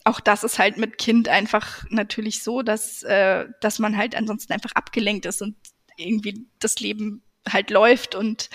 auch 0.03 0.19
das 0.19 0.43
ist 0.43 0.59
halt 0.59 0.77
mit 0.77 0.97
Kind 0.97 1.27
einfach 1.27 1.83
natürlich 1.89 2.43
so, 2.43 2.61
dass, 2.61 3.03
äh, 3.03 3.45
dass 3.61 3.79
man 3.79 3.97
halt 3.97 4.15
ansonsten 4.15 4.53
einfach 4.53 4.71
abgelenkt 4.73 5.25
ist 5.25 5.41
und 5.41 5.55
irgendwie 5.97 6.47
das 6.59 6.79
Leben 6.79 7.23
halt 7.47 7.69
läuft. 7.69 8.15
Und 8.15 8.49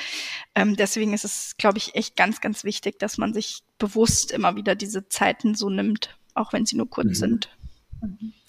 ähm, 0.54 0.76
deswegen 0.76 1.12
ist 1.12 1.24
es, 1.24 1.56
glaube 1.58 1.78
ich, 1.78 1.94
echt 1.94 2.16
ganz, 2.16 2.40
ganz 2.40 2.64
wichtig, 2.64 2.98
dass 2.98 3.18
man 3.18 3.34
sich 3.34 3.60
bewusst 3.78 4.32
immer 4.32 4.56
wieder 4.56 4.74
diese 4.74 5.08
Zeiten 5.08 5.54
so 5.54 5.70
nimmt, 5.70 6.18
auch 6.34 6.52
wenn 6.52 6.66
sie 6.66 6.76
nur 6.76 6.88
kurz 6.88 7.08
mhm. 7.08 7.14
sind. 7.14 7.56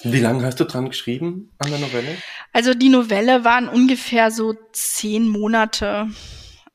Wie 0.03 0.19
lange 0.19 0.45
hast 0.45 0.59
du 0.59 0.65
dran 0.65 0.89
geschrieben 0.89 1.51
an 1.59 1.69
der 1.69 1.79
Novelle? 1.79 2.17
Also 2.53 2.73
die 2.73 2.89
Novelle 2.89 3.43
waren 3.43 3.69
ungefähr 3.69 4.29
so 4.29 4.53
zehn 4.73 5.27
Monate. 5.27 6.09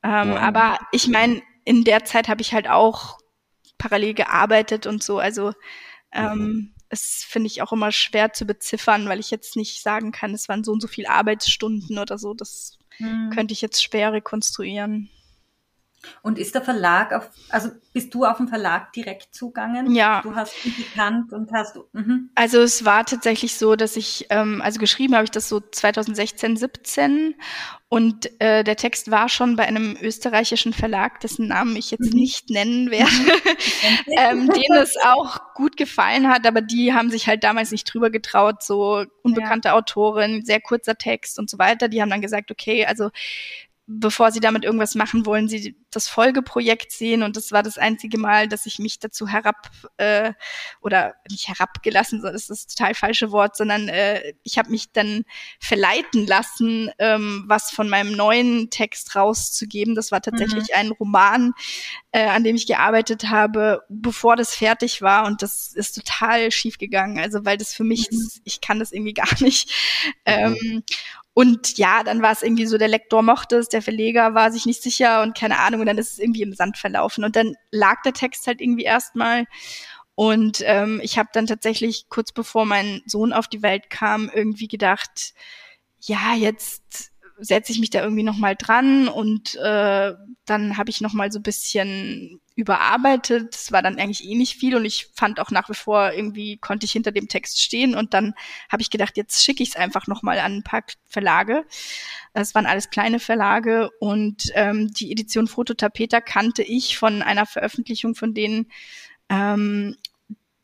Ähm, 0.02 0.30
wow. 0.30 0.38
Aber 0.38 0.78
ich 0.90 1.06
meine, 1.08 1.42
in 1.64 1.84
der 1.84 2.04
Zeit 2.04 2.28
habe 2.28 2.40
ich 2.40 2.52
halt 2.52 2.68
auch 2.68 3.18
parallel 3.78 4.14
gearbeitet 4.14 4.86
und 4.86 5.02
so. 5.02 5.18
Also 5.18 5.52
ähm, 6.12 6.38
mhm. 6.38 6.74
Es 6.88 7.24
finde 7.26 7.46
ich 7.46 7.62
auch 7.62 7.72
immer 7.72 7.90
schwer 7.90 8.34
zu 8.34 8.44
beziffern, 8.44 9.08
weil 9.08 9.18
ich 9.18 9.30
jetzt 9.30 9.56
nicht 9.56 9.82
sagen 9.82 10.12
kann, 10.12 10.34
es 10.34 10.48
waren 10.50 10.62
so 10.62 10.72
und 10.72 10.82
so 10.82 10.88
viele 10.88 11.08
Arbeitsstunden 11.08 11.98
oder 11.98 12.18
so. 12.18 12.34
Das 12.34 12.78
mhm. 12.98 13.30
könnte 13.30 13.52
ich 13.52 13.62
jetzt 13.62 13.82
schwer 13.82 14.12
rekonstruieren. 14.12 15.08
Und 16.22 16.38
ist 16.38 16.54
der 16.54 16.62
Verlag 16.62 17.12
auf, 17.12 17.30
also 17.48 17.70
bist 17.92 18.14
du 18.14 18.24
auf 18.24 18.36
den 18.38 18.48
Verlag 18.48 18.92
direkt 18.92 19.34
zugangen? 19.34 19.94
Ja. 19.94 20.22
Du 20.22 20.34
hast 20.34 20.54
ihn 20.64 20.74
gekannt 20.76 21.32
und 21.32 21.52
hast. 21.52 21.78
Mhm. 21.92 22.30
Also 22.34 22.60
es 22.60 22.84
war 22.84 23.04
tatsächlich 23.04 23.56
so, 23.56 23.76
dass 23.76 23.96
ich, 23.96 24.26
ähm, 24.30 24.60
also 24.62 24.78
geschrieben 24.78 25.14
habe 25.14 25.24
ich 25.24 25.30
das 25.30 25.48
so 25.48 25.60
2016, 25.60 26.56
17 26.56 27.34
und 27.88 28.40
äh, 28.40 28.64
der 28.64 28.76
Text 28.76 29.10
war 29.10 29.28
schon 29.28 29.54
bei 29.56 29.64
einem 29.64 29.98
österreichischen 30.00 30.72
Verlag, 30.72 31.20
dessen 31.20 31.48
Namen 31.48 31.76
ich 31.76 31.90
jetzt 31.90 32.12
mhm. 32.12 32.18
nicht 32.18 32.48
nennen 32.48 32.90
werde, 32.90 33.10
ähm, 34.16 34.48
denen 34.48 34.82
es 34.82 34.96
auch 35.04 35.52
gut 35.54 35.76
gefallen 35.76 36.28
hat, 36.28 36.46
aber 36.46 36.62
die 36.62 36.94
haben 36.94 37.10
sich 37.10 37.26
halt 37.26 37.44
damals 37.44 37.70
nicht 37.70 37.92
drüber 37.92 38.08
getraut, 38.08 38.62
so 38.62 39.04
unbekannte 39.22 39.68
ja. 39.68 39.74
Autorin, 39.74 40.42
sehr 40.42 40.60
kurzer 40.60 40.96
Text 40.96 41.38
und 41.38 41.50
so 41.50 41.58
weiter. 41.58 41.88
Die 41.88 42.00
haben 42.00 42.08
dann 42.08 42.22
gesagt, 42.22 42.50
okay, 42.50 42.86
also 42.86 43.10
bevor 43.86 44.30
sie 44.32 44.40
damit 44.40 44.64
irgendwas 44.64 44.94
machen, 44.94 45.26
wollen 45.26 45.48
sie 45.48 45.76
das 45.92 46.08
Folgeprojekt 46.08 46.90
sehen. 46.90 47.22
Und 47.22 47.36
das 47.36 47.52
war 47.52 47.62
das 47.62 47.78
einzige 47.78 48.18
Mal, 48.18 48.48
dass 48.48 48.66
ich 48.66 48.78
mich 48.78 48.98
dazu 48.98 49.28
herab 49.28 49.70
äh, 49.98 50.32
oder 50.80 51.14
nicht 51.30 51.48
herabgelassen, 51.48 52.22
das 52.22 52.34
ist 52.34 52.50
das 52.50 52.66
total 52.66 52.94
falsche 52.94 53.30
Wort, 53.30 53.56
sondern 53.56 53.88
äh, 53.88 54.34
ich 54.42 54.58
habe 54.58 54.70
mich 54.70 54.92
dann 54.92 55.24
verleiten 55.60 56.26
lassen, 56.26 56.90
ähm, 56.98 57.44
was 57.46 57.70
von 57.70 57.88
meinem 57.88 58.12
neuen 58.12 58.70
Text 58.70 59.14
rauszugeben. 59.14 59.94
Das 59.94 60.10
war 60.10 60.20
tatsächlich 60.20 60.68
mhm. 60.68 60.74
ein 60.76 60.90
Roman, 60.92 61.52
äh, 62.12 62.26
an 62.26 62.44
dem 62.44 62.56
ich 62.56 62.66
gearbeitet 62.66 63.28
habe, 63.28 63.82
bevor 63.88 64.36
das 64.36 64.54
fertig 64.54 65.02
war. 65.02 65.26
Und 65.26 65.42
das 65.42 65.72
ist 65.74 65.94
total 65.94 66.50
schief 66.50 66.78
gegangen. 66.78 67.18
Also 67.18 67.44
weil 67.44 67.58
das 67.58 67.74
für 67.74 67.84
mich, 67.84 68.10
mhm. 68.10 68.16
das, 68.16 68.40
ich 68.44 68.60
kann 68.60 68.78
das 68.78 68.92
irgendwie 68.92 69.14
gar 69.14 69.42
nicht. 69.42 69.70
Mhm. 70.26 70.56
Ähm, 70.62 70.82
und 71.34 71.78
ja, 71.78 72.02
dann 72.02 72.20
war 72.20 72.32
es 72.32 72.42
irgendwie 72.42 72.66
so, 72.66 72.76
der 72.76 72.88
Lektor 72.88 73.22
mochte 73.22 73.56
es, 73.56 73.68
der 73.70 73.80
Verleger 73.80 74.34
war 74.34 74.52
sich 74.52 74.66
nicht 74.66 74.82
sicher 74.82 75.22
und 75.22 75.34
keine 75.34 75.58
Ahnung, 75.60 75.81
und 75.82 75.86
dann 75.86 75.98
ist 75.98 76.12
es 76.12 76.18
irgendwie 76.18 76.42
im 76.42 76.54
Sand 76.54 76.78
verlaufen. 76.78 77.24
Und 77.24 77.36
dann 77.36 77.54
lag 77.70 78.02
der 78.02 78.14
Text 78.14 78.46
halt 78.46 78.60
irgendwie 78.60 78.84
erstmal. 78.84 79.44
Und 80.14 80.62
ähm, 80.64 81.00
ich 81.02 81.18
habe 81.18 81.28
dann 81.32 81.46
tatsächlich 81.46 82.06
kurz 82.08 82.32
bevor 82.32 82.64
mein 82.64 83.02
Sohn 83.06 83.32
auf 83.32 83.48
die 83.48 83.62
Welt 83.62 83.90
kam, 83.90 84.30
irgendwie 84.32 84.68
gedacht, 84.68 85.34
ja, 86.00 86.34
jetzt 86.34 87.11
setze 87.38 87.72
ich 87.72 87.78
mich 87.78 87.90
da 87.90 88.02
irgendwie 88.02 88.22
nochmal 88.22 88.56
dran 88.56 89.08
und 89.08 89.56
äh, 89.56 90.12
dann 90.44 90.76
habe 90.76 90.90
ich 90.90 91.00
nochmal 91.00 91.30
so 91.32 91.40
bisschen 91.40 92.40
überarbeitet. 92.54 93.54
Es 93.54 93.72
war 93.72 93.82
dann 93.82 93.98
eigentlich 93.98 94.24
eh 94.28 94.34
nicht 94.34 94.56
viel 94.56 94.76
und 94.76 94.84
ich 94.84 95.08
fand 95.14 95.40
auch 95.40 95.50
nach 95.50 95.68
wie 95.68 95.74
vor 95.74 96.12
irgendwie 96.12 96.58
konnte 96.58 96.84
ich 96.84 96.92
hinter 96.92 97.12
dem 97.12 97.28
Text 97.28 97.60
stehen 97.60 97.94
und 97.94 98.14
dann 98.14 98.34
habe 98.70 98.82
ich 98.82 98.90
gedacht, 98.90 99.16
jetzt 99.16 99.42
schicke 99.42 99.62
ich 99.62 99.70
es 99.70 99.76
einfach 99.76 100.06
nochmal 100.06 100.38
an 100.38 100.56
ein 100.56 100.62
paar 100.62 100.82
Verlage. 101.06 101.64
Es 102.34 102.54
waren 102.54 102.66
alles 102.66 102.90
kleine 102.90 103.20
Verlage 103.20 103.90
und 104.00 104.50
ähm, 104.54 104.92
die 104.92 105.12
Edition 105.12 105.46
Fototapeter 105.46 106.20
kannte 106.20 106.62
ich 106.62 106.98
von 106.98 107.22
einer 107.22 107.46
Veröffentlichung 107.46 108.14
von 108.14 108.34
denen 108.34 108.70
ähm, 109.28 109.96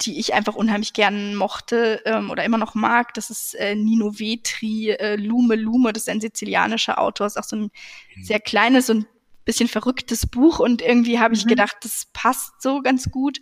die 0.02 0.18
ich 0.18 0.34
einfach 0.34 0.54
unheimlich 0.54 0.92
gern 0.92 1.34
mochte 1.34 2.02
ähm, 2.04 2.30
oder 2.30 2.44
immer 2.44 2.58
noch 2.58 2.74
mag. 2.74 3.14
Das 3.14 3.30
ist 3.30 3.54
äh, 3.54 3.74
Nino 3.74 4.18
Vetri, 4.18 4.90
äh, 4.90 5.16
Lume 5.16 5.56
Lume, 5.56 5.92
das 5.92 6.04
ist 6.04 6.08
ein 6.08 6.20
sizilianischer 6.20 6.98
Autor, 6.98 7.26
ist 7.26 7.36
auch 7.36 7.44
so 7.44 7.56
ein 7.56 7.70
mhm. 8.14 8.22
sehr 8.22 8.40
kleines 8.40 8.90
und 8.90 9.06
bisschen 9.44 9.68
verrücktes 9.68 10.26
Buch 10.26 10.58
und 10.58 10.82
irgendwie 10.82 11.18
habe 11.18 11.34
ich 11.34 11.46
mhm. 11.46 11.48
gedacht, 11.48 11.76
das 11.82 12.06
passt 12.12 12.60
so 12.60 12.82
ganz 12.82 13.10
gut. 13.10 13.40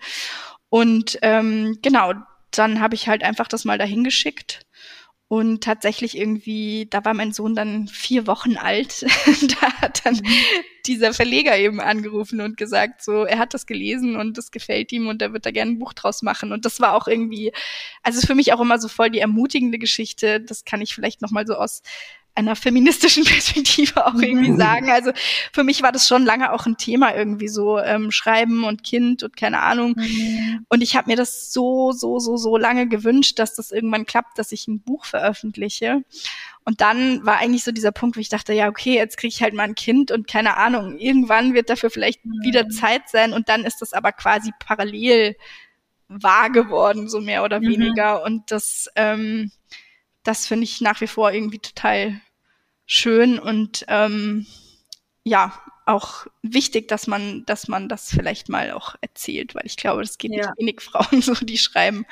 Und 0.69 1.19
ähm, 1.23 1.79
genau, 1.83 2.13
dann 2.53 2.81
habe 2.81 2.95
ich 2.95 3.09
halt 3.09 3.23
einfach 3.23 3.49
das 3.49 3.65
mal 3.65 3.77
dahin 3.77 4.05
geschickt. 4.05 4.67
Und 5.29 5.65
tatsächlich 5.65 6.17
irgendwie, 6.17 6.87
da 6.89 7.05
war 7.05 7.13
mein 7.13 7.33
Sohn 7.33 7.57
dann 7.57 7.89
vier 7.89 8.29
Wochen 8.29 8.57
alt. 8.57 9.03
da 9.61 9.73
hat 9.81 10.07
dann 10.07 10.15
mhm. 10.15 10.29
dieser 10.87 11.13
Verleger 11.13 11.59
eben 11.59 11.81
angerufen 11.81 12.41
und 12.41 12.57
gesagt, 12.57 13.03
so, 13.03 13.25
er 13.25 13.39
hat 13.39 13.53
das 13.53 13.67
gelesen 13.67 14.15
und 14.15 14.39
das 14.39 14.53
gefällt 14.53 14.93
ihm 14.93 15.09
und 15.09 15.21
er 15.21 15.33
wird 15.33 15.45
da 15.45 15.51
gerne 15.51 15.73
ein 15.73 15.79
Buch 15.81 15.95
draus 15.95 16.23
machen. 16.23 16.53
Und 16.53 16.65
das 16.65 16.79
war 16.79 16.95
auch 16.95 17.09
irgendwie, 17.09 17.53
also 18.05 18.25
für 18.25 18.37
mich 18.37 18.53
auch 18.53 18.61
immer 18.61 18.79
so 18.79 18.87
voll 18.87 19.11
die 19.11 19.19
ermutigende 19.19 19.79
Geschichte. 19.79 20.41
Das 20.41 20.65
kann 20.65 20.81
ich 20.81 20.95
vielleicht 20.95 21.23
nochmal 21.23 21.47
so 21.47 21.55
aus 21.55 21.83
einer 22.37 22.55
feministischen 22.55 23.25
Perspektive 23.25 24.07
auch 24.07 24.15
irgendwie 24.15 24.51
mhm. 24.51 24.59
sagen. 24.59 24.91
Also 24.91 25.13
für 25.53 25.65
mich 25.65 25.83
war 25.83 25.93
das 25.93 26.07
schon 26.07 26.25
lange 26.25 26.53
auch 26.53 26.67
ein 26.67 26.77
Thema 26.77 27.15
irgendwie 27.15 27.49
so 27.49 27.79
ähm, 27.79 28.11
Schreiben 28.11 28.65
und 28.65 28.85
Kind 28.85 29.23
und 29.23 29.37
keine 29.37 29.63
Ahnung. 29.63 29.95
Mhm. 29.97 30.67
Und 30.69 30.83
ich 30.83 30.97
habe 30.97 31.11
mir 31.11 31.17
das 31.17 31.53
so 31.53 31.93
so 31.93 32.19
so 32.19 32.37
so 32.37 32.57
lange 32.57 32.89
gewünscht, 32.89 33.39
dass 33.39 33.55
das 33.55 33.73
irgendwann 33.73 34.07
klappt, 34.07 34.39
dass 34.39 34.53
ich 34.53 34.69
ein 34.69 34.81
Buch 34.81 35.05
veröffentliche. 35.05 36.03
Und 36.65 36.81
dann 36.81 37.25
war 37.25 37.39
eigentlich 37.39 37.65
so 37.65 37.73
dieser 37.73 37.93
Punkt, 37.93 38.17
wo 38.17 38.21
ich 38.21 38.29
dachte, 38.29 38.53
ja 38.53 38.69
okay, 38.69 38.95
jetzt 38.95 39.17
kriege 39.17 39.33
ich 39.33 39.43
halt 39.43 39.55
mal 39.55 39.65
ein 39.65 39.75
Kind 39.75 40.11
und 40.11 40.29
keine 40.29 40.57
Ahnung, 40.57 40.99
irgendwann 40.99 41.55
wird 41.55 41.71
dafür 41.71 41.91
vielleicht 41.91 42.25
mhm. 42.25 42.43
wieder 42.43 42.69
Zeit 42.69 43.09
sein. 43.09 43.33
Und 43.33 43.49
dann 43.49 43.65
ist 43.65 43.81
das 43.81 43.93
aber 43.93 44.13
quasi 44.13 44.53
parallel 44.59 45.37
wahr 46.09 46.51
geworden, 46.51 47.09
so 47.09 47.21
mehr 47.21 47.45
oder 47.45 47.61
mhm. 47.61 47.69
weniger. 47.69 48.23
Und 48.23 48.51
das 48.51 48.89
ähm, 48.95 49.51
das 50.27 50.47
finde 50.47 50.65
ich 50.65 50.81
nach 50.81 51.01
wie 51.01 51.07
vor 51.07 51.33
irgendwie 51.33 51.61
total 51.61 52.21
schön 52.87 53.39
und 53.39 53.85
ähm, 53.89 54.47
ja, 55.25 55.53
auch 55.87 56.27
wichtig, 56.43 56.89
dass 56.89 57.07
man, 57.07 57.45
dass 57.47 57.69
man 57.69 57.89
das 57.89 58.11
vielleicht 58.11 58.49
mal 58.49 58.73
auch 58.73 58.97
erzählt, 59.01 59.55
weil 59.55 59.67
ich 59.67 59.77
glaube, 59.77 60.03
das 60.03 60.19
geht 60.19 60.33
ja. 60.33 60.39
nicht 60.39 60.59
wenig 60.59 60.81
Frauen 60.81 61.21
so, 61.23 61.35
die 61.35 61.59
schreiben. 61.59 62.07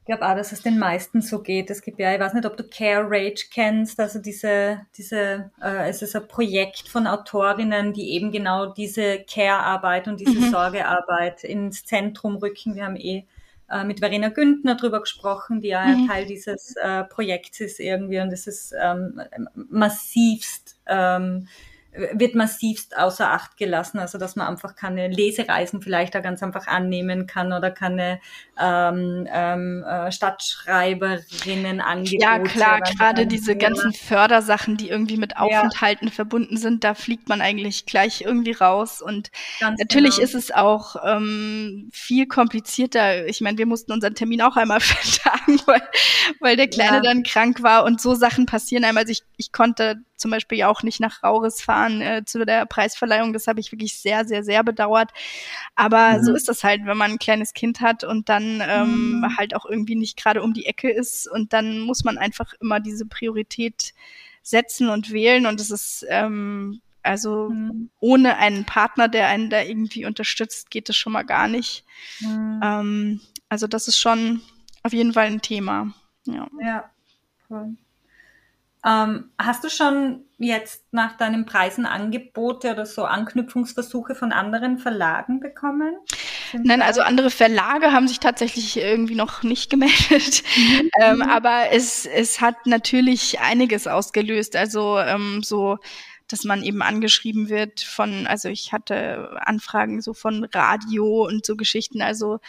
Ich 0.00 0.06
glaube 0.06 0.26
auch, 0.28 0.34
dass 0.34 0.50
es 0.50 0.62
den 0.62 0.78
meisten 0.78 1.20
so 1.20 1.40
geht. 1.40 1.70
Es 1.70 1.82
gibt 1.82 2.00
ja, 2.00 2.12
ich 2.12 2.18
weiß 2.18 2.34
nicht, 2.34 2.46
ob 2.46 2.56
du 2.56 2.64
Care 2.64 3.04
Rage 3.08 3.46
kennst, 3.52 4.00
also 4.00 4.18
diese, 4.18 4.80
diese, 4.96 5.52
äh, 5.62 5.88
es 5.88 6.02
ist 6.02 6.16
ein 6.16 6.26
Projekt 6.26 6.88
von 6.88 7.06
Autorinnen, 7.06 7.92
die 7.92 8.10
eben 8.14 8.32
genau 8.32 8.66
diese 8.66 9.20
Care-Arbeit 9.20 10.08
und 10.08 10.18
diese 10.18 10.40
mhm. 10.40 10.50
Sorgearbeit 10.50 11.44
ins 11.44 11.84
Zentrum 11.84 12.36
rücken. 12.36 12.74
Wir 12.74 12.86
haben 12.86 12.96
eh 12.96 13.26
äh, 13.70 13.84
mit 13.84 14.00
Verena 14.00 14.28
Güntner 14.28 14.74
drüber 14.74 15.00
gesprochen, 15.00 15.60
die 15.60 15.68
ja 15.68 15.84
mhm. 15.86 16.08
Teil 16.08 16.26
dieses 16.26 16.74
äh, 16.76 17.04
Projekts 17.04 17.60
ist 17.60 17.80
irgendwie 17.80 18.20
und 18.20 18.32
es 18.32 18.46
ist 18.46 18.74
ähm, 18.80 19.20
massivst 19.54 20.78
ähm, 20.86 21.48
wird 21.92 22.36
massivst 22.36 22.96
außer 22.96 23.30
Acht 23.30 23.56
gelassen, 23.56 23.98
also 23.98 24.16
dass 24.16 24.36
man 24.36 24.46
einfach 24.46 24.76
keine 24.76 25.08
Lesereisen 25.08 25.82
vielleicht 25.82 26.14
da 26.14 26.20
ganz 26.20 26.42
einfach 26.42 26.68
annehmen 26.68 27.26
kann 27.26 27.52
oder 27.52 27.70
keine 27.72 28.20
ähm, 28.60 29.26
ähm, 29.30 29.82
äh, 29.82 30.12
Stadtschreiberinnen 30.12 31.80
angeboten. 31.80 32.22
Ja 32.22 32.38
klar, 32.38 32.80
gerade 32.80 33.26
diese 33.26 33.56
ganzen 33.56 33.92
Fördersachen, 33.92 34.76
die 34.76 34.88
irgendwie 34.88 35.16
mit 35.16 35.36
Aufenthalten 35.36 36.08
ja. 36.08 36.12
verbunden 36.14 36.56
sind, 36.56 36.84
da 36.84 36.94
fliegt 36.94 37.28
man 37.28 37.40
eigentlich 37.40 37.86
gleich 37.86 38.20
irgendwie 38.20 38.52
raus 38.52 39.02
und 39.02 39.30
ganz 39.58 39.80
natürlich 39.80 40.16
genau. 40.16 40.24
ist 40.24 40.34
es 40.34 40.52
auch 40.52 40.96
ähm, 41.04 41.88
viel 41.92 42.26
komplizierter. 42.26 43.26
Ich 43.26 43.40
meine, 43.40 43.58
wir 43.58 43.66
mussten 43.66 43.90
unseren 43.92 44.14
Termin 44.14 44.42
auch 44.42 44.56
einmal 44.56 44.80
vertagen, 44.80 45.60
weil, 45.66 45.82
weil 46.38 46.56
der 46.56 46.68
Kleine 46.68 46.98
ja. 46.98 47.02
dann 47.02 47.24
krank 47.24 47.64
war 47.64 47.84
und 47.84 48.00
so 48.00 48.14
Sachen 48.14 48.46
passieren 48.46 48.84
einem. 48.84 48.98
Also 48.98 49.10
ich, 49.10 49.22
ich 49.36 49.50
konnte 49.50 49.96
zum 50.20 50.30
Beispiel 50.30 50.62
auch 50.64 50.82
nicht 50.82 51.00
nach 51.00 51.22
Rauris 51.22 51.62
fahren 51.62 52.00
äh, 52.00 52.24
zu 52.24 52.44
der 52.44 52.66
Preisverleihung. 52.66 53.32
Das 53.32 53.46
habe 53.46 53.60
ich 53.60 53.72
wirklich 53.72 53.98
sehr, 53.98 54.24
sehr, 54.24 54.44
sehr 54.44 54.62
bedauert. 54.62 55.10
Aber 55.74 56.18
mhm. 56.18 56.24
so 56.24 56.34
ist 56.34 56.48
das 56.48 56.62
halt, 56.62 56.84
wenn 56.84 56.96
man 56.96 57.12
ein 57.12 57.18
kleines 57.18 57.54
Kind 57.54 57.80
hat 57.80 58.04
und 58.04 58.28
dann 58.28 58.62
ähm, 58.66 59.20
mhm. 59.20 59.36
halt 59.36 59.54
auch 59.54 59.66
irgendwie 59.66 59.96
nicht 59.96 60.16
gerade 60.16 60.42
um 60.42 60.52
die 60.52 60.66
Ecke 60.66 60.90
ist. 60.90 61.28
Und 61.30 61.52
dann 61.52 61.80
muss 61.80 62.04
man 62.04 62.18
einfach 62.18 62.52
immer 62.60 62.80
diese 62.80 63.06
Priorität 63.06 63.94
setzen 64.42 64.88
und 64.88 65.10
wählen. 65.10 65.46
Und 65.46 65.60
es 65.60 65.70
ist 65.70 66.06
ähm, 66.08 66.80
also 67.02 67.48
mhm. 67.48 67.90
ohne 68.00 68.36
einen 68.36 68.64
Partner, 68.64 69.08
der 69.08 69.28
einen 69.28 69.50
da 69.50 69.62
irgendwie 69.62 70.04
unterstützt, 70.04 70.70
geht 70.70 70.88
es 70.88 70.96
schon 70.96 71.12
mal 71.12 71.22
gar 71.22 71.48
nicht. 71.48 71.84
Mhm. 72.20 72.60
Ähm, 72.62 73.20
also 73.48 73.66
das 73.66 73.88
ist 73.88 73.98
schon 73.98 74.42
auf 74.82 74.92
jeden 74.92 75.12
Fall 75.12 75.26
ein 75.26 75.42
Thema. 75.42 75.92
Ja. 76.26 76.48
Ja. 76.60 76.90
Cool. 77.48 77.76
Ähm, 78.84 79.30
hast 79.38 79.62
du 79.62 79.68
schon 79.68 80.24
jetzt 80.38 80.84
nach 80.90 81.16
deinen 81.16 81.44
Preisen 81.44 81.84
Angebote 81.84 82.72
oder 82.72 82.86
so 82.86 83.04
Anknüpfungsversuche 83.04 84.14
von 84.14 84.32
anderen 84.32 84.78
Verlagen 84.78 85.40
bekommen? 85.40 85.94
Nein, 86.52 86.82
also 86.82 87.02
andere 87.02 87.30
Verlage 87.30 87.92
haben 87.92 88.08
sich 88.08 88.20
tatsächlich 88.20 88.76
irgendwie 88.76 89.14
noch 89.14 89.42
nicht 89.42 89.70
gemeldet. 89.70 90.42
Mhm. 90.56 90.90
Ähm, 91.00 91.22
aber 91.22 91.70
es, 91.72 92.06
es 92.06 92.40
hat 92.40 92.66
natürlich 92.66 93.38
einiges 93.40 93.86
ausgelöst. 93.86 94.56
Also 94.56 94.98
ähm, 94.98 95.42
so 95.42 95.78
dass 96.32 96.44
man 96.44 96.62
eben 96.62 96.82
angeschrieben 96.82 97.48
wird 97.48 97.80
von, 97.80 98.26
also 98.26 98.48
ich 98.48 98.72
hatte 98.72 99.36
Anfragen 99.46 100.00
so 100.00 100.14
von 100.14 100.44
Radio 100.52 101.26
und 101.26 101.44
so 101.44 101.56
Geschichten, 101.56 102.02
also 102.02 102.40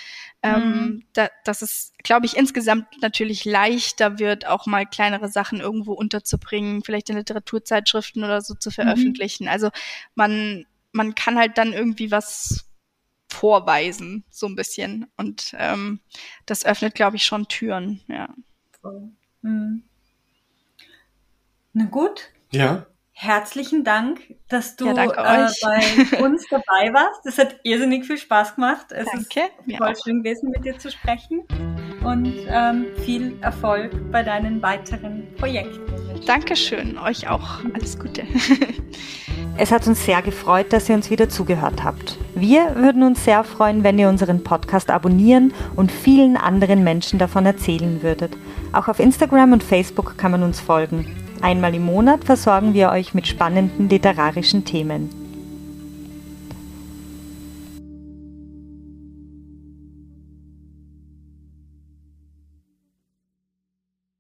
ähm, 0.44 0.62
mhm. 0.62 1.04
da, 1.14 1.30
dass 1.46 1.62
es, 1.62 1.94
glaube 2.04 2.26
ich, 2.26 2.38
insgesamt 2.38 2.86
natürlich 3.02 3.46
leichter 3.46 4.20
wird, 4.20 4.48
auch 4.48 4.66
mal 4.66 4.86
kleinere 4.86 5.30
Sachen 5.30 5.60
irgendwo 5.60 5.94
unterzubringen, 5.94 6.84
vielleicht 6.84 7.10
in 7.10 7.18
Literaturzeitschriften 7.18 8.24
oder 8.24 8.42
so 8.42 8.54
zu 8.54 8.70
mhm. 8.70 8.74
veröffentlichen. 8.74 9.46
Mhm. 9.46 9.50
Also 9.50 9.70
man, 10.16 10.66
man 10.92 11.16
kann 11.16 11.38
halt 11.38 11.58
dann 11.58 11.74
irgendwie 11.74 12.12
was 12.12 12.66
vorweisen, 13.30 14.26
so 14.30 14.46
ein 14.48 14.56
bisschen. 14.56 15.08
Und 15.18 15.56
ähm, 15.58 16.02
das 16.46 16.66
öffnet, 16.66 16.96
glaube 16.96 17.16
ich, 17.16 17.24
schon 17.24 17.48
Türen, 17.48 18.02
ja. 18.08 18.30
Mhm. 19.42 19.84
Na 21.74 21.86
gut. 21.86 22.30
Ja. 22.52 22.86
Herzlichen 23.22 23.84
Dank, 23.84 24.20
dass 24.50 24.76
du 24.76 24.88
ja, 24.88 25.06
äh, 25.06 25.48
bei 25.62 26.20
uns 26.24 26.48
dabei 26.50 26.92
warst. 26.92 27.24
Es 27.26 27.38
hat 27.38 27.56
irrsinnig 27.62 28.06
viel 28.06 28.18
Spaß 28.18 28.56
gemacht. 28.56 28.88
Es 28.90 29.06
danke. 29.06 29.52
ist 29.68 29.78
voll 29.78 29.96
schön 30.04 30.24
gewesen, 30.24 30.50
mit 30.50 30.66
dir 30.66 30.78
zu 30.80 30.90
sprechen. 30.90 31.44
Und 32.04 32.34
ähm, 32.48 32.88
viel 33.06 33.38
Erfolg 33.42 33.92
bei 34.12 34.24
deinen 34.24 34.60
weiteren 34.64 35.28
Projekten. 35.38 35.82
Dankeschön, 36.26 36.98
euch 36.98 37.30
auch. 37.30 37.60
Alles 37.74 37.98
Gute. 37.98 38.24
Es 39.58 39.72
hat 39.72 39.86
uns 39.86 40.06
sehr 40.06 40.22
gefreut, 40.22 40.72
dass 40.72 40.88
ihr 40.88 40.96
uns 40.96 41.12
wieder 41.12 41.28
zugehört 41.28 41.84
habt. 41.84 42.18
Wir 42.34 42.78
würden 42.78 43.04
uns 43.04 43.26
sehr 43.26 43.44
freuen, 43.44 43.84
wenn 43.84 44.00
ihr 44.00 44.08
unseren 44.08 44.44
Podcast 44.46 44.90
abonnieren 44.90 45.54
und 45.76 45.92
vielen 45.92 46.38
anderen 46.38 46.86
Menschen 46.86 47.20
davon 47.20 47.46
erzählen 47.46 48.02
würdet. 48.02 48.32
Auch 48.72 48.88
auf 48.88 49.00
Instagram 49.00 49.52
und 49.52 49.62
Facebook 49.62 50.18
kann 50.18 50.32
man 50.32 50.42
uns 50.44 50.62
folgen. 50.62 51.21
Einmal 51.42 51.74
im 51.74 51.86
Monat 51.86 52.24
versorgen 52.24 52.74
wir 52.74 52.92
euch 52.92 53.14
mit 53.14 53.28
spannenden 53.28 53.90
literarischen 53.90 54.64
Themen. 54.64 55.21